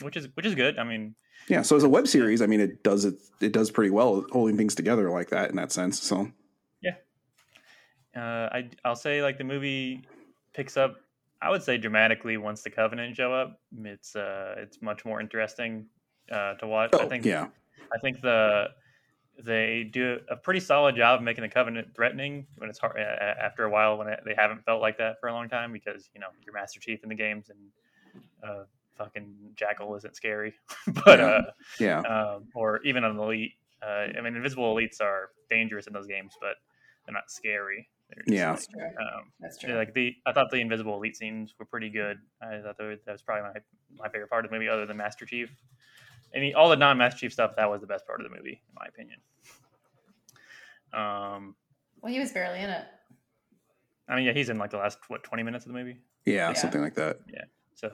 which 0.00 0.16
is 0.16 0.28
which 0.34 0.46
is 0.46 0.54
good. 0.54 0.78
I 0.78 0.84
mean, 0.84 1.14
yeah, 1.48 1.62
so 1.62 1.76
as 1.76 1.82
a 1.82 1.88
web 1.88 2.06
series, 2.08 2.40
I 2.42 2.46
mean, 2.46 2.60
it 2.60 2.82
does 2.82 3.04
it 3.04 3.14
it 3.40 3.52
does 3.52 3.70
pretty 3.70 3.90
well 3.90 4.24
holding 4.32 4.56
things 4.56 4.74
together 4.74 5.10
like 5.10 5.28
that 5.30 5.50
in 5.50 5.56
that 5.56 5.72
sense. 5.72 6.00
So 6.02 6.30
yeah, 6.82 6.94
uh, 8.14 8.48
I 8.52 8.70
I'll 8.84 8.96
say 8.96 9.22
like 9.22 9.38
the 9.38 9.44
movie 9.44 10.02
picks 10.54 10.76
up. 10.76 10.96
I 11.42 11.50
would 11.50 11.62
say 11.62 11.76
dramatically 11.76 12.38
once 12.38 12.62
the 12.62 12.70
Covenant 12.70 13.14
show 13.16 13.32
up. 13.32 13.60
It's 13.84 14.16
uh 14.16 14.54
it's 14.58 14.80
much 14.80 15.04
more 15.04 15.20
interesting 15.20 15.86
uh, 16.30 16.54
to 16.54 16.66
watch. 16.66 16.90
I 16.94 17.04
oh 17.04 17.08
think 17.08 17.24
yeah, 17.24 17.48
I 17.92 17.98
think 17.98 18.20
the 18.22 18.68
they 19.44 19.84
do 19.84 20.18
a 20.30 20.36
pretty 20.36 20.60
solid 20.60 20.96
job 20.96 21.20
of 21.20 21.24
making 21.24 21.42
the 21.42 21.48
Covenant 21.48 21.88
threatening 21.94 22.46
when 22.56 22.70
it's 22.70 22.78
hard 22.78 22.96
a- 22.96 23.00
a- 23.00 23.44
after 23.44 23.64
a 23.64 23.70
while 23.70 23.98
when 23.98 24.06
they 24.24 24.34
haven't 24.34 24.64
felt 24.64 24.80
like 24.80 24.96
that 24.98 25.20
for 25.20 25.28
a 25.28 25.32
long 25.32 25.48
time 25.48 25.72
because 25.72 26.08
you 26.14 26.20
know 26.20 26.28
you're 26.44 26.54
Master 26.54 26.80
Chief 26.80 27.02
in 27.02 27.08
the 27.08 27.14
games 27.14 27.50
and 27.50 28.22
uh, 28.42 28.64
fucking 28.96 29.34
Jackal 29.56 29.94
isn't 29.96 30.16
scary, 30.16 30.54
but 31.04 31.18
Yeah. 31.18 31.24
uh, 31.26 31.50
yeah, 31.78 32.00
um, 32.00 32.48
or 32.54 32.80
even 32.82 33.04
an 33.04 33.18
elite. 33.18 33.52
Uh, 33.82 34.06
I 34.16 34.20
mean, 34.22 34.34
invisible 34.36 34.74
elites 34.74 35.00
are 35.02 35.30
dangerous 35.50 35.86
in 35.86 35.92
those 35.92 36.06
games, 36.06 36.32
but 36.40 36.54
they're 37.04 37.12
not 37.12 37.30
scary. 37.30 37.88
They're 38.08 38.22
just 38.24 38.32
Yeah. 38.32 38.50
like, 38.50 38.56
That's 38.58 38.96
true. 38.96 39.04
um, 39.18 39.32
That's 39.40 39.58
true. 39.58 39.74
like 39.74 39.92
the 39.94 40.14
I 40.24 40.32
thought 40.32 40.50
the 40.50 40.56
invisible 40.60 40.94
elite 40.96 41.16
scenes 41.16 41.54
were 41.58 41.66
pretty 41.66 41.90
good. 41.90 42.18
I 42.40 42.60
thought 42.62 42.78
that 42.78 42.84
was, 42.84 43.00
that 43.04 43.12
was 43.12 43.22
probably 43.22 43.50
my 43.52 43.60
my 44.04 44.08
favorite 44.08 44.30
part 44.30 44.44
of 44.46 44.50
the 44.50 44.56
movie, 44.56 44.68
other 44.68 44.86
than 44.86 44.96
Master 44.96 45.26
Chief. 45.26 45.50
Any 46.34 46.54
all 46.54 46.68
the 46.68 46.76
non 46.76 46.98
Master 46.98 47.20
Chief 47.20 47.32
stuff 47.32 47.52
that 47.56 47.70
was 47.70 47.80
the 47.80 47.86
best 47.86 48.06
part 48.06 48.20
of 48.20 48.30
the 48.30 48.36
movie, 48.36 48.60
in 48.68 48.74
my 48.78 48.86
opinion. 48.88 49.18
Um, 50.92 51.54
Well, 52.00 52.12
he 52.12 52.18
was 52.20 52.32
barely 52.32 52.60
in 52.60 52.70
it. 52.70 52.84
I 54.08 54.16
mean, 54.16 54.24
yeah, 54.24 54.32
he's 54.32 54.48
in 54.48 54.58
like 54.58 54.70
the 54.70 54.76
last 54.78 54.98
what 55.08 55.24
twenty 55.24 55.42
minutes 55.42 55.66
of 55.66 55.72
the 55.72 55.78
movie, 55.78 55.98
yeah, 56.24 56.48
Yeah. 56.48 56.52
something 56.54 56.80
like 56.80 56.94
that. 56.94 57.18
Yeah, 57.32 57.44
so 57.74 57.90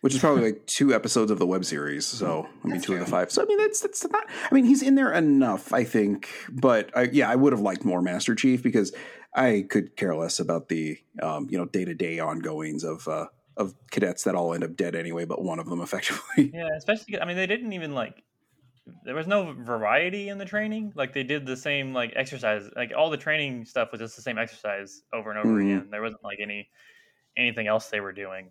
Which 0.00 0.14
is 0.14 0.20
probably 0.20 0.42
like 0.42 0.66
two 0.66 0.92
episodes 0.92 1.30
of 1.30 1.38
the 1.38 1.46
web 1.46 1.64
series. 1.64 2.04
So 2.04 2.48
I 2.64 2.66
mean, 2.66 2.74
That's 2.74 2.86
two 2.86 2.94
of 2.94 3.00
the 3.00 3.06
five. 3.06 3.30
So 3.30 3.42
I 3.42 3.44
mean, 3.44 3.58
that's 3.58 3.80
that's 3.80 4.04
not. 4.10 4.24
I 4.50 4.54
mean, 4.54 4.64
he's 4.64 4.82
in 4.82 4.96
there 4.96 5.12
enough, 5.12 5.72
I 5.72 5.84
think. 5.84 6.28
But 6.50 6.90
I, 6.96 7.02
yeah, 7.12 7.30
I 7.30 7.36
would 7.36 7.52
have 7.52 7.60
liked 7.60 7.84
more 7.84 8.02
Master 8.02 8.34
Chief 8.34 8.62
because 8.62 8.92
I 9.34 9.64
could 9.70 9.96
care 9.96 10.16
less 10.16 10.40
about 10.40 10.68
the 10.68 10.98
um, 11.22 11.46
you 11.50 11.58
know 11.58 11.66
day 11.66 11.84
to 11.84 11.94
day 11.94 12.18
ongoings 12.18 12.82
of 12.82 13.06
uh, 13.06 13.26
of 13.56 13.74
cadets 13.90 14.24
that 14.24 14.34
all 14.34 14.54
end 14.54 14.64
up 14.64 14.76
dead 14.76 14.94
anyway, 14.94 15.24
but 15.24 15.42
one 15.42 15.58
of 15.58 15.68
them 15.68 15.80
effectively. 15.82 16.50
yeah, 16.54 16.68
especially 16.76 17.20
I 17.20 17.24
mean, 17.24 17.36
they 17.36 17.46
didn't 17.46 17.72
even 17.72 17.94
like. 17.94 18.22
There 19.04 19.14
was 19.14 19.28
no 19.28 19.52
variety 19.52 20.28
in 20.28 20.38
the 20.38 20.44
training. 20.44 20.92
Like 20.96 21.12
they 21.12 21.22
did 21.22 21.46
the 21.46 21.56
same 21.56 21.92
like 21.92 22.12
exercise. 22.16 22.68
Like 22.74 22.92
all 22.96 23.10
the 23.10 23.16
training 23.16 23.64
stuff 23.64 23.92
was 23.92 24.00
just 24.00 24.16
the 24.16 24.22
same 24.22 24.38
exercise 24.38 25.02
over 25.12 25.30
and 25.30 25.38
over 25.38 25.58
Mhm. 25.58 25.64
again. 25.64 25.88
There 25.90 26.02
wasn't 26.02 26.24
like 26.24 26.38
any 26.40 26.68
anything 27.36 27.66
else 27.68 27.88
they 27.90 28.00
were 28.00 28.12
doing 28.12 28.50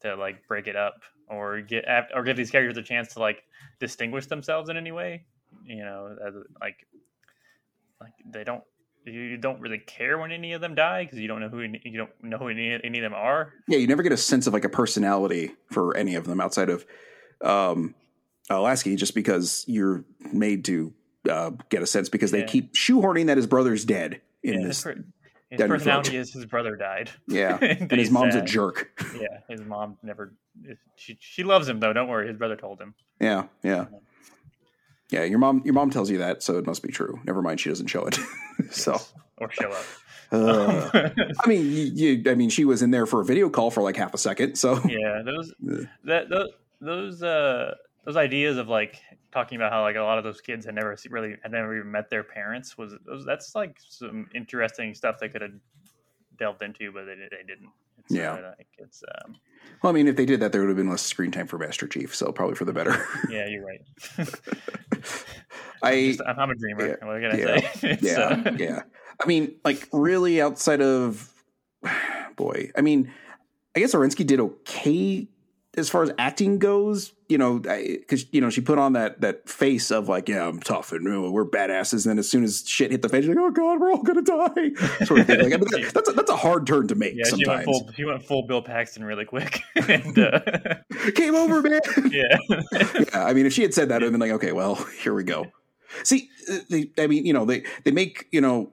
to 0.00 0.16
like 0.16 0.46
break 0.48 0.66
it 0.66 0.76
up 0.76 1.02
or 1.28 1.60
get 1.60 1.84
or 2.14 2.22
give 2.22 2.36
these 2.38 2.50
characters 2.50 2.76
a 2.78 2.82
chance 2.82 3.12
to 3.14 3.20
like 3.20 3.42
distinguish 3.78 4.26
themselves 4.26 4.70
in 4.70 4.76
any 4.78 4.92
way. 4.92 5.26
You 5.64 5.84
know, 5.84 6.16
as, 6.26 6.34
like 6.60 6.86
like 8.00 8.12
they 8.32 8.44
don't 8.44 8.64
you 9.06 9.36
don't 9.36 9.60
really 9.60 9.78
care 9.78 10.18
when 10.18 10.32
any 10.32 10.52
of 10.52 10.60
them 10.60 10.74
die 10.74 11.04
because 11.04 11.18
you 11.18 11.28
don't 11.28 11.40
know 11.40 11.48
who 11.48 11.60
any- 11.60 11.80
you 11.84 11.98
don't 11.98 12.10
know 12.22 12.38
who 12.38 12.48
any, 12.48 12.78
any 12.82 12.98
of 12.98 13.02
them 13.02 13.14
are. 13.14 13.52
yeah, 13.68 13.78
you 13.78 13.86
never 13.86 14.02
get 14.02 14.12
a 14.12 14.16
sense 14.16 14.46
of 14.46 14.52
like 14.52 14.64
a 14.64 14.68
personality 14.68 15.52
for 15.70 15.96
any 15.96 16.14
of 16.14 16.24
them 16.26 16.40
outside 16.40 16.68
of 16.70 16.84
um, 17.42 17.94
uh, 18.50 18.60
Lasky, 18.60 18.96
just 18.96 19.14
because 19.14 19.64
you're 19.68 20.04
made 20.32 20.64
to 20.66 20.92
uh, 21.30 21.50
get 21.68 21.82
a 21.82 21.86
sense 21.86 22.08
because 22.08 22.30
they 22.30 22.44
keep 22.44 22.74
shoehorning 22.74 23.26
that 23.26 23.36
his 23.36 23.46
brother's 23.46 23.84
dead 23.84 24.20
in 24.42 24.60
Yeah, 24.60 24.66
this. 24.66 24.82
per- 24.82 25.04
his 25.50 25.60
personality 25.62 26.16
is 26.16 26.32
his 26.32 26.44
brother 26.46 26.74
died. 26.76 27.10
Yeah, 27.28 27.56
and 27.60 27.90
his 27.92 28.10
mom's 28.10 28.34
a 28.34 28.42
jerk. 28.42 28.90
Yeah, 29.18 29.38
his 29.48 29.60
mom 29.60 29.96
never. 30.02 30.32
She 30.96 31.16
she 31.20 31.44
loves 31.44 31.68
him 31.68 31.78
though. 31.78 31.92
Don't 31.92 32.08
worry, 32.08 32.26
his 32.28 32.36
brother 32.36 32.56
told 32.56 32.80
him. 32.80 32.94
Yeah, 33.20 33.44
yeah, 33.62 33.86
yeah. 35.10 35.24
Your 35.24 35.38
mom, 35.38 35.62
your 35.64 35.74
mom 35.74 35.90
tells 35.90 36.10
you 36.10 36.18
that, 36.18 36.42
so 36.42 36.58
it 36.58 36.66
must 36.66 36.82
be 36.82 36.90
true. 36.90 37.20
Never 37.24 37.42
mind, 37.42 37.60
she 37.60 37.68
doesn't 37.68 37.88
show 37.88 38.04
it. 38.06 38.18
so, 38.70 39.00
or 39.38 39.50
show 39.50 39.70
up. 39.70 39.84
uh, 40.32 41.10
I 41.40 41.48
mean, 41.48 41.70
you, 41.70 41.92
you, 41.94 42.30
I 42.30 42.34
mean, 42.34 42.50
she 42.50 42.64
was 42.64 42.82
in 42.82 42.90
there 42.90 43.06
for 43.06 43.20
a 43.20 43.24
video 43.24 43.48
call 43.48 43.70
for 43.70 43.82
like 43.82 43.96
half 43.96 44.14
a 44.14 44.18
second. 44.18 44.56
So, 44.56 44.80
yeah, 44.88 45.22
those 45.24 45.52
that 46.04 46.28
those 46.28 46.50
those 46.80 47.22
uh 47.22 47.74
those 48.04 48.16
ideas 48.16 48.58
of 48.58 48.68
like 48.68 49.00
talking 49.32 49.56
about 49.56 49.72
how 49.72 49.82
like 49.82 49.96
a 49.96 50.00
lot 50.00 50.18
of 50.18 50.24
those 50.24 50.40
kids 50.40 50.64
had 50.64 50.74
never 50.74 50.96
really 51.10 51.36
had 51.42 51.52
never 51.52 51.76
even 51.76 51.90
met 51.90 52.08
their 52.08 52.24
parents 52.24 52.78
was 52.78 52.94
those, 53.04 53.24
that's 53.24 53.54
like 53.54 53.76
some 53.86 54.28
interesting 54.34 54.94
stuff 54.94 55.18
they 55.20 55.28
could 55.28 55.42
have 55.42 55.52
delved 56.38 56.62
into, 56.62 56.92
but 56.92 57.04
they, 57.04 57.14
they 57.14 57.42
didn't. 57.46 57.70
It's, 57.98 58.10
Yeah. 58.14 58.32
uh, 58.34 58.54
like 58.58 58.68
it's 58.78 59.02
um, 59.24 59.36
well, 59.82 59.90
I 59.90 59.94
mean, 59.94 60.08
if 60.08 60.16
they 60.16 60.24
did 60.26 60.40
that, 60.40 60.52
there 60.52 60.60
would 60.62 60.68
have 60.68 60.76
been 60.76 60.88
less 60.88 61.02
screen 61.02 61.30
time 61.30 61.46
for 61.46 61.58
Master 61.58 61.86
Chief. 61.86 62.14
So, 62.14 62.32
probably 62.32 62.54
for 62.54 62.64
the 62.64 62.72
better. 62.72 63.04
yeah, 63.28 63.46
you're 63.46 63.64
right. 63.64 63.80
I, 65.82 66.06
Just- 66.08 66.22
I'm, 66.26 66.38
I'm 66.38 66.50
a 66.50 66.54
dreamer. 66.54 66.86
yeah, 66.88 67.06
what 67.06 67.20
can 67.20 67.32
I 67.32 67.36
yeah, 67.36 67.70
say? 67.72 67.98
Yeah, 68.02 68.42
uh, 68.46 68.52
yeah. 68.58 68.82
I 69.22 69.26
mean, 69.26 69.54
like, 69.64 69.88
really, 69.92 70.40
outside 70.40 70.80
of 70.80 71.32
boy, 72.36 72.70
I 72.76 72.80
mean, 72.80 73.12
I 73.76 73.80
guess 73.80 73.94
Orenski 73.94 74.26
did 74.26 74.40
okay 74.40 75.28
as 75.76 75.88
far 75.88 76.02
as 76.02 76.10
acting 76.18 76.58
goes. 76.58 77.12
You 77.28 77.38
know, 77.38 77.58
because 77.58 78.26
you 78.32 78.40
know 78.40 78.50
she 78.50 78.60
put 78.60 78.78
on 78.78 78.92
that 78.92 79.20
that 79.22 79.48
face 79.48 79.90
of 79.90 80.08
like, 80.08 80.28
yeah, 80.28 80.46
I'm 80.46 80.60
tough 80.60 80.92
and 80.92 81.04
know, 81.04 81.28
we're 81.28 81.44
badasses. 81.44 82.04
And 82.04 82.12
then 82.12 82.18
as 82.20 82.28
soon 82.30 82.44
as 82.44 82.62
shit 82.68 82.92
hit 82.92 83.02
the 83.02 83.08
face, 83.08 83.24
you're 83.24 83.34
like, 83.34 83.44
oh 83.44 83.50
god, 83.50 83.80
we're 83.80 83.90
all 83.90 84.02
gonna 84.02 84.22
die, 84.22 84.70
sort 85.04 85.20
of 85.20 85.26
thing. 85.26 85.40
Like, 85.42 85.52
I 85.52 85.56
mean, 85.56 85.64
that- 85.70 85.90
that's 85.94 86.08
a, 86.08 86.12
that's 86.12 86.30
a 86.30 86.36
hard 86.36 86.68
turn 86.68 86.86
to 86.86 86.94
make. 86.94 87.14
Yeah, 87.16 87.24
she 87.24 87.44
went 87.44 87.44
sometimes. 87.46 87.64
full. 87.64 87.90
She 87.96 88.04
went 88.04 88.22
full 88.22 88.46
Bill 88.46 88.62
Paxton 88.62 89.02
really 89.04 89.24
quick, 89.24 89.60
and 89.88 90.16
uh, 90.16 90.38
Game 91.16 91.34
over, 91.34 91.62
man. 91.62 91.80
yeah, 92.12 92.38
yeah, 92.50 93.04
I 93.24 93.32
mean, 93.32 93.44
if 93.46 93.52
she 93.52 93.62
had 93.62 93.74
said 93.74 93.88
that, 93.88 93.96
I'd 93.96 94.02
have 94.02 94.12
been 94.12 94.20
like, 94.20 94.30
okay, 94.32 94.52
well, 94.52 94.76
here 95.02 95.12
we 95.12 95.24
go. 95.24 95.46
See, 96.04 96.28
uh, 96.48 96.58
they, 96.70 96.90
I 96.96 97.08
mean, 97.08 97.26
you 97.26 97.32
know, 97.32 97.44
they 97.44 97.64
they 97.84 97.90
make 97.90 98.28
you 98.30 98.40
know, 98.40 98.72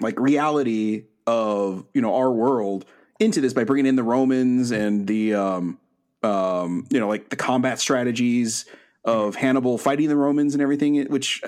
like 0.00 0.18
reality 0.18 1.04
of 1.26 1.86
you 1.94 2.02
know 2.02 2.14
our 2.14 2.30
world 2.30 2.84
into 3.22 3.40
this 3.40 3.52
by 3.52 3.64
bringing 3.64 3.86
in 3.86 3.96
the 3.96 4.02
Romans 4.02 4.70
and 4.70 5.06
the 5.06 5.34
um 5.34 5.78
um 6.22 6.86
you 6.90 7.00
know 7.00 7.08
like 7.08 7.30
the 7.30 7.36
combat 7.36 7.80
strategies 7.80 8.66
of 9.04 9.34
Hannibal 9.34 9.78
fighting 9.78 10.08
the 10.08 10.16
Romans 10.16 10.54
and 10.54 10.62
everything, 10.62 11.02
which 11.06 11.42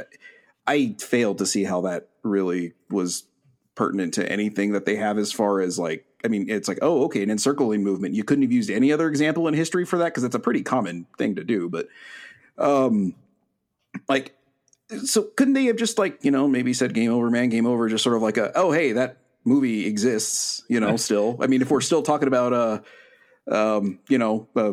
I 0.66 0.96
failed 0.98 1.38
to 1.38 1.46
see 1.46 1.64
how 1.64 1.82
that 1.82 2.08
really 2.22 2.72
was 2.90 3.24
pertinent 3.74 4.14
to 4.14 4.30
anything 4.30 4.72
that 4.72 4.86
they 4.86 4.96
have 4.96 5.18
as 5.18 5.32
far 5.32 5.60
as 5.60 5.78
like 5.78 6.04
I 6.24 6.28
mean, 6.28 6.48
it's 6.48 6.68
like, 6.68 6.78
oh, 6.80 7.04
okay, 7.04 7.22
an 7.22 7.30
encircling 7.30 7.84
movement. 7.84 8.14
You 8.14 8.24
couldn't 8.24 8.42
have 8.42 8.52
used 8.52 8.70
any 8.70 8.90
other 8.90 9.08
example 9.08 9.46
in 9.46 9.52
history 9.52 9.84
for 9.84 9.98
that 9.98 10.06
because 10.06 10.22
that's 10.22 10.34
a 10.34 10.40
pretty 10.40 10.62
common 10.62 11.06
thing 11.18 11.34
to 11.34 11.44
do. 11.44 11.68
But, 11.68 11.88
um, 12.56 13.14
like, 14.08 14.34
so 15.04 15.24
couldn't 15.36 15.52
they 15.52 15.66
have 15.66 15.76
just 15.76 15.98
like 15.98 16.24
you 16.24 16.30
know 16.30 16.48
maybe 16.48 16.72
said 16.72 16.94
game 16.94 17.12
over, 17.12 17.30
man, 17.30 17.50
game 17.50 17.66
over, 17.66 17.88
just 17.88 18.04
sort 18.04 18.16
of 18.16 18.22
like 18.22 18.36
a 18.36 18.52
oh 18.56 18.72
hey 18.72 18.92
that 18.92 19.18
movie 19.44 19.86
exists, 19.86 20.62
you 20.68 20.80
know, 20.80 20.96
still. 20.96 21.36
I 21.40 21.46
mean, 21.46 21.62
if 21.62 21.70
we're 21.70 21.80
still 21.80 22.02
talking 22.02 22.28
about 22.28 22.52
uh, 22.52 22.80
um, 23.50 23.98
you 24.08 24.18
know, 24.18 24.48
uh, 24.56 24.72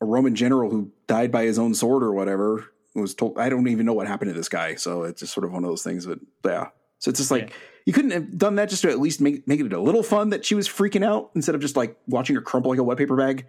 a 0.00 0.04
Roman 0.04 0.34
general 0.34 0.70
who 0.70 0.90
died 1.06 1.30
by 1.32 1.44
his 1.44 1.58
own 1.58 1.74
sword 1.74 2.02
or 2.02 2.12
whatever 2.12 2.64
was 2.94 3.14
told. 3.14 3.38
I 3.38 3.48
don't 3.48 3.68
even 3.68 3.84
know 3.86 3.92
what 3.92 4.06
happened 4.06 4.30
to 4.30 4.34
this 4.34 4.48
guy, 4.48 4.74
so 4.76 5.04
it's 5.04 5.20
just 5.20 5.32
sort 5.34 5.44
of 5.44 5.52
one 5.52 5.62
of 5.64 5.70
those 5.70 5.82
things. 5.82 6.06
But 6.06 6.18
yeah, 6.44 6.68
so 6.98 7.10
it's 7.10 7.18
just 7.20 7.30
like 7.30 7.50
Yeah. 7.50 7.54
you 7.86 7.92
couldn't 7.92 8.10
have 8.12 8.36
done 8.38 8.54
that 8.56 8.70
just 8.70 8.82
to 8.82 8.90
at 8.90 8.98
least 8.98 9.20
make 9.20 9.46
make 9.46 9.60
it 9.60 9.72
a 9.72 9.80
little 9.80 10.02
fun 10.02 10.30
that 10.30 10.44
she 10.44 10.54
was 10.54 10.68
freaking 10.68 11.04
out 11.04 11.30
instead 11.34 11.54
of 11.54 11.60
just 11.60 11.76
like 11.76 11.96
watching 12.06 12.34
her 12.36 12.42
crumple 12.42 12.70
like 12.70 12.78
a 12.80 12.82
wet 12.82 12.96
paper 12.98 13.16
bag. 13.16 13.46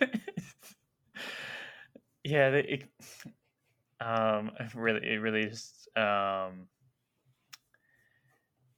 yeah, 2.24 2.50
they- 2.50 2.60
it, 2.60 2.84
um, 4.00 4.50
really, 4.74 5.00
it 5.06 5.16
really 5.20 5.46
just 5.46 5.88
um, 5.96 6.68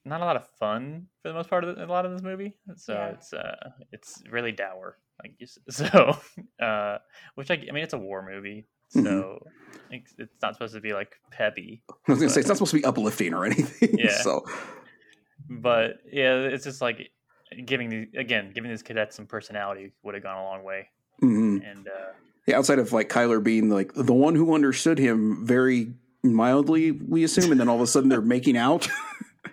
not 0.05 0.21
a 0.21 0.25
lot 0.25 0.37
of 0.37 0.47
fun 0.59 1.07
for 1.23 1.29
the 1.29 1.35
most 1.35 1.51
part 1.51 1.65
of 1.65 1.77
the, 1.77 1.85
a 1.85 1.87
lot 1.87 2.07
of 2.07 2.13
this 2.13 2.23
movie. 2.23 2.57
So 2.77 2.93
Yeah. 2.95 3.07
it's 3.09 3.33
uh, 3.33 3.71
it's 3.93 4.23
really 4.31 4.53
dour, 4.53 4.99
like 5.23 5.33
you 5.39 5.45
s- 5.47 5.59
so. 5.69 6.17
Uh, 6.65 6.99
which 7.35 7.51
I, 7.51 7.55
I 7.69 7.73
mean, 7.73 7.85
it's 7.85 7.95
a 7.95 7.99
war 7.99 8.27
movie, 8.29 8.67
so 8.89 9.39
it's, 9.91 10.15
it's 10.19 10.43
not 10.43 10.55
supposed 10.55 10.75
to 10.75 10.81
be 10.81 10.93
like 10.93 11.17
peppy. 11.31 11.83
I 11.91 12.13
was 12.13 12.19
gonna 12.21 12.31
say 12.31 12.41
it's 12.41 12.49
not 12.49 12.57
supposed 12.57 12.73
to 12.73 12.79
be 12.79 12.85
uplifting 12.85 13.35
or 13.35 13.45
anything. 13.45 13.97
Yeah. 13.99 14.23
So 14.23 14.45
but 15.49 15.99
yeah, 16.11 16.35
it's 16.41 16.65
just 16.65 16.81
like 16.81 17.11
giving 17.65 17.89
the 17.89 18.09
again 18.19 18.53
giving 18.55 18.71
these 18.71 18.83
cadets 18.83 19.17
some 19.17 19.27
personality 19.27 19.93
would 20.03 20.15
have 20.15 20.23
gone 20.23 20.37
a 20.37 20.45
long 20.45 20.65
way. 20.65 20.89
mhm. 21.23 21.63
And 21.71 21.87
uh, 21.89 22.13
yeah, 22.47 22.59
outside 22.59 22.79
of 22.79 22.93
like 22.93 23.09
Chyler 23.09 23.43
being 23.43 23.71
like 23.71 23.93
the 23.95 24.13
one 24.15 24.35
who 24.35 24.55
understood 24.55 24.99
him 24.99 25.45
very 25.47 25.95
mildly, 26.23 26.91
we 26.93 27.25
assume, 27.25 27.51
and 27.53 27.61
then 27.61 27.69
all 27.69 27.77
of 27.77 27.83
a 27.83 27.87
sudden 27.87 28.09
they're 28.09 28.21
making 28.21 28.57
out. 28.57 28.89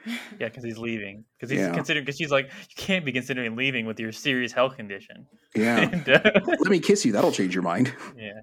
yeah, 0.40 0.48
because 0.50 0.64
he's 0.64 0.78
leaving 0.78 1.26
because 1.38 1.50
he's 1.50 1.60
Yeah. 1.60 1.74
considering 1.74 2.06
because 2.06 2.18
she's 2.18 2.32
like 2.32 2.46
you 2.46 2.76
can't 2.76 3.04
be 3.06 3.12
considering 3.12 3.56
leaving 3.56 3.86
with 3.86 4.00
your 4.00 4.12
serious 4.12 4.52
health 4.52 4.76
condition. 4.78 5.26
yeah. 5.56 5.80
and, 5.92 6.08
uh, 6.10 6.20
Let 6.46 6.68
me 6.70 6.80
kiss 6.80 7.06
you. 7.06 7.12
That'll 7.12 7.32
change 7.32 7.54
your 7.54 7.64
mind. 7.64 7.94
yeah, 8.18 8.42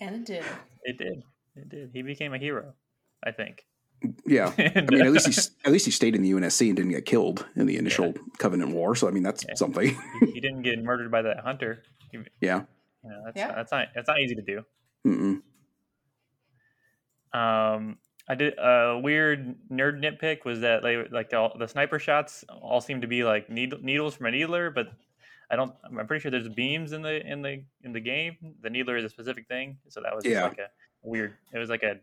And 0.00 0.16
it 0.16 0.24
did. 0.26 0.44
it 0.84 0.98
did. 0.98 1.22
It 1.56 1.68
did. 1.68 1.90
He 1.92 2.02
became 2.02 2.34
a 2.34 2.38
hero, 2.38 2.74
I 3.24 3.30
think. 3.32 3.64
Yeah. 4.26 4.52
And, 4.58 4.88
I 4.90 4.92
mean, 4.94 5.02
uh, 5.02 5.06
at 5.06 5.12
least 5.12 5.26
he 5.28 5.56
at 5.64 5.72
least 5.72 5.84
he 5.86 5.90
stayed 5.90 6.14
in 6.14 6.22
the 6.22 6.30
UNSC 6.32 6.66
and 6.68 6.76
didn't 6.76 6.90
get 6.92 7.06
killed 7.06 7.46
in 7.56 7.66
the 7.66 7.76
initial 7.78 8.12
Covenant 8.38 8.72
War. 8.72 8.94
So 8.96 9.08
I 9.08 9.10
mean, 9.12 9.22
that's 9.22 9.44
Yeah. 9.48 9.54
something. 9.54 9.96
he, 10.20 10.26
he 10.32 10.40
didn't 10.40 10.62
get 10.62 10.82
murdered 10.82 11.10
by 11.10 11.22
that 11.22 11.38
hunter. 11.40 11.82
He, 12.12 12.18
yeah. 12.40 12.62
you 13.02 13.10
know, 13.10 13.22
that's 13.24 13.36
Yeah. 13.36 13.52
that's 13.54 13.72
not 13.72 13.88
that's 13.94 14.08
not 14.08 14.20
easy 14.20 14.34
to 14.34 14.42
do. 14.42 14.62
Mm-mm. 15.06 15.42
Um, 17.38 17.98
I 18.28 18.34
did 18.34 18.54
a 18.58 18.98
weird 19.02 19.54
nerd 19.70 20.00
nitpick 20.02 20.44
was 20.44 20.60
that 20.60 20.82
they 20.82 21.06
like 21.08 21.30
the, 21.30 21.50
the 21.58 21.66
sniper 21.68 21.98
shots 21.98 22.44
all 22.48 22.80
seem 22.80 23.00
to 23.02 23.06
be 23.06 23.22
like 23.24 23.50
needle, 23.50 23.78
needles 23.82 24.14
from 24.14 24.26
a 24.26 24.30
needler, 24.30 24.70
but 24.70 24.88
I 25.50 25.56
don't. 25.56 25.74
I'm 25.84 26.06
pretty 26.06 26.22
sure 26.22 26.30
there's 26.30 26.48
beams 26.48 26.92
in 26.92 27.02
the 27.02 27.20
in 27.26 27.42
the 27.42 27.62
in 27.82 27.92
the 27.92 28.00
game. 28.00 28.36
The 28.62 28.70
needler 28.70 28.96
is 28.96 29.04
a 29.04 29.10
specific 29.10 29.46
thing, 29.46 29.76
so 29.88 30.00
that 30.00 30.14
was 30.14 30.24
just 30.24 30.32
Yeah. 30.32 30.44
like 30.44 30.58
a 30.58 30.68
weird. 31.02 31.34
It 31.52 31.58
was 31.58 31.68
like 31.68 31.82
a 31.82 31.96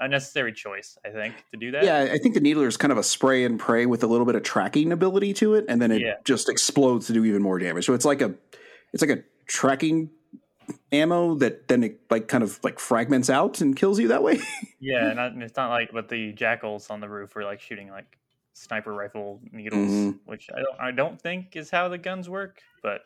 unnecessary 0.00 0.52
choice, 0.52 0.96
I 1.04 1.10
think, 1.10 1.34
to 1.52 1.56
do 1.56 1.70
that. 1.72 1.84
Yeah, 1.84 2.08
I 2.12 2.18
think 2.18 2.34
the 2.34 2.40
needler 2.40 2.66
is 2.68 2.76
kind 2.76 2.92
of 2.92 2.98
a 2.98 3.02
spray 3.02 3.44
and 3.44 3.58
pray 3.58 3.86
with 3.86 4.02
a 4.04 4.06
little 4.06 4.26
bit 4.26 4.34
of 4.36 4.42
tracking 4.44 4.92
ability 4.92 5.34
to 5.34 5.54
it, 5.54 5.64
and 5.68 5.82
then 5.82 5.90
it 5.90 6.00
Yeah. 6.02 6.14
just 6.24 6.48
explodes 6.48 7.08
to 7.08 7.12
do 7.12 7.24
even 7.24 7.42
more 7.42 7.58
damage. 7.58 7.84
So 7.84 7.94
it's 7.94 8.04
like 8.04 8.20
a 8.20 8.32
it's 8.92 9.02
like 9.02 9.10
a 9.18 9.24
tracking 9.46 10.10
ammo 10.92 11.34
that 11.36 11.68
then 11.68 11.84
it 11.84 12.00
like 12.10 12.28
kind 12.28 12.42
of 12.44 12.58
like 12.62 12.78
fragments 12.78 13.28
out 13.30 13.60
and 13.60 13.76
kills 13.76 13.98
you 13.98 14.08
that 14.08 14.22
way. 14.22 14.38
Yeah, 14.80 15.10
and, 15.10 15.42
it's 15.42 15.56
not 15.56 15.70
like, 15.70 15.92
but 15.94 16.10
the 16.10 16.32
jackals 16.32 16.90
on 16.90 17.00
the 17.00 17.08
roof 17.08 17.34
were 17.34 17.42
like 17.44 17.58
shooting 17.62 17.88
like 17.88 18.18
sniper 18.52 18.92
rifle 18.92 19.40
needles, 19.50 19.90
Mhm. 19.90 20.18
which 20.26 20.50
I 20.54 20.60
don't, 20.60 20.80
I 20.80 20.90
don't 20.90 21.18
think 21.18 21.56
is 21.56 21.70
how 21.70 21.88
the 21.88 21.96
guns 21.96 22.28
work, 22.28 22.60
but 22.82 23.00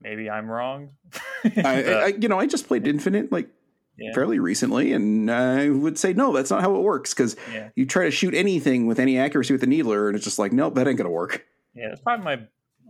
maybe 0.00 0.30
I'm 0.30 0.50
wrong. 0.50 0.92
I, 1.44 1.84
I, 1.84 2.06
you 2.18 2.28
know, 2.28 2.38
I 2.40 2.46
just 2.46 2.66
played 2.68 2.86
Infinite 2.86 3.30
like 3.30 3.50
yeah, 3.98 4.14
fairly 4.14 4.38
recently, 4.38 4.92
and 4.94 5.30
I 5.30 5.68
would 5.68 5.98
say 5.98 6.14
no, 6.14 6.32
that's 6.32 6.50
not 6.50 6.62
how 6.62 6.74
it 6.74 6.80
works 6.80 7.12
because 7.12 7.36
yeah, 7.52 7.68
you 7.76 7.84
try 7.84 8.04
to 8.06 8.10
shoot 8.10 8.34
anything 8.34 8.86
with 8.86 8.98
any 8.98 9.18
accuracy 9.18 9.52
with 9.52 9.60
the 9.60 9.66
needler, 9.66 10.08
and 10.08 10.16
it's 10.16 10.24
just 10.24 10.38
like 10.38 10.52
nope, 10.52 10.74
that 10.76 10.88
ain't 10.88 10.96
gonna 10.96 11.10
work. 11.10 11.44
yeah. 11.74 11.88
That's 11.90 12.00
probably 12.00 12.24
my 12.24 12.42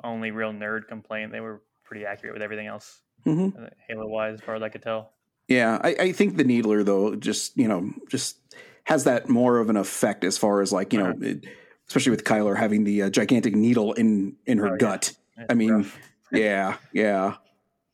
only 0.05 0.31
real 0.31 0.53
nerd 0.53 0.87
complaint. 0.87 1.33
They 1.33 1.41
were 1.41 1.63
pretty 1.83 2.07
accurate 2.07 2.35
with 2.35 2.43
everything 2.43 2.69
else, 2.69 3.01
hmm 3.25 3.49
Halo 3.89 4.07
wise, 4.07 4.35
as 4.35 4.41
far 4.41 4.55
as 4.55 4.63
I 4.63 4.69
could 4.69 4.83
tell. 4.83 5.11
Yeah, 5.49 5.79
I, 5.83 5.97
I 6.01 6.13
think 6.13 6.37
the 6.37 6.45
needler 6.45 6.83
though 6.83 7.15
just 7.17 7.57
you 7.57 7.69
know 7.69 7.93
just 8.09 8.39
has 8.85 9.05
that 9.05 9.29
more 9.29 9.59
of 9.59 9.71
an 9.71 9.77
effect 9.77 10.25
as 10.25 10.37
far 10.39 10.61
as 10.61 10.73
like 10.73 10.93
you 10.93 10.99
know, 10.99 11.11
Uh-huh. 11.11 11.19
it, 11.23 11.45
especially 11.89 12.11
with 12.11 12.25
Chyler 12.25 12.57
having 12.57 12.85
the 12.85 13.03
uh, 13.03 13.11
gigantic 13.11 13.55
needle 13.55 13.93
in 13.95 14.37
in 14.47 14.59
her 14.59 14.75
Oh, 14.75 14.77
gut. 14.77 15.13
It's 15.37 15.47
I 15.51 15.55
mean, 15.55 15.73
rough. 15.73 15.99
yeah, 16.33 16.77
yeah, 16.93 17.35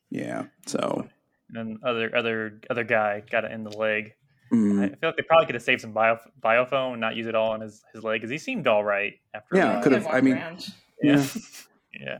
yeah. 0.09 0.45
So 0.65 1.07
and 1.49 1.57
then 1.57 1.79
other 1.83 2.15
other 2.15 2.61
other 2.69 2.83
guy 2.83 3.23
got 3.29 3.43
it 3.45 3.51
in 3.51 3.63
the 3.63 3.71
leg. 3.77 4.13
I 4.51 4.55
mm, 4.55 4.79
feel 4.99 5.09
like 5.09 5.15
they 5.17 5.23
probably 5.23 5.45
could 5.45 5.55
have 5.55 5.63
saved 5.63 5.79
some 5.81 5.91
bio 5.93 6.17
biofoam 6.43 6.91
and 6.93 7.01
not 7.01 7.15
use 7.15 7.25
it 7.27 7.35
all 7.35 7.51
on 7.51 7.61
his, 7.61 7.83
his 7.93 8.03
leg 8.03 8.19
because 8.19 8.29
he 8.29 8.37
seemed 8.37 8.67
all 8.67 8.83
right 8.83 9.13
after. 9.33 9.55
Yeah, 9.55 9.79
could 9.81 9.93
have- 9.93 10.07
I 10.07 10.19
mean- 10.19 10.33
around. 10.37 10.67
Yeah, 11.01 11.25
yeah, 11.99 12.17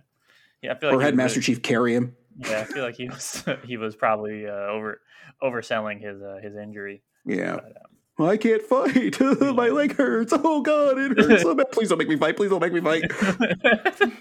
yeah. 0.61 0.71
I 0.71 0.75
feel 0.79 0.89
like 0.89 0.97
or 0.97 1.01
had 1.01 1.13
Master 1.15 1.39
really- 1.39 1.45
Chief 1.45 1.61
carry 1.61 1.93
him. 1.93 2.15
Yeah, 2.37 2.59
I 2.61 2.63
feel 2.65 2.83
like 2.83 2.95
he 2.95 3.07
was 3.09 3.43
he 3.65 3.77
was 3.77 3.95
probably 3.95 4.47
uh, 4.47 4.51
over 4.51 5.01
overselling 5.43 6.01
his 6.01 6.21
uh, 6.21 6.37
his 6.41 6.55
injury. 6.55 7.03
Yeah. 7.25 7.55
But, 7.55 7.65
um, 7.65 7.71
Well, 8.17 8.29
I 8.29 8.37
can't 8.37 8.61
fight. 8.63 9.19
My 9.55 9.69
leg 9.69 9.95
hurts. 9.95 10.33
Oh 10.35 10.61
God, 10.61 10.97
it 10.97 11.17
hurts 11.17 11.43
so 11.43 11.53
bad. 11.55 11.71
Please 11.71 11.89
don't 11.89 11.97
make 11.97 12.09
me 12.09 12.17
fight. 12.17 12.35
Please 12.37 12.49
don't 12.49 12.61
make 12.61 12.73
me 12.73 12.81
fight. 12.81 13.03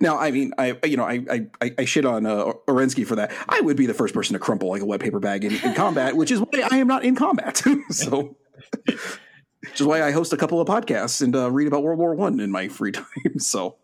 Now, 0.00 0.18
I 0.18 0.32
mean, 0.32 0.52
I 0.58 0.76
you 0.84 0.96
know, 0.96 1.04
I 1.04 1.24
I, 1.30 1.46
I- 1.62 1.74
I 1.78 1.84
shit 1.84 2.04
on 2.04 2.26
uh, 2.26 2.52
Orenski 2.68 3.06
for 3.06 3.14
that. 3.16 3.30
I 3.48 3.60
would 3.60 3.76
be 3.76 3.86
the 3.86 3.94
first 3.94 4.14
person 4.14 4.32
to 4.34 4.40
crumple 4.40 4.68
like 4.68 4.82
a 4.82 4.84
wet 4.84 4.98
paper 5.00 5.20
bag 5.20 5.44
in, 5.44 5.54
in 5.54 5.74
combat, 5.74 6.16
which 6.16 6.32
is 6.32 6.40
why 6.40 6.66
I 6.70 6.78
am 6.78 6.88
not 6.88 7.04
in 7.04 7.14
combat. 7.14 7.62
so, 7.90 8.36
which 8.84 9.80
is 9.80 9.86
why 9.86 10.02
I 10.02 10.10
host 10.10 10.32
a 10.32 10.36
couple 10.36 10.60
of 10.60 10.66
podcasts 10.66 11.22
and 11.22 11.36
uh, 11.36 11.52
read 11.52 11.68
about 11.68 11.84
World 11.84 12.00
War 12.00 12.16
One 12.16 12.40
in 12.40 12.50
my 12.50 12.66
free 12.66 12.90
time. 12.92 13.38
So, 13.38 13.76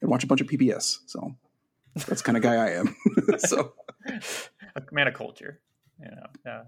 and 0.00 0.08
watch 0.08 0.22
a 0.22 0.28
bunch 0.28 0.40
of 0.40 0.46
PBS. 0.46 0.98
So, 1.06 1.34
that's 1.94 2.22
kind 2.22 2.36
of 2.36 2.42
guy 2.42 2.54
I 2.54 2.70
am. 2.72 2.94
so, 3.38 3.72
a 4.76 4.82
man 4.92 5.08
of 5.08 5.14
culture, 5.14 5.60
you 6.00 6.10
know. 6.10 6.26
Yeah, 6.46 6.62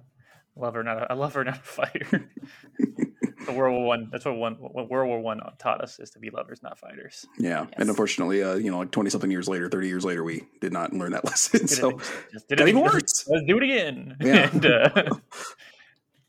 love 0.57 0.75
her, 0.75 0.83
not 0.83 1.03
a, 1.03 1.07
I 1.13 1.15
love 1.15 1.35
her, 1.35 1.45
not 1.45 1.59
a 1.59 1.61
fighter. 1.63 2.31
the 3.47 3.53
World 3.53 3.75
War 3.77 3.87
One. 3.87 4.09
That's 4.13 4.25
what 4.25 4.37
one 4.37 4.55
what 4.55 4.91
World 4.91 5.09
War 5.09 5.21
One 5.21 5.41
taught 5.59 5.81
us 5.83 5.99
is 5.99 6.11
to 6.11 6.19
be 6.19 6.31
lovers, 6.31 6.63
not 6.63 6.79
fighters. 6.79 7.27
yeah. 7.39 7.63
Yes. 7.63 7.75
And 7.79 7.89
unfortunately, 7.89 8.43
uh, 8.43 8.55
you 8.55 8.71
know, 8.71 8.79
like 8.79 8.91
twenty 8.91 9.11
something 9.11 9.31
years 9.31 9.49
later, 9.49 9.69
thirty 9.69 9.89
years 9.89 10.05
later, 10.05 10.25
we 10.25 10.43
did 10.61 10.73
not 10.73 10.93
learn 10.93 11.13
that 11.13 11.25
lesson. 11.27 11.61
Did 11.61 11.71
So, 11.71 11.91
it, 11.91 11.97
just 12.33 12.49
did 12.49 12.59
got 12.59 12.69
it 12.69 12.71
even 12.71 12.83
again. 12.83 12.93
worse. 12.93 13.29
Let's 13.29 13.47
do 13.47 13.57
it 13.57 13.63
again. 13.63 14.17
Yeah. 14.21 14.51
And, 14.53 14.67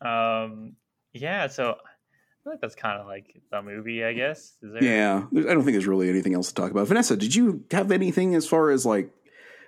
uh, 0.01 0.07
um. 0.07 0.75
Yeah. 1.13 1.47
So 1.47 1.71
I 1.73 1.90
feel 2.43 2.53
like 2.53 2.61
that's 2.61 2.75
kind 2.75 2.99
of 2.99 3.07
like 3.07 3.41
the 3.51 3.61
movie, 3.61 4.03
I 4.03 4.13
guess. 4.13 4.53
Is 4.61 4.73
there, 4.73 4.83
Yeah, 4.83 5.25
there's- 5.31 5.49
I 5.49 5.53
don't 5.53 5.63
think 5.63 5.73
there's 5.75 5.87
really 5.87 6.09
anything 6.09 6.33
else 6.33 6.49
to 6.49 6.55
talk 6.55 6.71
about. 6.71 6.87
Vanessa, 6.87 7.15
did 7.15 7.35
you 7.35 7.63
have 7.71 7.91
anything 7.91 8.35
as 8.35 8.47
far 8.47 8.71
as 8.71 8.85
like 8.85 9.09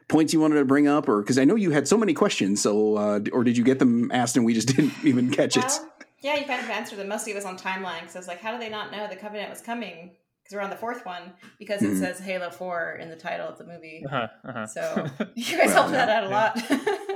points 0.08 0.34
you 0.34 0.40
wanted 0.40 0.56
to 0.56 0.66
bring 0.66 0.88
up, 0.88 1.08
or 1.08 1.22
because 1.22 1.38
I 1.38 1.46
know 1.46 1.56
you 1.56 1.72
had 1.72 1.88
so 1.88 1.98
many 1.98 2.14
questions, 2.14 2.62
so 2.62 2.96
uh, 2.98 3.20
or 3.32 3.44
did 3.44 3.58
you 3.58 3.64
get 3.64 3.80
them 3.80 4.12
asked 4.12 4.36
and 4.38 4.46
we 4.46 4.54
just 4.54 4.68
didn't 4.76 4.94
even 5.04 5.30
catch 5.32 5.56
it? 5.58 5.64
Well, 5.64 5.90
yeah, 6.22 6.36
you 6.36 6.46
kind 6.46 6.62
of 6.64 6.70
answered 6.70 6.98
them. 7.00 7.08
Mostly 7.10 7.32
it 7.32 7.36
was 7.36 7.46
on 7.46 7.58
timeline 7.58 8.00
because 8.02 8.16
I 8.16 8.20
was 8.20 8.28
like, 8.28 8.40
how 8.40 8.52
do 8.54 8.58
they 8.60 8.70
not 8.70 8.92
know 8.92 9.08
the 9.08 9.16
Covenant 9.16 9.50
was 9.50 9.62
coming? 9.62 10.12
Because 10.44 10.56
we're 10.56 10.62
on 10.62 10.70
the 10.70 10.76
fourth 10.76 11.06
one 11.06 11.34
because 11.58 11.82
it 11.82 11.92
Mhm. 11.92 12.00
says 12.00 12.20
Halo 12.20 12.50
4 12.50 12.98
in 13.02 13.10
the 13.10 13.16
title 13.16 13.48
of 13.48 13.58
the 13.58 13.66
movie. 13.66 14.04
Uh-huh, 14.06 14.28
uh-huh. 14.46 14.68
So 14.68 15.06
you 15.36 15.58
guys 15.58 15.68
Well, 15.68 15.88
helped 15.88 15.92
that 15.94 16.10
out 16.10 16.24
a 16.26 16.30
lot. 16.30 16.58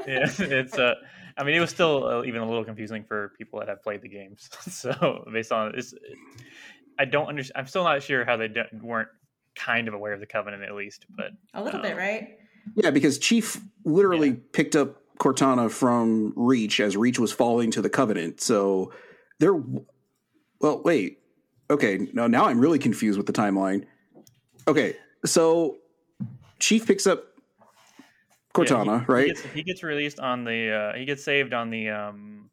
yeah, 0.08 0.30
it's 0.58 0.78
uh, 0.78 0.96
I 1.38 1.44
mean, 1.44 1.56
it 1.56 1.60
was 1.60 1.70
still 1.70 2.06
uh, 2.06 2.24
even 2.24 2.42
a 2.42 2.48
little 2.48 2.66
confusing 2.66 3.04
for 3.04 3.34
people 3.38 3.60
that 3.60 3.68
have 3.68 3.84
played 3.84 4.02
the 4.02 4.10
games. 4.10 4.50
so 4.70 5.28
based 5.32 5.52
on 5.52 5.74
this, 5.76 5.94
I 7.00 7.06
don't 7.06 7.28
understand. 7.28 7.60
I'm 7.60 7.68
still 7.68 7.84
not 7.84 8.02
sure 8.02 8.26
how 8.26 8.38
they 8.38 8.48
don't, 8.48 8.84
weren't 8.84 9.10
kind 9.56 9.88
of 9.88 9.94
aware 9.94 10.14
of 10.14 10.20
the 10.20 10.26
covenant 10.26 10.64
at 10.64 10.74
least, 10.76 11.06
but 11.10 11.32
a 11.54 11.64
little 11.64 11.82
bit, 11.82 11.94
um, 11.94 11.98
right? 11.98 12.40
Yeah, 12.76 12.92
because 12.92 13.18
Chief 13.18 13.62
literally 13.86 14.34
picked 14.34 14.76
up 14.76 15.02
Cortana 15.20 15.70
from 15.72 16.34
Reach 16.36 16.80
as 16.80 16.96
Reach 16.96 17.20
was 17.20 17.32
falling 17.32 17.72
to 17.72 17.82
the 17.82 17.90
Covenant. 17.90 18.42
So 18.42 18.92
there. 19.40 19.54
Well, 20.60 20.82
wait. 20.84 21.20
Okay, 21.70 22.08
no. 22.14 22.28
Now 22.28 22.46
I'm 22.46 22.60
really 22.60 22.80
confused 22.80 23.18
with 23.18 23.28
the 23.28 23.34
timeline. 23.34 23.86
Okay, 24.68 24.96
so 25.26 25.78
Chief 26.60 26.86
picks 26.86 27.08
up 27.08 27.27
Yeah, 28.66 29.00
he, 29.00 29.06
right? 29.08 29.28
He 29.28 29.34
gets, 29.34 29.42
he 29.54 29.64
gets 29.64 29.84
released 29.84 30.20
on 30.20 30.44
the. 30.44 30.72
Uh, 30.94 30.98
he 30.98 31.06
gets 31.06 31.24
saved 31.24 31.54
on 31.54 31.70
the 31.70 31.90
um, 31.90 32.50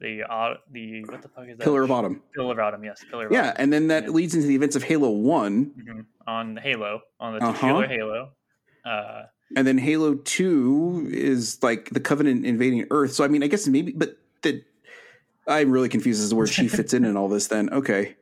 the 0.00 0.22
uh, 0.30 0.54
the 0.70 1.02
what 1.04 1.22
the 1.22 1.28
fuck 1.28 1.48
is 1.48 1.58
that? 1.58 1.64
Pillar 1.64 1.82
of 1.82 1.90
Autumn. 1.90 2.22
Pillar 2.34 2.52
of 2.52 2.58
Autumn. 2.58 2.84
Yes, 2.84 3.04
Pillar 3.10 3.26
of 3.26 3.32
Yeah, 3.32 3.52
and 3.56 3.72
then 3.72 3.88
that 3.88 4.04
Yeah. 4.04 4.10
leads 4.10 4.34
into 4.34 4.46
the 4.46 4.54
events 4.54 4.76
of 4.76 4.82
Halo 4.82 5.10
One, 5.10 5.72
Autumn. 5.78 5.96
Mhm. 5.98 6.04
on 6.26 6.56
Halo 6.56 7.00
on 7.18 7.34
the 7.38 7.44
Uh-huh. 7.44 7.52
titular 7.52 7.86
Halo. 7.86 8.32
Uh, 8.84 9.22
and 9.56 9.66
then 9.66 9.78
Halo 9.78 10.14
Two 10.14 11.08
is 11.12 11.62
like 11.62 11.90
the 11.90 12.00
Covenant 12.00 12.46
invading 12.46 12.86
Earth. 12.90 13.12
So 13.12 13.24
I 13.24 13.28
mean, 13.28 13.42
I 13.42 13.46
guess 13.48 13.66
maybe, 13.66 13.92
but 13.92 14.16
the 14.42 14.62
I'm 15.48 15.70
really 15.72 15.88
confused 15.88 16.22
as 16.22 16.30
to 16.30 16.36
where 16.36 16.46
she 16.46 16.68
fits 16.68 16.94
in 16.94 17.04
and 17.04 17.18
all 17.18 17.28
this. 17.28 17.48
Then 17.48 17.68
okay, 17.70 18.16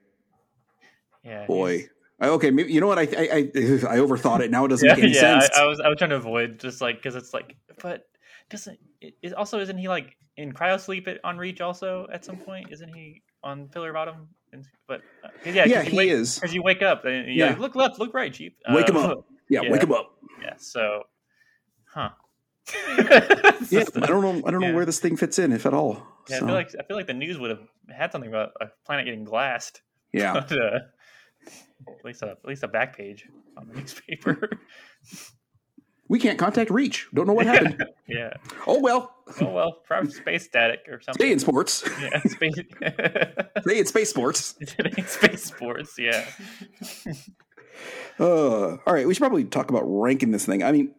yeah, 1.24 1.46
boy, 1.46 1.88
okay, 2.20 2.50
maybe 2.50 2.72
you 2.72 2.80
know 2.80 2.86
what 2.86 2.98
I 2.98 3.02
I 3.02 3.06
I, 3.06 3.36
I 3.94 3.96
overthought 3.98 4.40
it. 4.40 4.50
Now 4.50 4.64
it 4.64 4.68
doesn't 4.68 4.86
Yeah, 4.86 4.94
make 4.94 5.04
any 5.04 5.14
yeah. 5.14 5.40
sense. 5.40 5.50
I, 5.56 5.62
I 5.62 5.66
was 5.66 5.80
I 5.80 5.88
was 5.88 5.98
trying 5.98 6.10
to 6.10 6.16
avoid 6.16 6.58
just 6.58 6.80
like 6.80 6.96
because 6.96 7.14
it's 7.16 7.32
like, 7.34 7.56
but 7.82 8.08
doesn't 8.50 8.78
it, 9.00 9.32
also 9.34 9.60
isn't 9.60 9.78
he 9.78 9.88
like 9.88 10.16
in 10.36 10.52
cryosleep 10.52 11.18
on 11.24 11.36
Reach 11.38 11.60
also 11.60 12.06
at 12.12 12.24
some 12.24 12.36
point? 12.36 12.72
Isn't 12.72 12.92
he 12.94 13.22
on 13.42 13.68
Pillar 13.68 13.92
Bottom? 13.92 14.28
And, 14.52 14.64
but 14.86 15.02
uh, 15.22 15.28
yeah, 15.44 15.66
yeah, 15.66 15.82
he 15.82 15.96
wake, 15.96 16.10
is. 16.10 16.36
Because 16.36 16.54
you 16.54 16.62
wake 16.62 16.80
up 16.82 17.04
and 17.04 17.32
Yeah. 17.34 17.48
like, 17.50 17.58
look 17.58 17.74
left, 17.76 17.98
look 17.98 18.14
right, 18.14 18.32
Jeep. 18.32 18.56
Wake 18.70 18.88
him 18.88 18.96
Uh, 18.96 19.08
up. 19.08 19.26
Yeah, 19.50 19.60
yeah. 19.64 19.70
wake 19.70 19.82
him 19.82 19.92
up. 19.92 20.12
Yeah. 20.40 20.54
So, 20.56 21.02
huh? 21.84 22.10
Yeah, 23.70 23.84
I 23.96 24.06
don't 24.06 24.22
know. 24.22 24.42
I 24.46 24.50
don't 24.50 24.60
know 24.60 24.74
where 24.74 24.86
this 24.86 25.00
thing 25.00 25.16
fits 25.16 25.38
in, 25.38 25.52
if 25.52 25.66
at 25.66 25.74
all. 25.74 26.02
Yeah, 26.30 26.36
I 26.36 26.38
feel 26.40 26.48
like 26.48 26.74
I 26.78 26.82
feel 26.84 26.96
like 26.96 27.06
the 27.06 27.14
news 27.14 27.38
would 27.38 27.50
have 27.50 27.68
had 27.90 28.12
something 28.12 28.28
about 28.30 28.52
a 28.60 28.66
planet 28.86 29.04
getting 29.04 29.24
glassed. 29.24 29.82
yeah. 30.12 30.32
But, 30.32 30.52
uh, 30.52 30.78
at 31.98 32.04
least 32.04 32.22
a 32.22 32.30
at 32.30 32.44
least 32.44 32.62
a 32.62 32.68
back 32.68 32.96
page 32.96 33.26
on 33.56 33.68
the 33.68 33.74
newspaper. 33.80 34.48
We 36.08 36.18
can't 36.18 36.38
contact 36.38 36.70
Reach. 36.70 37.06
Don't 37.14 37.26
know 37.26 37.34
what 37.34 37.46
happened. 37.54 37.84
yeah. 38.08 38.32
oh 38.66 38.80
well. 38.80 39.14
Oh 39.40 39.52
well, 39.52 39.72
probably 39.84 40.10
space 40.10 40.44
static 40.44 40.80
or 40.88 41.00
something. 41.00 41.20
Stay 41.20 41.32
in 41.32 41.38
sports. 41.38 41.88
Yeah, 42.00 42.20
space. 42.22 42.54
Stay 43.62 43.78
in 43.78 43.86
space 43.86 44.10
sports. 44.10 44.54
space 45.06 45.44
sports. 45.44 45.94
Yeah. 45.98 46.24
Uh, 48.18 48.76
all 48.86 48.92
right, 48.94 49.06
we 49.06 49.14
should 49.14 49.20
probably 49.20 49.44
talk 49.44 49.70
about 49.70 49.82
ranking 49.84 50.30
this 50.32 50.44
thing. 50.46 50.62
I 50.62 50.72
mean, 50.72 50.94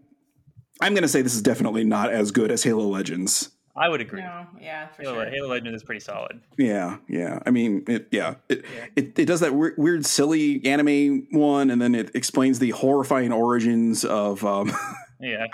I'm 0.81 0.93
going 0.93 1.01
to 1.01 1.09
say 1.09 1.21
this 1.21 1.35
is 1.35 1.41
definitely 1.41 1.83
not 1.83 2.11
as 2.11 2.31
good 2.31 2.51
as 2.51 2.63
Halo 2.63 2.85
Legends. 2.87 3.49
I 3.79 3.87
would 3.87 4.01
agree. 4.01 4.21
No, 4.21 4.45
yeah, 4.59 4.87
for 4.87 5.03
Halo, 5.03 5.23
sure. 5.23 5.29
Halo 5.29 5.47
Legends 5.47 5.77
is 5.77 5.83
pretty 5.83 6.01
solid. 6.01 6.41
Yeah, 6.57 6.97
yeah. 7.07 7.39
I 7.45 7.51
mean, 7.51 7.83
it, 7.87 8.07
yeah, 8.11 8.35
it, 8.49 8.65
Yeah. 8.75 8.85
It, 8.95 9.17
it 9.19 9.25
does 9.25 9.39
that 9.39 9.53
weird, 9.55 9.75
weird, 9.77 10.05
silly 10.05 10.65
anime 10.65 11.27
one, 11.31 11.69
and 11.69 11.81
then 11.81 11.95
it 11.95 12.11
explains 12.13 12.59
the 12.59 12.71
horrifying 12.71 13.31
origins 13.31 14.03
of 14.03 14.43
um, 14.43 14.71
Yeah. 15.21 15.47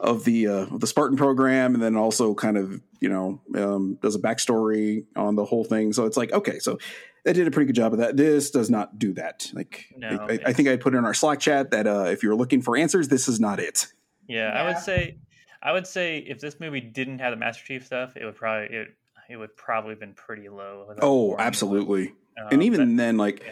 of 0.00 0.24
the 0.24 0.46
uh, 0.46 0.66
the 0.76 0.86
Spartan 0.86 1.16
program, 1.16 1.74
and 1.74 1.82
then 1.82 1.96
also 1.96 2.34
kind 2.34 2.56
of 2.56 2.80
you 3.00 3.08
know 3.08 3.40
um, 3.56 3.98
does 4.02 4.14
a 4.16 4.18
backstory 4.18 5.04
on 5.16 5.36
the 5.36 5.44
whole 5.44 5.64
thing. 5.64 5.92
So 5.92 6.06
it's 6.06 6.16
like 6.16 6.32
okay, 6.32 6.58
so 6.58 6.78
they 7.24 7.32
did 7.32 7.46
a 7.46 7.50
pretty 7.52 7.66
good 7.66 7.76
job 7.76 7.92
of 7.92 7.98
that. 8.00 8.16
This 8.16 8.50
does 8.50 8.70
not 8.70 8.98
do 8.98 9.12
that. 9.14 9.50
Like 9.54 9.86
No, 9.96 10.08
I, 10.08 10.32
I, 10.34 10.38
I 10.46 10.52
think 10.52 10.68
I 10.68 10.76
put 10.76 10.94
in 10.94 11.04
our 11.04 11.14
Slack 11.14 11.38
chat 11.38 11.70
that 11.70 11.86
uh, 11.86 12.06
if 12.08 12.22
you're 12.24 12.34
looking 12.34 12.62
for 12.62 12.76
answers, 12.76 13.08
this 13.08 13.28
is 13.28 13.38
not 13.38 13.60
it. 13.60 13.86
Yeah, 14.28 14.48
I 14.50 14.66
would 14.66 14.78
say, 14.78 15.18
I 15.62 15.72
would 15.72 15.86
say 15.86 16.18
if 16.18 16.40
this 16.40 16.58
movie 16.60 16.80
didn't 16.80 17.20
have 17.20 17.30
the 17.32 17.36
Master 17.36 17.64
Chief 17.64 17.86
stuff, 17.86 18.16
it 18.16 18.24
would 18.24 18.36
probably 18.36 18.76
it 18.76 18.88
it 19.28 19.36
would 19.36 19.56
probably 19.56 19.90
have 19.90 20.00
been 20.00 20.14
pretty 20.14 20.48
low. 20.48 20.94
Oh, 21.00 21.36
absolutely. 21.38 22.08
Um, 22.38 22.48
and 22.50 22.62
even 22.62 22.96
but- 22.96 22.96
then, 23.02 23.16
like, 23.16 23.42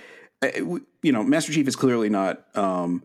uh, 0.42 0.50
w- 0.52 0.84
you 1.02 1.12
know, 1.12 1.22
Master 1.22 1.52
Chief 1.52 1.68
is 1.68 1.76
clearly 1.76 2.08
not 2.08 2.44
um, 2.56 3.02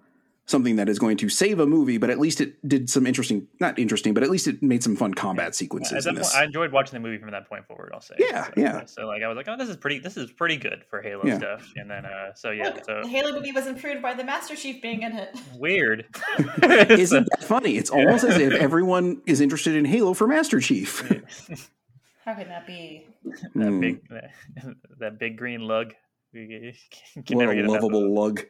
something 0.47 0.75
that 0.75 0.87
is 0.87 0.99
going 0.99 1.17
to 1.17 1.27
save 1.27 1.59
a 1.59 1.65
movie, 1.65 1.97
but 1.97 2.09
at 2.11 2.19
least 2.19 2.39
it 2.39 2.55
did 2.67 2.87
some 2.89 3.07
interesting, 3.07 3.47
not 3.59 3.79
interesting, 3.79 4.13
but 4.13 4.21
at 4.21 4.29
least 4.29 4.47
it 4.47 4.61
made 4.61 4.83
some 4.83 4.95
fun 4.95 5.13
combat 5.13 5.47
at 5.47 5.55
sequences 5.55 6.03
that 6.03 6.09
in 6.11 6.15
point. 6.17 6.35
I 6.35 6.43
enjoyed 6.43 6.71
watching 6.71 6.93
the 6.93 6.99
movie 7.07 7.17
from 7.17 7.31
that 7.31 7.49
point 7.49 7.65
forward. 7.65 7.91
I'll 7.93 8.01
say. 8.01 8.15
Yeah, 8.19 8.45
so, 8.45 8.51
yeah. 8.57 8.85
So 8.85 9.07
like 9.07 9.23
I 9.23 9.27
was 9.27 9.35
like, 9.37 9.47
oh, 9.47 9.57
this 9.57 9.69
is 9.69 9.77
pretty. 9.77 9.99
This 9.99 10.17
is 10.17 10.31
pretty 10.31 10.57
good 10.57 10.83
for 10.89 11.01
Halo 11.01 11.23
Yeah. 11.25 11.37
stuff. 11.39 11.71
And 11.75 11.89
then 11.89 12.05
uh, 12.05 12.33
so 12.35 12.51
yeah, 12.51 12.65
Look, 12.65 12.85
so 12.85 13.01
the 13.03 13.07
Halo 13.07 13.33
movie 13.33 13.51
was 13.51 13.65
improved 13.67 14.01
by 14.01 14.13
the 14.13 14.23
Master 14.23 14.55
Chief 14.55 14.81
being 14.81 15.01
in 15.01 15.13
it. 15.17 15.35
weird. 15.57 16.05
Isn't 16.63 17.27
that 17.31 17.41
funny? 17.43 17.77
It's 17.77 17.89
almost 17.89 18.23
as 18.23 18.37
if 18.37 18.53
everyone 18.53 19.21
is 19.25 19.41
interested 19.41 19.75
in 19.75 19.85
Halo 19.85 20.13
for 20.13 20.27
Master 20.27 20.59
Chief. 20.59 21.01
How 22.23 22.33
could 22.35 22.47
that 22.49 22.65
be? 22.67 23.05
that 23.55 23.69
Hmm. 23.69 23.79
big 23.79 23.99
that 24.99 25.17
big 25.19 25.37
green 25.37 25.61
lug. 25.61 25.93
We 26.33 26.75
can 27.25 27.37
what 27.37 27.45
never 27.45 27.51
a 27.53 27.55
get 27.55 27.65
lovable 27.65 28.13
lug. 28.13 28.41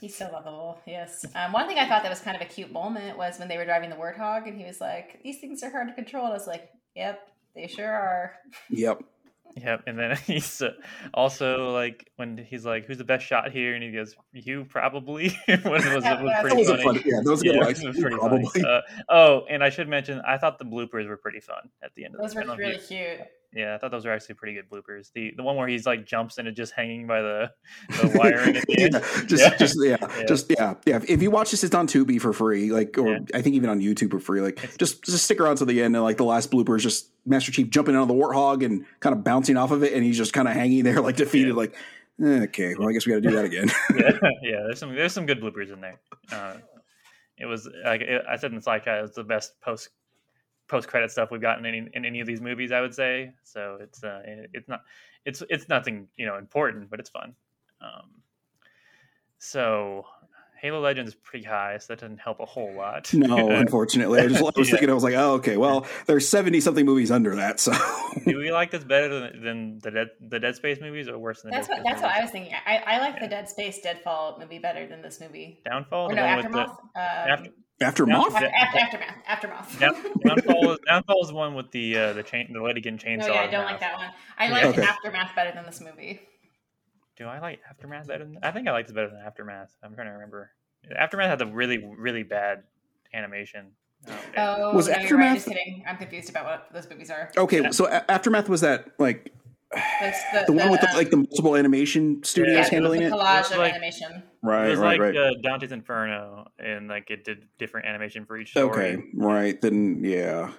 He's 0.00 0.16
so 0.16 0.28
lovable. 0.32 0.78
Yes. 0.86 1.24
Um, 1.34 1.52
one 1.52 1.66
thing 1.66 1.78
I 1.78 1.88
thought 1.88 2.02
that 2.02 2.10
was 2.10 2.20
kind 2.20 2.36
of 2.36 2.42
a 2.42 2.46
cute 2.46 2.72
moment 2.72 3.16
was 3.18 3.38
when 3.38 3.48
they 3.48 3.56
were 3.56 3.64
driving 3.64 3.90
the 3.90 3.96
Warthog, 3.96 4.46
and 4.48 4.56
he 4.58 4.64
was 4.64 4.80
like, 4.80 5.20
"These 5.22 5.38
things 5.40 5.62
are 5.62 5.70
hard 5.70 5.88
to 5.88 5.94
control." 5.94 6.24
And 6.24 6.32
I 6.32 6.36
was 6.36 6.46
like, 6.46 6.70
"Yep, 6.96 7.28
they 7.54 7.66
sure 7.66 7.90
are." 7.92 8.34
Yep. 8.70 9.02
Yep, 9.56 9.84
and 9.86 9.98
then 9.98 10.14
he's 10.26 10.60
uh, 10.60 10.72
also 11.14 11.70
like 11.72 12.10
when 12.16 12.36
he's 12.36 12.66
like, 12.66 12.84
"Who's 12.84 12.98
the 12.98 13.02
best 13.04 13.24
shot 13.26 13.50
here?" 13.50 13.74
and 13.74 13.82
he 13.82 13.90
goes, 13.90 14.14
"You 14.32 14.66
probably." 14.66 15.36
was, 15.48 15.64
was, 15.64 15.84
was 15.86 16.04
That 16.04 16.22
That 16.22 16.42
pretty 16.42 16.56
was 16.58 16.68
a 16.68 16.76
funny. 16.76 16.98
fun, 17.00 17.02
yeah, 17.06 17.20
that 17.24 17.30
was 17.30 17.42
good 17.42 17.54
Yeah, 17.56 17.66
was 17.66 17.80
pretty 17.80 18.16
funny. 18.16 18.16
Probably. 18.44 18.62
Uh, 18.64 18.80
oh, 19.08 19.46
and 19.48 19.64
I 19.64 19.70
should 19.70 19.88
mention, 19.88 20.20
I 20.28 20.36
thought 20.36 20.58
the 20.58 20.66
bloopers 20.66 21.08
were 21.08 21.16
pretty 21.16 21.40
fun 21.40 21.70
at 21.82 21.92
the 21.94 22.04
end 22.04 22.14
of 22.14 22.20
Those 22.20 22.34
were 22.34 22.42
I 22.42 22.44
don't 22.44 22.58
know 22.58 22.68
if 22.68 22.90
you- 22.90 22.98
really 22.98 23.16
cute. 23.16 23.26
Yeah, 23.54 23.74
I 23.74 23.78
thought 23.78 23.90
those 23.90 24.04
were 24.04 24.12
actually 24.12 24.34
pretty 24.34 24.54
good 24.54 24.68
bloopers. 24.68 25.10
The 25.14 25.32
the 25.36 25.42
one 25.42 25.56
where 25.56 25.66
he's 25.66 25.86
like 25.86 26.04
jumps 26.04 26.36
and 26.36 26.46
it 26.46 26.52
just 26.52 26.72
hanging 26.74 27.06
by 27.06 27.22
the, 27.22 27.50
the 27.88 28.12
wiring 28.18 28.56
at 28.56 28.66
the 28.66 28.76
end. 28.82 28.92
yeah, 28.92 29.24
just, 29.26 29.42
Yeah. 29.42 29.56
just 29.56 29.76
yeah, 29.82 29.96
Yeah. 30.18 30.24
just 30.26 30.46
yeah, 30.50 30.74
yeah. 30.84 31.00
If 31.08 31.22
you 31.22 31.30
watch 31.30 31.50
this, 31.50 31.64
it's 31.64 31.74
on 31.74 31.86
Tubi 31.86 32.20
for 32.20 32.34
free, 32.34 32.70
like, 32.70 32.98
or 32.98 33.08
Yeah. 33.12 33.18
I 33.34 33.40
think 33.40 33.56
even 33.56 33.70
on 33.70 33.80
YouTube 33.80 34.10
for 34.10 34.20
free. 34.20 34.42
Like, 34.42 34.76
just 34.78 35.02
just 35.02 35.24
stick 35.24 35.40
around 35.40 35.56
to 35.56 35.64
the 35.64 35.82
end, 35.82 35.96
and 35.96 36.04
like 36.04 36.18
the 36.18 36.24
last 36.24 36.50
blooper 36.50 36.76
is 36.76 36.82
just 36.82 37.10
Master 37.24 37.50
Chief 37.50 37.70
jumping 37.70 37.96
out 37.96 38.02
of 38.02 38.08
the 38.08 38.14
warthog 38.14 38.62
and 38.64 38.84
kind 39.00 39.14
of 39.16 39.24
bouncing 39.24 39.56
off 39.56 39.70
of 39.70 39.82
it, 39.82 39.94
and 39.94 40.04
he's 40.04 40.18
just 40.18 40.34
kind 40.34 40.46
of 40.46 40.52
hanging 40.54 40.84
there, 40.84 41.00
like 41.00 41.16
defeated. 41.16 41.54
Like, 41.54 41.74
eh, 42.22 42.42
okay, 42.42 42.74
well, 42.74 42.90
I 42.90 42.92
guess 42.92 43.06
we 43.06 43.12
got 43.14 43.22
to 43.22 43.28
do 43.30 43.34
that 43.34 43.46
again. 43.46 43.70
yeah, 43.96 44.10
yeah. 44.42 44.60
There's 44.66 44.78
some 44.78 44.94
there's 44.94 45.12
some 45.14 45.24
good 45.24 45.40
bloopers 45.40 45.72
in 45.72 45.80
there. 45.80 45.98
Uh, 46.30 46.56
it 47.38 47.46
was 47.46 47.66
like 47.82 48.02
it, 48.02 48.22
I 48.28 48.36
said 48.36 48.50
in 48.50 48.56
the 48.56 48.62
slide 48.62 48.84
chat, 48.84 49.04
it's 49.04 49.16
the 49.16 49.24
best 49.24 49.58
post 49.62 49.88
post 50.68 50.86
credit 50.88 51.10
stuff 51.10 51.30
we've 51.30 51.40
gotten 51.40 51.64
in 51.64 51.74
any, 51.74 51.88
in 51.94 52.04
any 52.04 52.20
of 52.20 52.26
these 52.26 52.40
movies. 52.40 52.70
I 52.72 52.80
would 52.80 52.94
say 52.94 53.32
so. 53.42 53.78
It's 53.80 54.04
uh, 54.04 54.20
it- 54.24 54.50
it's 54.52 54.68
not 54.68 54.82
it's 55.24 55.42
it's 55.50 55.68
nothing 55.68 56.08
you 56.16 56.26
know 56.26 56.36
important, 56.38 56.90
but 56.90 57.00
it's 57.00 57.10
fun. 57.10 57.34
Um, 57.80 58.10
so 59.38 60.04
Halo 60.60 60.80
Legends 60.80 61.10
is 61.10 61.14
pretty 61.14 61.44
high, 61.44 61.78
so 61.78 61.92
that 61.92 62.00
doesn't 62.00 62.18
help 62.18 62.40
a 62.40 62.44
whole 62.44 62.72
lot. 62.74 63.08
no, 63.14 63.50
unfortunately, 63.52 64.20
I 64.20 64.26
just 64.26 64.40
I 64.42 64.50
was 64.56 64.68
Yeah. 64.68 64.72
thinking, 64.72 64.90
I 64.90 64.94
was 64.94 65.04
like, 65.04 65.14
oh, 65.14 65.34
okay, 65.34 65.56
well, 65.56 65.86
there's 66.06 66.28
seventy 66.28 66.60
something 66.60 66.84
movies 66.84 67.10
under 67.10 67.36
that, 67.36 67.60
so 67.60 67.72
Do 68.26 68.36
we 68.36 68.50
like 68.50 68.70
this 68.72 68.82
better 68.84 69.08
than, 69.20 69.42
than 69.42 69.78
the 69.78 69.90
Dead 69.90 70.08
the 70.20 70.40
Dead 70.40 70.56
Space 70.56 70.80
movies, 70.80 71.08
or 71.08 71.18
worse 71.18 71.42
than 71.42 71.50
the 71.52 71.56
That's 71.58 71.68
Dead 71.68 71.74
what 71.78 71.86
Space 71.86 71.92
that's 71.92 72.02
what? 72.02 72.12
I 72.18 72.22
was 72.22 72.30
thinking. 72.30 72.54
I, 72.66 72.76
I 72.78 72.98
like 72.98 73.20
the 73.20 73.28
Dead 73.28 73.48
Space 73.48 73.80
Deadfall 73.80 74.38
movie 74.40 74.58
better 74.58 74.86
than 74.86 75.00
this 75.02 75.20
movie. 75.20 75.60
Downfall, 75.64 76.06
Or 76.06 76.08
the 76.10 76.16
no, 76.16 76.26
one 76.26 76.36
with 76.38 76.52
the 76.52 76.58
Aftermath. 76.58 76.78
Um, 76.96 77.30
After- 77.32 77.50
after 77.80 78.04
Now- 78.06 78.18
Moth, 78.22 78.34
After, 78.34 78.46
Yeah. 78.46 78.52
after, 78.64 78.78
aftermath. 78.78 79.16
Aftermath. 79.26 79.78
Down, 79.78 79.94
downfall, 80.26 80.72
is, 80.72 80.78
downfall 80.86 81.24
is 81.24 81.32
one 81.32 81.54
with 81.54 81.70
the 81.70 81.96
uh, 81.96 82.12
the 82.14 82.22
chain 82.22 82.50
the 82.52 82.62
lady 82.62 82.80
getting 82.80 82.98
chainsaw. 82.98 83.28
no, 83.28 83.34
yeah, 83.34 83.40
I 83.42 83.46
don't 83.46 83.64
like 83.64 83.80
that 83.80 83.96
one. 83.96 84.08
I 84.38 84.48
like 84.48 84.64
Okay. 84.64 84.82
Aftermath 84.82 85.34
better 85.36 85.52
than 85.54 85.64
this 85.66 85.80
movie. 85.80 86.20
Do 87.16 87.26
I 87.26 87.40
like 87.40 87.60
Aftermath 87.68 88.06
better 88.06 88.24
than? 88.24 88.38
I 88.42 88.50
think 88.52 88.68
I 88.68 88.72
like 88.72 88.86
this 88.86 88.94
better 88.94 89.08
than 89.10 89.20
Aftermath. 89.24 89.70
I'm 89.82 89.94
trying 89.94 90.06
to 90.06 90.12
remember. 90.12 90.50
Aftermath 90.96 91.28
had 91.28 91.42
a 91.42 91.46
really 91.46 91.78
really 91.98 92.22
bad 92.22 92.62
animation. 93.14 93.72
Um, 94.06 94.14
Oh, 94.36 94.74
Was 94.76 94.86
no, 94.88 94.94
you're 94.94 95.18
right. 95.18 95.26
Aftermath- 95.26 95.34
Just 95.36 95.48
kidding. 95.48 95.84
I'm 95.88 95.96
confused 95.96 96.30
about 96.30 96.44
what 96.44 96.68
those 96.72 96.88
movies 96.88 97.10
are. 97.10 97.30
okay, 97.36 97.62
Yeah. 97.62 97.70
so 97.70 97.86
a- 97.88 98.08
aftermath 98.10 98.48
was 98.48 98.60
that 98.60 98.86
like 98.98 99.24
That's 99.24 99.47
the, 99.72 100.44
the 100.46 100.52
one 100.52 100.70
with 100.70 100.80
the, 100.80 100.88
um, 100.90 100.96
like 100.96 101.10
the 101.10 101.16
multiple 101.18 101.56
animation 101.56 102.22
studios 102.24 102.54
Yeah, 102.54 102.62
yeah, 102.62 102.68
handling 102.70 103.00
the 103.00 103.06
it, 103.08 103.12
collage 103.12 103.40
It's 103.40 103.50
of 103.52 103.58
like- 103.58 103.72
animation. 103.72 104.12
it 104.12 104.24
right, 104.42 104.68
was 104.68 104.78
right, 104.78 104.98
like 105.00 105.14
right. 105.14 105.16
Uh, 105.16 105.30
Dante's 105.42 105.72
Inferno, 105.72 106.46
and 106.58 106.88
like 106.88 107.10
it 107.10 107.24
did 107.24 107.44
different 107.58 107.86
animation 107.86 108.24
for 108.24 108.38
each 108.38 108.50
story. 108.50 108.70
okay, 108.94 109.02
right, 109.14 109.60
then 109.60 110.02
yeah, 110.02 110.50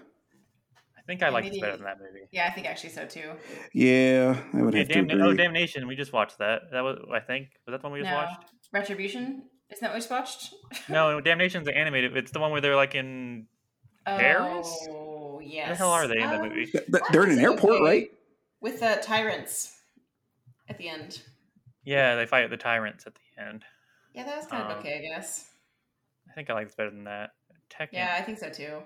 I 0.97 1.01
think 1.07 1.23
I 1.23 1.27
Yeah, 1.27 1.31
like 1.33 1.43
this 1.45 1.51
maybe- 1.53 1.61
better 1.61 1.77
than 1.77 1.85
that 1.85 1.97
movie. 1.97 2.27
Yeah, 2.31 2.47
I 2.47 2.51
think 2.51 2.67
actually 2.67 2.91
so 2.91 3.05
too. 3.05 3.31
yeah, 3.73 4.37
I 4.53 4.61
would 4.61 4.73
Yeah, 4.73 4.79
have 4.81 4.87
to 4.89 4.93
Damn, 4.93 5.09
agree. 5.09 5.21
oh, 5.23 5.33
Damnation. 5.33 5.87
We 5.87 5.95
just 5.95 6.13
watched 6.13 6.37
that. 6.37 6.63
That 6.71 6.81
was 6.81 6.99
I 7.11 7.19
think 7.19 7.47
was 7.65 7.73
that 7.73 7.81
the 7.81 7.87
one 7.87 7.93
we 7.93 7.99
just 8.01 8.11
No. 8.11 8.17
watched? 8.17 8.51
Retribution? 8.71 9.43
Isn't 9.71 9.81
that 9.81 9.89
what 9.89 9.95
we 9.95 9.99
just 9.99 10.11
watched? 10.11 10.53
No, 10.89 11.19
Damnation's 11.21 11.67
animated. 11.67 12.15
It's 12.15 12.31
the 12.31 12.39
one 12.39 12.51
where 12.51 12.61
they're 12.61 12.75
like 12.75 12.93
in. 12.95 13.47
Paris? 14.05 14.87
Oh, 14.89 15.39
yes. 15.43 15.67
Where 15.67 15.69
the 15.69 15.75
hell 15.75 15.89
are 15.91 16.07
they 16.07 16.19
in 16.21 16.29
the 16.29 16.35
Um, 16.37 16.49
movie? 16.49 16.65
Th- 16.65 16.85
th- 16.85 17.03
They're 17.11 17.23
in 17.25 17.31
an 17.31 17.39
airport, 17.39 17.73
okay. 17.75 17.83
right? 17.83 18.07
With 18.61 18.79
the 18.79 18.99
tyrants 19.01 19.77
at 20.67 20.77
the 20.77 20.89
end. 20.89 21.21
Yeah, 21.85 22.15
they 22.15 22.25
fight 22.25 22.49
the 22.49 22.57
tyrants 22.57 23.07
at 23.07 23.13
the 23.15 23.43
end. 23.43 23.63
Yeah, 24.13 24.25
that 24.25 24.37
was 24.37 24.45
kind 24.47 24.63
of 24.63 24.71
Um, 24.71 24.77
okay, 24.79 24.97
I 24.97 25.01
guess. 25.01 25.45
I 26.29 26.33
think 26.33 26.49
I 26.49 26.53
like 26.53 26.67
this 26.67 26.75
better 26.75 26.89
than 26.91 27.05
that. 27.05 27.31
Tekken. 27.71 27.89
Yeah, 27.93 28.15
I 28.17 28.23
think 28.23 28.39
so 28.39 28.49
too. 28.49 28.79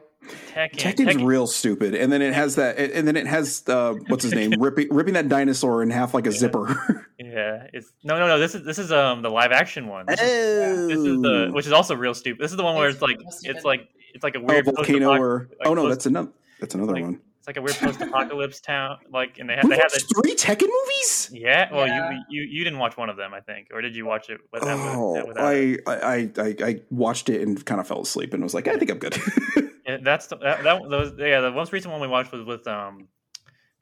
Tekken. 0.54 0.76
Tekken's 0.78 1.16
Tekken- 1.16 1.26
real 1.26 1.48
stupid, 1.48 1.96
and 1.96 2.12
then 2.12 2.22
it 2.22 2.34
has 2.34 2.56
that, 2.56 2.78
and 2.78 3.08
then 3.08 3.16
it 3.16 3.26
has 3.28 3.64
uh, 3.68 3.94
what's 4.08 4.24
his 4.24 4.34
name, 4.34 4.52
ripping 4.60 4.90
ripping 4.92 5.14
that 5.14 5.30
dinosaur 5.30 5.82
in 5.84 5.90
half 5.90 6.14
like 6.14 6.28
a 6.28 6.32
Yeah. 6.32 6.38
zipper. 6.38 7.08
Yeah, 7.20 7.68
it's 7.74 7.92
no, 8.04 8.20
no, 8.20 8.28
no. 8.28 8.38
This 8.38 8.54
is 8.54 8.64
this 8.66 8.78
is 8.78 8.92
um 8.92 9.22
the 9.22 9.30
live 9.30 9.52
action 9.52 9.88
one. 9.88 10.06
This 10.08 10.20
is, 10.22 10.28
oh, 10.30 10.88
this 10.88 10.98
is 10.98 11.22
the 11.22 11.50
which 11.54 11.66
is 11.66 11.72
also 11.72 11.96
real 11.96 12.14
stupid. 12.14 12.44
This 12.44 12.52
is 12.52 12.58
the 12.58 12.64
one 12.64 12.76
where 12.76 12.90
it's 12.90 13.02
like 13.02 13.18
it's 13.44 13.64
like 13.64 13.88
it's 14.14 14.24
like 14.24 14.36
a 14.36 14.40
oh, 14.40 14.44
weird 14.44 14.66
volcano 14.66 15.10
or 15.20 15.48
like 15.60 15.68
oh 15.68 15.74
no, 15.74 15.88
that's 15.90 16.06
another 16.06 16.30
that's 16.60 16.76
another 16.76 16.94
like- 16.94 17.04
one. 17.04 17.22
It's 17.44 17.48
like 17.48 17.58
a 17.58 17.62
weird 17.62 17.76
post-apocalypse 17.76 18.62
town. 18.62 19.00
Like 19.12 19.38
and 19.38 19.50
they 19.50 19.56
have 19.56 19.66
We 19.66 19.72
they 19.72 19.82
have 19.82 19.92
the 19.92 20.00
three 20.00 20.34
Tekken 20.34 20.70
movies. 20.70 21.30
yeah. 21.34 21.68
Well, 21.74 21.86
Yeah. 21.86 22.12
you 22.12 22.20
you 22.30 22.42
you 22.60 22.64
didn't 22.64 22.80
watch 22.80 22.96
one 22.96 23.10
of 23.10 23.18
them, 23.18 23.34
I 23.34 23.42
think, 23.42 23.68
or 23.74 23.82
did 23.82 23.98
you 23.98 24.06
watch 24.06 24.30
it 24.30 24.40
without? 24.54 24.80
Oh, 24.96 25.26
without 25.28 25.54
it? 25.54 25.82
I, 25.86 25.92
I 25.94 26.30
I 26.38 26.56
I 26.70 26.82
watched 26.90 27.28
it 27.28 27.42
and 27.42 27.64
kind 27.66 27.82
of 27.82 27.88
fell 27.88 28.02
asleep 28.02 28.34
and 28.34 28.42
was 28.42 28.54
like, 28.54 28.70
I 28.70 28.78
think 28.78 28.90
I'm 28.92 29.00
good. 29.00 29.18
Yeah, 29.86 29.98
that's 30.02 30.28
the, 30.28 30.38
that, 30.38 30.64
that 30.64 30.82
those 30.90 31.12
yeah. 31.18 31.42
The 31.42 31.52
most 31.52 31.74
recent 31.74 31.92
one 31.92 32.00
we 32.00 32.08
watched 32.08 32.32
was 32.32 32.46
with 32.46 32.66
um, 32.70 33.10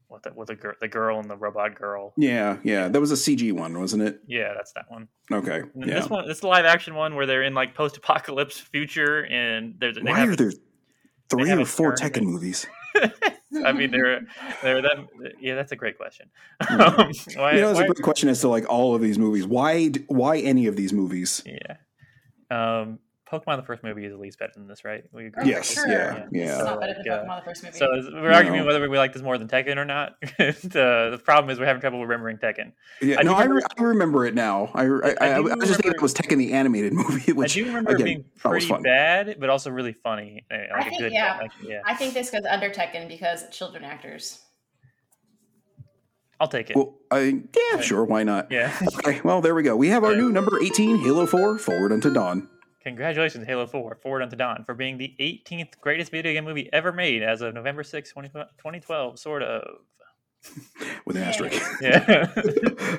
what 0.08 0.24
the 0.24 0.34
with 0.34 0.48
the 0.48 0.56
girl, 0.56 0.74
the 0.82 0.88
girl 0.88 1.20
and 1.20 1.30
the 1.30 1.38
robot 1.38 1.76
girl. 1.76 2.14
yeah, 2.18 2.58
yeah, 2.64 2.88
that 2.88 3.00
was 3.00 3.12
a 3.12 3.16
CG 3.16 3.52
one, 3.54 3.80
wasn't 3.80 4.02
it? 4.02 4.20
Yeah, 4.26 4.52
that's 4.56 4.74
that 4.74 4.86
one. 4.90 5.08
Okay, 5.32 5.62
yeah. 5.76 5.86
This 6.00 6.10
one, 6.10 6.28
this 6.28 6.40
the 6.40 6.48
live 6.48 6.66
action 6.66 6.96
one 6.96 7.14
where 7.14 7.28
they're 7.28 7.44
in 7.44 7.54
like 7.54 7.76
post-apocalypse 7.76 8.60
future, 8.60 9.26
and 9.28 9.76
there's 9.80 9.96
they 9.98 10.02
Why 10.02 10.18
have 10.22 10.30
are 10.30 10.36
there 10.36 10.52
three 11.30 11.52
or 11.52 11.66
four. 11.66 11.94
Tekken 11.94 12.24
movies? 12.24 12.66
I 13.66 13.72
mean, 13.74 13.92
they're 13.92 14.22
they're 14.62 14.82
that. 14.82 14.98
Yeah, 15.40 15.56
that's 15.56 15.72
a 15.72 15.76
great 15.76 15.98
question. 15.98 16.30
Um, 16.70 17.12
why, 17.36 17.54
You 17.54 17.62
know, 17.62 17.70
it's 17.72 17.80
why- 17.80 17.84
a 17.86 17.88
great 17.88 18.02
question 18.04 18.30
as 18.30 18.42
to 18.42 18.48
like 18.48 18.70
all 18.70 18.96
of 18.96 19.02
these 19.02 19.18
movies. 19.20 19.46
Why 19.48 19.90
why 20.08 20.38
any 20.38 20.68
of 20.68 20.76
these 20.76 20.94
movies? 20.94 21.44
yeah. 21.46 21.78
Um, 22.50 23.00
Pokemon 23.32 23.58
the 23.58 23.64
first 23.64 23.84
movie 23.84 24.06
is 24.06 24.12
at 24.12 24.20
least 24.20 24.38
better 24.40 24.52
than 24.56 24.68
this, 24.68 24.84
right? 24.84 25.04
We 25.14 25.28
agree. 25.28 25.50
Yes, 25.50 25.74
sure. 25.74 25.88
yeah, 25.88 26.24
It's 26.26 26.28
yeah. 26.34 26.58
not 26.64 26.80
better 26.80 26.94
than 26.94 27.04
Yeah. 27.06 27.20
Pokemon 27.20 27.40
the 27.40 27.46
first 27.46 27.64
movie. 27.64 27.78
So 27.78 27.88
we're 28.14 28.32
arguing 28.34 28.60
No. 28.60 28.66
whether 28.66 28.90
we 28.90 28.98
like 28.98 29.14
this 29.14 29.22
more 29.22 29.38
than 29.38 29.48
Tekken 29.48 29.78
or 29.78 29.86
not. 29.86 30.16
the, 30.38 31.10
the 31.12 31.22
problem 31.24 31.50
is 31.50 31.60
we're 31.60 31.66
having 31.66 31.80
trouble 31.82 32.02
remembering 32.02 32.38
Tekken. 32.38 32.74
Yeah, 33.02 33.18
I 33.20 33.24
no, 33.24 33.32
do 33.32 33.36
I, 33.36 33.42
remember- 33.44 33.56
re- 33.56 33.62
I 33.78 33.84
remember 33.84 34.26
it 34.26 34.36
now. 34.36 34.70
I, 34.74 34.84
I, 34.84 34.86
I, 34.86 34.88
I 34.88 34.88
do 34.88 34.92
I, 34.92 35.40
was 35.40 35.50
just 35.52 35.58
thinking 35.58 35.78
remember- 35.84 35.96
it 35.98 36.02
was 36.02 36.14
Tekken 36.14 36.38
the 36.38 36.54
animated 36.54 36.94
movie, 36.94 37.32
which 37.32 37.58
I 37.58 37.62
do 37.62 37.66
remember 37.68 37.92
again, 37.92 38.06
being 38.06 38.26
that 38.44 38.50
was 38.50 38.66
pretty 38.66 38.66
fun. 38.68 38.84
bad, 38.84 39.38
but 39.40 39.50
also 39.50 39.70
really 39.72 39.94
funny. 39.94 40.46
uh, 40.52 40.56
Like 40.56 40.72
I 40.74 40.80
a 40.80 40.90
think, 40.90 41.02
good, 41.02 41.12
yeah. 41.14 41.38
like, 41.42 41.52
yeah. 41.64 41.82
I 41.86 41.96
think 41.96 42.14
this 42.14 42.30
goes 42.30 42.44
under 42.50 42.70
Tekken 42.70 43.08
because 43.08 43.50
children 43.50 43.84
actors. 43.84 44.40
I'll 46.40 46.48
take 46.48 46.72
it. 46.72 46.76
Well, 46.76 46.96
I, 47.12 47.40
yeah, 47.74 47.82
sure, 47.82 48.04
why 48.04 48.24
not? 48.24 48.52
yeah. 48.52 48.76
Okay, 48.98 49.22
well, 49.24 49.42
there 49.42 49.54
we 49.54 49.62
go. 49.62 49.76
We 49.76 49.90
have 49.90 50.04
our 50.04 50.16
new 50.16 50.32
number 50.32 50.60
18, 50.60 50.98
Halo 50.98 51.28
4, 51.28 51.60
Forward 51.60 51.92
Unto 51.92 52.12
Dawn. 52.12 52.50
Congratulations, 52.84 53.46
Halo 53.46 53.68
4, 53.68 53.96
Forward 54.02 54.24
Unto 54.24 54.36
Dawn, 54.36 54.64
for 54.66 54.74
being 54.74 54.98
the 54.98 55.14
18th 55.20 55.80
greatest 55.80 56.12
video 56.12 56.34
game 56.34 56.46
movie 56.46 56.70
ever 56.74 56.92
made 56.92 57.22
as 57.22 57.42
of 57.42 57.54
November 57.54 57.84
6, 57.84 58.12
2012, 58.12 59.20
sort 59.20 59.44
of. 59.44 59.80
with 61.06 61.16
an 61.16 61.24
asterisk. 61.24 61.62
Yeah. 61.82 62.28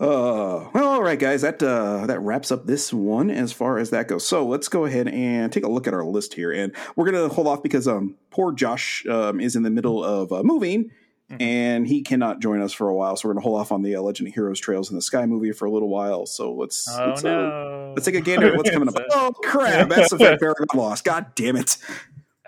Uh, 0.00 0.68
well, 0.72 0.88
all 0.88 1.02
right, 1.02 1.18
guys, 1.18 1.42
that 1.42 1.62
uh, 1.62 2.06
that 2.06 2.18
wraps 2.20 2.50
up 2.50 2.66
this 2.66 2.92
one 2.92 3.30
as 3.30 3.52
far 3.52 3.78
as 3.78 3.90
that 3.90 4.08
goes. 4.08 4.26
So 4.26 4.44
let's 4.44 4.68
go 4.68 4.84
ahead 4.84 5.08
and 5.08 5.52
take 5.52 5.64
a 5.64 5.68
look 5.68 5.86
at 5.86 5.94
our 5.94 6.04
list 6.04 6.34
here, 6.34 6.52
and 6.52 6.74
we're 6.96 7.04
gonna 7.04 7.28
hold 7.28 7.46
off 7.46 7.62
because 7.62 7.86
um, 7.86 8.16
poor 8.30 8.52
Josh 8.52 9.06
um, 9.06 9.40
is 9.40 9.54
in 9.54 9.62
the 9.62 9.70
middle 9.70 10.02
of 10.02 10.32
uh, 10.32 10.42
moving. 10.42 10.90
Mhm. 11.38 11.42
And 11.42 11.86
he 11.86 12.02
cannot 12.02 12.40
join 12.40 12.60
us 12.60 12.72
for 12.72 12.88
a 12.88 12.94
while, 12.94 13.16
so 13.16 13.28
we're 13.28 13.34
going 13.34 13.42
to 13.42 13.48
hold 13.48 13.60
off 13.60 13.72
on 13.72 13.82
the 13.82 13.96
uh, 13.96 14.00
Legend 14.02 14.28
of 14.28 14.34
Heroes 14.34 14.60
Trails 14.60 14.90
in 14.90 14.96
the 14.96 15.02
Sky 15.02 15.26
movie 15.26 15.52
for 15.52 15.66
a 15.66 15.70
little 15.70 15.88
while. 15.88 16.26
So 16.26 16.52
let's 16.52 16.88
oh, 16.90 17.06
let's, 17.08 17.24
uh, 17.24 17.92
let's 17.94 18.04
take 18.06 18.14
a 18.14 18.20
gander 18.20 18.48
at 18.48 18.56
what's 18.56 18.70
coming 18.70 18.88
up. 18.88 18.96
Uh, 18.96 19.02
Oh 19.12 19.32
crap! 19.44 19.88
Mass 19.88 20.12
Effect 20.12 20.40
Paragon 20.40 20.66
Lost. 20.74 21.04
God 21.04 21.26
damn 21.34 21.56
it! 21.56 21.76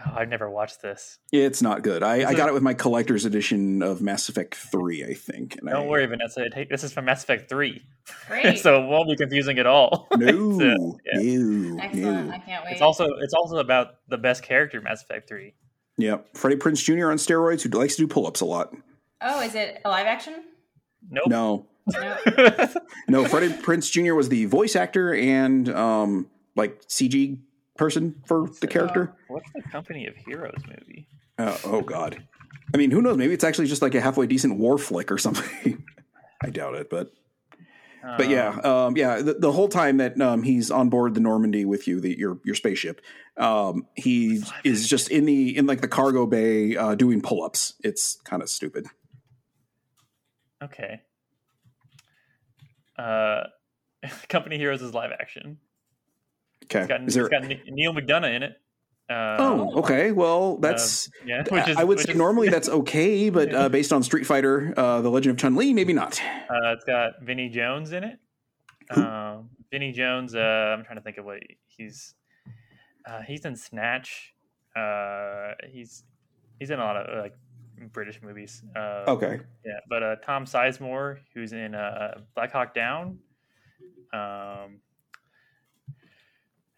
oh, 0.07 0.13
I've 0.15 0.29
never 0.29 0.49
watched 0.51 0.83
this. 0.83 1.19
It's 1.33 1.63
not 1.63 1.83
good. 1.83 2.03
I, 2.03 2.29
I 2.31 2.35
got 2.35 2.49
it 2.49 2.55
with 2.55 2.63
my 2.63 2.75
collector's 2.75 3.25
edition 3.25 3.83
of 3.83 4.01
Mass 4.01 4.29
Effect 4.29 4.55
Three, 4.55 5.05
I 5.05 5.15
think. 5.15 5.57
And 5.57 5.69
Don't 5.69 5.85
I, 5.85 5.87
worry, 5.87 6.07
Vanessa. 6.07 6.45
it- 6.45 6.55
hey, 6.55 6.67
This 6.71 6.85
is 6.85 6.93
from 6.93 7.07
Mass 7.07 7.23
Effect 7.25 7.49
3. 7.49 7.83
Great. 8.29 8.59
so 8.59 8.83
it 8.83 8.87
won't 8.87 9.09
be 9.09 9.17
confusing 9.17 9.59
at 9.59 9.67
all. 9.67 10.07
No, 10.17 10.59
So, 10.59 10.99
yeah. 11.13 11.39
no, 11.39 11.79
Excellent. 11.83 12.27
no. 12.29 12.33
I 12.33 12.39
can't 12.39 12.65
wait. 12.65 12.73
It's 12.73 12.83
also 12.83 13.07
it's 13.21 13.35
also 13.35 13.57
about 13.59 13.97
the 14.09 14.19
best 14.19 14.43
character 14.43 14.79
in 14.79 14.85
Mass 14.85 15.03
Effect 15.03 15.29
3. 15.29 15.55
Yep. 15.99 16.37
Freddie 16.37 16.57
Prinze 16.57 16.83
Jr. 16.85 17.11
on 17.11 17.17
steroids 17.17 17.63
who 17.63 17.69
likes 17.71 17.97
to 17.97 18.03
do 18.03 18.07
pull 18.09 18.27
ups 18.27 18.41
a 18.41 18.45
lot. 18.45 18.75
oh, 19.23 19.41
is 19.41 19.55
it 19.55 19.81
a 19.85 19.89
live 19.89 20.07
action? 20.07 20.35
Nope. 21.11 21.25
No, 21.29 21.67
No. 21.93 22.17
no. 23.09 23.25
Freddie 23.27 23.49
Prinze 23.55 23.91
Jr. 23.91 24.15
was 24.15 24.29
the 24.29 24.45
voice 24.47 24.77
actor 24.77 25.15
and 25.15 25.69
um 25.71 26.29
like 26.57 26.83
CG 26.89 27.39
person 27.77 28.15
for 28.27 28.49
the 28.61 28.67
character. 28.67 29.15
What's 29.29 29.51
the 29.55 29.63
Company 29.63 30.07
of 30.07 30.15
Heroes 30.17 30.55
movie? 30.67 31.07
Uh, 31.39 31.57
oh 31.65 31.83
God. 31.83 32.23
I 32.75 32.79
mean, 32.79 32.91
who 32.91 33.01
knows? 33.03 33.17
Maybe 33.17 33.33
it's 33.35 33.45
actually 33.45 33.67
just 33.69 33.83
like 33.83 33.95
a 33.95 34.01
halfway 34.01 34.27
decent 34.27 34.57
war 34.59 34.79
flick 34.79 35.13
or 35.13 35.19
something. 35.19 35.85
I 36.43 36.51
doubt 36.51 36.75
it, 36.75 36.91
but 36.91 37.13
but 38.17 38.29
yeah, 38.29 38.49
um, 38.49 38.97
yeah. 38.97 39.21
The, 39.23 39.35
the 39.35 39.53
whole 39.53 39.69
time 39.69 39.97
that 39.99 40.21
um, 40.21 40.43
he's 40.43 40.71
on 40.71 40.89
board 40.89 41.15
the 41.15 41.21
Normandy 41.21 41.65
with 41.65 41.89
you, 41.89 42.01
the, 42.01 42.17
your 42.17 42.39
your 42.45 42.55
spaceship, 42.55 43.01
um, 43.37 43.87
he 43.95 44.43
is 44.65 44.89
just 44.89 45.11
in 45.11 45.25
the 45.25 45.57
in 45.57 45.67
like 45.67 45.81
the 45.81 45.89
cargo 45.89 46.27
bay 46.27 46.77
uh, 46.77 46.95
doing 46.95 47.21
pull 47.21 47.43
ups. 47.45 47.75
It's 47.83 48.17
kind 48.25 48.43
of 48.43 48.49
stupid. 48.49 48.87
Okay. 50.63 51.03
Uh, 52.99 53.45
Company 54.29 54.59
Heroes 54.59 54.83
is 54.83 54.95
live 54.95 55.11
action. 55.13 55.59
Okay, 56.65 56.81
It's 56.81 56.89
got, 56.89 57.03
is 57.03 57.15
there? 57.15 57.27
it's 57.27 57.49
got 57.49 57.69
Neal 57.69 57.93
McDonough 57.93 58.35
in 58.35 58.43
it. 58.43 58.57
Uh, 59.09 59.37
Oh, 59.39 59.73
okay. 59.79 60.11
Well, 60.13 60.57
that's. 60.59 61.09
yeah. 61.25 61.45
I 61.77 61.85
would 61.85 62.01
say 62.01 62.13
is- 62.13 62.17
normally 62.19 62.49
that's 62.49 62.69
okay, 62.81 63.31
but 63.31 63.55
uh, 63.55 63.69
based 63.69 63.93
on 63.93 64.03
Street 64.03 64.27
Fighter, 64.27 64.75
uh, 64.77 65.01
The 65.01 65.11
Legend 65.11 65.33
of 65.33 65.39
Chun 65.39 65.55
Li, 65.55 65.73
maybe 65.73 65.93
not. 65.93 66.21
Uh, 66.51 66.73
it's 66.73 66.85
got 66.85 67.13
Vinnie 67.23 67.49
Jones 67.49 67.93
in 67.93 68.03
it. 68.05 68.19
Um, 68.91 69.51
Vinnie 69.71 69.93
Jones. 69.93 70.35
Uh, 70.35 70.75
I'm 70.77 70.85
trying 70.85 70.97
to 70.99 71.03
think 71.03 71.19
of 71.19 71.25
what 71.25 71.39
he's. 71.67 72.15
Uh, 73.09 73.23
he's 73.23 73.45
in 73.45 73.55
Snatch. 73.55 74.35
Uh, 74.75 75.53
he's 75.69 76.03
he's 76.59 76.71
in 76.71 76.81
a 76.81 76.85
lot 76.85 76.97
of 76.97 77.19
like 77.23 77.35
British 77.93 78.21
movies. 78.23 78.63
Uh, 78.75 79.05
Okay. 79.07 79.39
Yeah, 79.65 79.79
but 79.89 80.03
uh, 80.03 80.17
Tom 80.25 80.45
Sizemore, 80.47 81.19
who's 81.33 81.53
in 81.53 81.75
uh, 81.77 82.19
Black 82.35 82.51
Hawk 82.53 82.75
Down. 82.75 83.19
Um. 84.13 84.81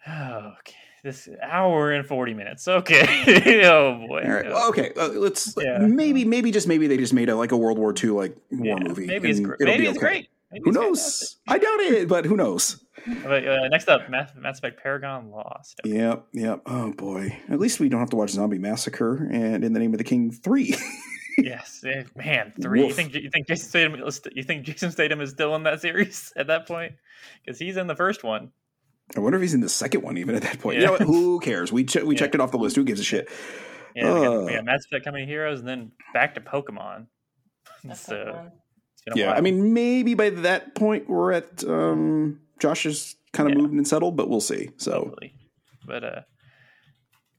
Okay, 0.07 0.75
this 1.05 1.29
hour 1.43 1.93
and 1.93 2.07
forty 2.07 2.35
minutes. 2.35 2.67
Okay. 2.69 3.63
oh 3.65 4.07
boy. 4.07 4.23
Right. 4.27 4.47
Well, 4.47 4.69
okay. 4.71 4.93
Uh, 4.97 5.09
let's 5.09 5.55
Yeah. 5.57 5.79
maybe 5.79 6.25
maybe 6.25 6.51
just 6.51 6.67
maybe 6.69 6.87
they 6.87 6.97
just 6.97 7.13
made 7.13 7.29
a 7.29 7.37
like 7.37 7.53
a 7.53 7.57
World 7.57 7.79
War 7.79 7.93
II 8.03 8.11
like 8.11 8.37
war 8.51 8.67
Yeah, 8.79 8.89
movie. 8.89 9.07
Maybe 9.07 9.31
it's 9.31 9.41
it'll 9.41 9.57
Maybe 9.61 9.85
be 9.85 9.89
it's 9.89 9.99
okay. 9.99 10.07
great. 10.07 10.29
Maybe 10.51 10.63
Who 10.65 10.71
it's 10.71 10.77
knows? 10.79 11.01
fantastic. 11.01 11.39
I 11.49 11.59
doubt 11.59 11.81
it, 12.01 12.09
but 12.09 12.25
who 12.25 12.37
knows? 12.37 12.85
But, 13.23 13.47
uh, 13.47 13.69
next 13.69 13.89
up, 13.89 14.11
Mass, 14.11 14.31
Mass 14.37 14.59
Effect 14.59 14.83
Paragon 14.83 15.31
Lost. 15.31 15.81
Yep, 15.85 16.27
yep. 16.33 16.63
Oh 16.67 16.93
boy. 16.93 17.39
At 17.51 17.61
least 17.61 17.81
we 17.81 17.89
don't 17.89 18.01
have 18.01 18.11
to 18.11 18.17
watch 18.17 18.31
Zombie 18.31 18.59
Massacre 18.59 19.29
and 19.31 19.63
In 19.65 19.73
the 19.73 19.79
Name 19.79 19.93
of 19.95 19.99
the 19.99 20.05
King 20.05 20.31
three. 20.31 20.75
yes, 21.39 21.85
eh, 21.87 22.05
man, 22.17 22.53
three. 22.61 22.87
You 22.87 22.93
think 22.93 23.15
you 23.15 23.31
think 23.31 23.47
Jason 23.47 23.69
Statham? 23.69 24.03
You 24.35 24.43
think 24.43 24.65
Jason 24.65 24.91
Statham 24.91 25.21
is 25.21 25.31
still 25.31 25.55
in 25.55 25.63
that 25.63 25.81
series 25.81 26.33
at 26.37 26.49
that 26.49 26.67
point? 26.67 26.95
Because 27.45 27.59
he's 27.59 27.77
in 27.77 27.87
the 27.87 27.97
first 27.97 28.25
one. 28.25 28.51
I 29.17 29.21
wonder 29.21 29.37
if 29.39 29.43
he's 29.43 29.55
in 29.55 29.61
the 29.61 29.69
second 29.69 30.03
one 30.03 30.19
even 30.19 30.35
at 30.35 30.43
that 30.43 30.59
point. 30.61 30.77
Yeah. 30.77 30.81
You 30.81 30.87
know 30.87 30.93
what? 30.93 31.03
Who 31.03 31.41
cares? 31.41 31.73
We 31.73 31.85
che- 31.85 32.03
we 32.03 32.15
Yeah. 32.15 32.19
checked 32.21 32.35
it 32.35 32.41
off 32.41 32.51
the 32.51 32.59
list. 32.59 32.77
Who 32.77 32.85
gives 32.85 33.01
a 33.01 33.05
shit? 33.05 33.29
Yeah, 33.97 34.13
we 34.15 34.21
got, 34.21 34.45
we 34.45 34.53
Uh. 34.53 34.57
got 34.57 34.65
Mass 34.67 34.85
Effect 34.85 35.05
Company 35.05 35.25
Heroes, 35.27 35.61
and 35.61 35.69
then 35.69 35.93
back 36.13 36.35
to 36.35 36.41
Pokemon. 36.41 37.07
That's 37.85 38.01
so 38.07 38.25
so 38.27 38.33
fun. 38.33 38.51
it's 38.93 39.03
been 39.05 39.15
a 39.15 39.17
Yeah, 39.21 39.27
while. 39.29 39.39
I 39.39 39.41
mean 39.41 39.73
maybe 39.73 40.15
by 40.15 40.31
that 40.31 40.75
point 40.75 41.09
we're 41.09 41.33
at 41.33 41.65
um 41.65 42.41
Josh 42.61 42.85
is 42.87 43.17
kind 43.33 43.49
of 43.49 43.55
Yeah. 43.57 43.63
moved 43.63 43.75
and 43.75 43.89
settled, 43.89 44.17
but 44.17 44.29
we'll 44.29 44.41
see. 44.41 44.71
So 44.77 44.93
Hopefully. 44.93 45.35
but 45.87 46.05
uh, 46.05 46.21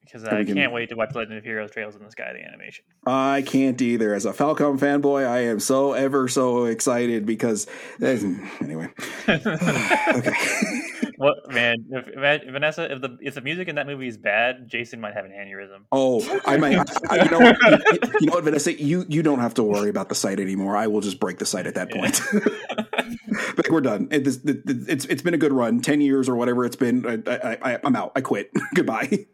because 0.02 0.24
I 0.26 0.44
can- 0.44 0.56
can't 0.56 0.74
wait 0.74 0.90
to 0.90 0.96
watch 0.96 1.14
Legend 1.14 1.38
of 1.38 1.44
Heroes: 1.44 1.70
Trails 1.72 1.96
in 1.96 2.04
the 2.04 2.10
Sky, 2.10 2.34
the 2.34 2.44
animation. 2.44 2.84
I 3.06 3.44
can't 3.46 3.80
either. 3.80 4.14
As 4.16 4.26
a 4.26 4.32
Falcom 4.34 4.80
fanboy, 4.80 5.28
I 5.28 5.42
am 5.42 5.60
so 5.60 5.94
ever 5.94 6.28
so 6.28 6.66
excited 6.66 7.28
because 7.28 7.68
anyway. 8.02 8.88
Okay. 9.30 10.34
what 11.20 11.52
man, 11.52 11.86
if, 11.92 12.08
if- 12.08 12.52
Vanessa? 12.52 12.92
If 12.92 13.02
the 13.02 13.18
if 13.22 13.36
the 13.36 13.42
music 13.42 13.68
in 13.68 13.76
that 13.76 13.86
movie 13.86 14.08
is 14.08 14.18
bad, 14.18 14.68
Jason 14.68 15.00
might 15.02 15.14
have 15.14 15.26
an 15.26 15.32
aneurysm. 15.32 15.82
Oh, 15.92 16.22
I 16.46 16.58
might. 16.58 16.78
I, 17.10 17.20
I, 17.20 17.24
you 17.24 17.30
know, 17.30 17.40
what? 17.40 17.58
you, 17.62 18.12
you 18.22 18.28
know 18.28 18.34
what, 18.34 18.44
Vanessa? 18.46 18.82
You 18.82 19.06
you 19.10 19.22
don't 19.22 19.40
have 19.40 19.54
to 19.56 19.64
worry 19.64 19.90
about 19.90 20.10
the 20.10 20.16
site 20.16 20.40
anymore. 20.40 20.76
I 20.78 20.88
will 20.88 21.02
just 21.02 21.20
break 21.20 21.38
the 21.40 21.46
site 21.46 21.68
at 21.68 21.76
that 21.76 21.90
Yeah. 21.94 22.02
point. 22.02 22.22
but 23.56 23.70
we're 23.70 23.82
done. 23.82 24.08
It, 24.12 24.24
this, 24.24 24.38
it, 24.46 24.62
it's 24.66 25.06
it's 25.06 25.22
been 25.22 25.34
a 25.34 25.38
good 25.38 25.54
run, 25.54 25.82
ten 25.82 26.02
years 26.02 26.30
or 26.30 26.36
whatever 26.36 26.66
it's 26.66 26.76
been. 26.78 27.06
I, 27.06 27.32
I, 27.32 27.58
I, 27.74 27.80
I'm 27.84 27.96
out. 27.96 28.14
I 28.16 28.22
quit. 28.22 28.50
Goodbye. 28.74 29.26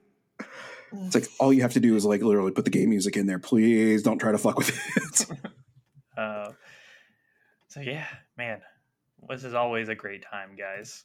It's 0.93 1.13
like 1.15 1.27
all 1.39 1.51
you 1.51 1.61
have 1.61 1.73
to 1.73 1.79
do 1.79 1.95
is 1.95 2.05
like 2.05 2.21
literally 2.21 2.51
put 2.51 2.63
the 2.65 2.71
game 2.71 2.89
music 2.89 3.17
in 3.17 3.27
there. 3.27 3.38
Please 3.39 4.01
don't 4.01 4.17
try 4.17 4.31
to 4.31 4.38
fuck 4.38 4.57
with 4.57 4.69
it. 5.29 5.39
Uh, 6.17 6.53
so 7.67 7.81
yeah, 7.81 8.05
man, 8.38 8.61
this 9.27 9.43
is 9.43 9.53
always 9.53 9.89
a 9.89 9.95
great 9.95 10.23
time, 10.23 10.55
guys. 10.57 11.03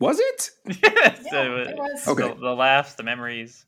Was 0.00 0.18
it? 0.20 0.50
yes, 0.82 1.24
so, 1.30 1.56
it 1.56 1.76
was. 1.76 2.08
Okay. 2.08 2.28
the, 2.28 2.34
the 2.34 2.54
laughs, 2.54 2.94
the 2.94 3.02
memories. 3.02 3.64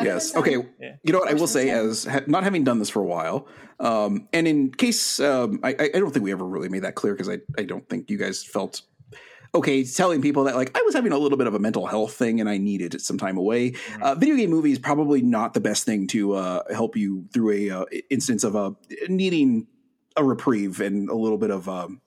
Yes. 0.00 0.34
Okay. 0.34 0.56
Yeah. 0.80 0.96
You 1.02 1.12
know 1.12 1.18
what? 1.18 1.28
I 1.28 1.34
will 1.34 1.46
say, 1.46 1.70
as 1.70 2.04
ha- 2.04 2.20
not 2.26 2.44
having 2.44 2.64
done 2.64 2.78
this 2.78 2.88
for 2.88 3.00
a 3.00 3.06
while, 3.06 3.46
um, 3.80 4.28
and 4.32 4.46
in 4.48 4.72
case 4.72 5.20
um, 5.20 5.60
I, 5.62 5.70
I 5.78 5.90
I 5.94 5.98
don't 5.98 6.10
think 6.10 6.24
we 6.24 6.32
ever 6.32 6.46
really 6.46 6.68
made 6.68 6.82
that 6.84 6.94
clear 6.94 7.12
because 7.12 7.28
I, 7.28 7.38
I 7.58 7.64
don't 7.64 7.86
think 7.88 8.08
you 8.10 8.16
guys 8.16 8.42
felt 8.42 8.82
okay 9.54 9.82
telling 9.84 10.22
people 10.22 10.44
that 10.44 10.54
like 10.54 10.76
I 10.78 10.82
was 10.82 10.94
having 10.94 11.12
a 11.12 11.18
little 11.18 11.36
bit 11.36 11.48
of 11.48 11.54
a 11.54 11.58
mental 11.58 11.86
health 11.86 12.14
thing 12.14 12.40
and 12.40 12.48
I 12.48 12.56
needed 12.56 13.00
some 13.02 13.18
time 13.18 13.36
away. 13.36 13.72
Mhm. 13.72 14.02
Uh, 14.02 14.14
video 14.14 14.36
game 14.36 14.50
movie 14.50 14.72
is 14.72 14.78
probably 14.78 15.22
not 15.22 15.54
the 15.54 15.60
best 15.60 15.84
thing 15.84 16.06
to 16.08 16.34
uh, 16.34 16.62
help 16.72 16.96
you 16.96 17.26
through 17.34 17.50
a 17.50 17.70
uh, 17.80 17.84
instance 18.10 18.44
of 18.44 18.54
uh, 18.56 18.70
needing 19.08 19.66
a 20.16 20.24
reprieve 20.24 20.80
and 20.80 21.08
a 21.10 21.14
little 21.16 21.38
bit 21.38 21.50
of 21.50 21.68
um, 21.68 22.00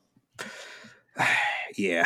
yeah. 1.76 2.04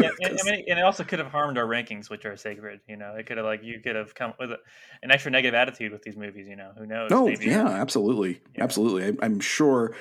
Yeah, 0.00 0.10
and, 0.20 0.38
I 0.40 0.50
mean, 0.50 0.64
and 0.68 0.78
it 0.78 0.82
also 0.84 1.04
could 1.04 1.18
have 1.18 1.28
harmed 1.28 1.58
our 1.58 1.64
rankings, 1.66 2.08
which 2.10 2.24
are 2.24 2.36
sacred. 2.36 2.80
You 2.88 2.96
know, 2.96 3.14
it 3.16 3.26
could 3.26 3.36
have 3.36 3.46
like 3.46 3.62
you 3.62 3.80
could 3.80 3.96
have 3.96 4.14
come 4.14 4.34
with 4.38 4.52
a, 4.52 4.58
an 5.02 5.10
extra 5.10 5.30
negative 5.30 5.54
attitude 5.54 5.92
with 5.92 6.02
these 6.02 6.16
movies. 6.16 6.46
You 6.48 6.56
know, 6.56 6.72
who 6.76 6.86
knows? 6.86 7.10
No, 7.10 7.26
Maybe- 7.26 7.46
yeah, 7.46 7.64
uh, 7.64 7.70
absolutely, 7.70 8.40
Yeah. 8.56 8.64
absolutely. 8.64 9.06
I, 9.06 9.24
I'm 9.24 9.40
sure. 9.40 9.94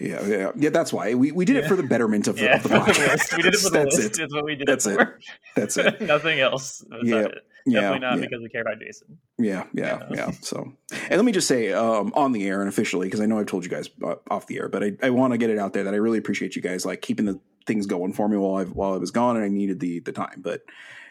Yeah, 0.00 0.24
yeah, 0.26 0.52
yeah. 0.54 0.70
That's 0.70 0.92
why 0.92 1.14
we, 1.14 1.32
we 1.32 1.44
did 1.44 1.56
it 1.56 1.66
for 1.66 1.74
the 1.74 1.82
betterment 1.82 2.28
of 2.28 2.36
the, 2.36 2.44
yeah, 2.44 2.56
of 2.56 2.62
the 2.62 2.68
podcast. 2.78 3.36
We 3.36 3.42
did 3.42 3.54
it 3.54 3.58
for 3.60 3.70
the 3.70 3.78
That's 3.80 3.96
list. 3.96 4.10
it. 4.10 4.20
That's 4.20 4.32
what 4.34 4.44
we 4.44 4.54
did 4.54 4.68
That's 4.68 4.86
it 4.86 5.00
it. 5.00 5.08
That's 5.56 5.76
it. 5.76 6.00
Nothing 6.02 6.38
else. 6.38 6.84
That's 6.88 7.02
Yeah. 7.04 7.22
not 7.22 7.32
it. 7.70 7.74
Yeah, 7.74 7.80
Definitely 7.82 8.06
not 8.08 8.14
yeah. 8.18 8.20
because 8.26 8.42
we 8.42 8.48
care 8.48 8.62
about 8.62 8.78
Jason. 8.80 9.18
Yeah, 9.38 9.64
yeah, 9.72 9.98
Yeah. 10.10 10.16
yeah. 10.16 10.30
So, 10.40 10.72
and 10.92 11.10
let 11.16 11.24
me 11.24 11.32
just 11.32 11.48
say 11.48 11.72
um, 11.72 12.12
on 12.14 12.32
the 12.32 12.46
air 12.46 12.60
and 12.60 12.68
officially, 12.68 13.06
because 13.06 13.20
I 13.20 13.26
know 13.26 13.38
I've 13.38 13.46
told 13.46 13.64
you 13.64 13.70
guys 13.70 13.88
uh, 14.04 14.16
off 14.30 14.46
the 14.46 14.58
air, 14.58 14.68
but 14.68 14.82
I, 14.82 14.92
I 15.02 15.10
want 15.10 15.32
to 15.32 15.38
get 15.38 15.50
it 15.50 15.58
out 15.58 15.72
there 15.72 15.84
that 15.84 15.94
I 15.94 15.98
really 15.98 16.18
appreciate 16.18 16.56
you 16.56 16.62
guys 16.62 16.84
like 16.86 17.02
keeping 17.02 17.26
the 17.26 17.40
things 17.66 17.86
going 17.86 18.12
for 18.14 18.28
me 18.28 18.36
while 18.36 18.56
I 18.56 18.64
while 18.64 18.94
I 18.94 18.96
was 18.96 19.10
gone 19.10 19.36
and 19.36 19.44
I 19.44 19.48
needed 19.48 19.80
the 19.80 20.00
the 20.00 20.12
time. 20.12 20.40
But 20.42 20.62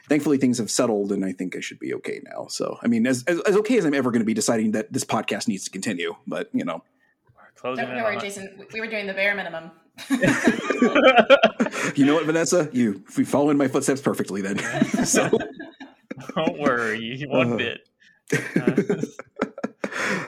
thankfully, 0.10 0.38
things 0.38 0.58
have 0.58 0.72
settled, 0.72 1.12
and 1.12 1.24
I 1.24 1.32
think 1.34 1.55
I 1.55 1.60
should 1.60 1.80
be 1.80 1.93
okay 1.95 2.22
now. 2.24 2.47
So, 2.47 2.78
I 2.82 2.88
mean, 2.88 3.05
as 3.08 3.24
as, 3.28 3.39
as 3.41 3.55
okay 3.58 3.78
as 3.78 3.86
I'm 3.86 3.93
ever 3.93 4.10
going 4.12 4.22
to 4.22 4.26
be 4.26 4.34
deciding 4.34 4.72
that 4.72 4.91
this 4.91 5.03
podcast 5.05 5.47
needs 5.47 5.64
to 5.66 5.70
continue, 5.70 6.16
but 6.26 6.49
you 6.53 6.66
know, 6.66 6.84
We're 7.36 7.43
closing 7.55 7.86
Don't 7.86 7.95
worry, 8.03 8.18
Jason. 8.18 8.55
we- 8.58 8.66
We 8.74 8.80
were 8.82 8.88
doing 8.88 9.05
the 9.08 9.14
bare 9.14 9.36
minimum. 9.36 9.72
you 11.95 12.05
know 12.05 12.14
what, 12.14 12.26
Vanessa, 12.26 12.70
you 12.72 13.03
if 13.08 13.18
we 13.18 13.26
follow 13.26 13.49
in 13.49 13.58
my 13.58 13.68
footsteps 13.68 14.01
perfectly, 14.01 14.41
then. 14.41 14.58
so. 15.05 15.30
Don't 16.36 16.59
worry, 16.59 17.24
one 17.28 17.53
Uh, 17.53 17.57
bit. 17.57 17.88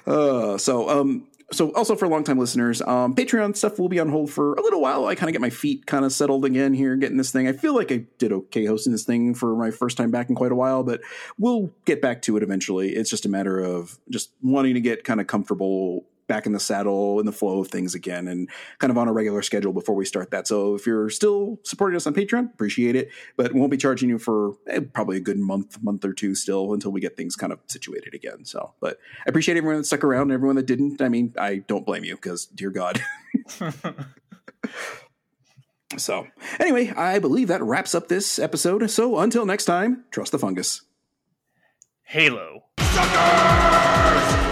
uh, 0.08 0.58
so 0.58 0.90
um 0.90 1.28
so 1.52 1.72
also 1.74 1.96
for 1.96 2.08
longtime 2.08 2.38
listeners 2.38 2.82
um 2.84 3.14
patreon 3.16 3.56
stuff 3.56 3.80
will 3.80 3.90
be 3.90 4.00
on 4.00 4.08
hold 4.08 4.30
for 4.32 4.54
a 4.54 4.62
little 4.62 4.82
while. 4.82 5.06
I 5.08 5.16
kind 5.16 5.30
of 5.30 5.34
get 5.34 5.42
my 5.42 5.50
feet 5.50 5.86
kind 5.86 6.06
of 6.06 6.14
settled 6.14 6.46
again 6.46 6.74
here 6.74 6.96
getting 6.96 7.18
this 7.18 7.32
thing. 7.32 7.48
I 7.48 7.54
feel 7.54 7.76
like 7.76 7.92
i 7.92 8.06
did 8.18 8.32
okay 8.32 8.66
hosting 8.66 8.92
this 8.94 9.04
thing 9.04 9.34
for 9.34 9.56
my 9.56 9.72
first 9.72 9.98
time 9.98 10.12
back 10.12 10.30
in 10.30 10.36
quite 10.36 10.52
a 10.52 10.56
while 10.56 10.84
but 10.84 11.02
we'll 11.38 11.72
get 11.86 12.02
back 12.02 12.22
to 12.24 12.38
it 12.38 12.44
eventually. 12.44 12.90
It's 12.96 13.10
just 13.10 13.26
a 13.26 13.30
matter 13.30 13.60
of 13.60 14.00
just 14.10 14.32
wanting 14.42 14.76
to 14.76 14.82
get 14.82 15.04
kind 15.04 15.20
of 15.20 15.28
comfortable 15.28 16.06
back 16.30 16.46
in 16.46 16.54
the 16.54 16.60
saddle 16.60 17.20
in 17.20 17.26
the 17.26 17.34
flow 17.34 17.60
of 17.60 17.68
things 17.68 17.94
again 17.94 18.30
and 18.30 18.50
kind 18.78 18.92
of 18.92 18.98
on 18.98 19.10
a 19.10 19.12
regular 19.12 19.42
schedule 19.42 19.74
before 19.74 19.96
we 19.96 20.06
start 20.06 20.32
that 20.32 20.48
so 20.48 20.76
if 20.76 20.86
you're 20.86 21.10
still 21.10 21.60
supporting 21.64 21.98
us 21.98 22.08
on 22.08 22.14
patreon 22.14 22.54
appreciate 22.54 22.96
it 22.96 23.10
but 23.36 23.54
won't 23.54 23.72
be 23.72 23.78
charging 23.78 24.08
you 24.08 24.18
for 24.18 24.54
eh, 24.70 24.80
probably 24.94 25.18
a 25.18 25.20
good 25.20 25.38
month 25.38 25.82
month 25.84 26.06
or 26.06 26.14
two 26.14 26.34
still 26.34 26.74
until 26.74 26.92
we 26.92 27.02
get 27.02 27.18
things 27.18 27.36
kind 27.36 27.52
of 27.52 27.60
situated 27.68 28.14
again 28.14 28.46
so 28.46 28.74
but 28.80 28.98
I 29.26 29.30
appreciate 29.30 29.58
everyone 29.58 29.78
that 29.78 29.86
stuck 29.86 30.04
around 30.04 30.24
and 30.24 30.32
everyone 30.32 30.56
that 30.56 30.66
didn't. 30.66 31.02
I 31.02 31.10
mean, 31.10 31.34
I 31.38 31.58
don't 31.58 31.86
blame 31.86 32.04
you 32.04 32.16
because, 32.16 32.46
dear 32.46 32.70
God. 32.70 33.02
so, 35.98 36.28
anyway, 36.60 36.90
I 36.96 37.20
believe 37.20 37.48
that 37.50 37.62
wraps 37.62 37.96
up 37.96 38.08
this 38.08 38.40
episode. 38.40 38.90
So, 38.90 39.20
until 39.20 39.46
next 39.46 39.66
time, 39.66 40.06
trust 40.12 40.32
the 40.32 40.40
fungus. 40.40 40.82
Halo. 42.04 42.64
Sucker! 42.80 44.49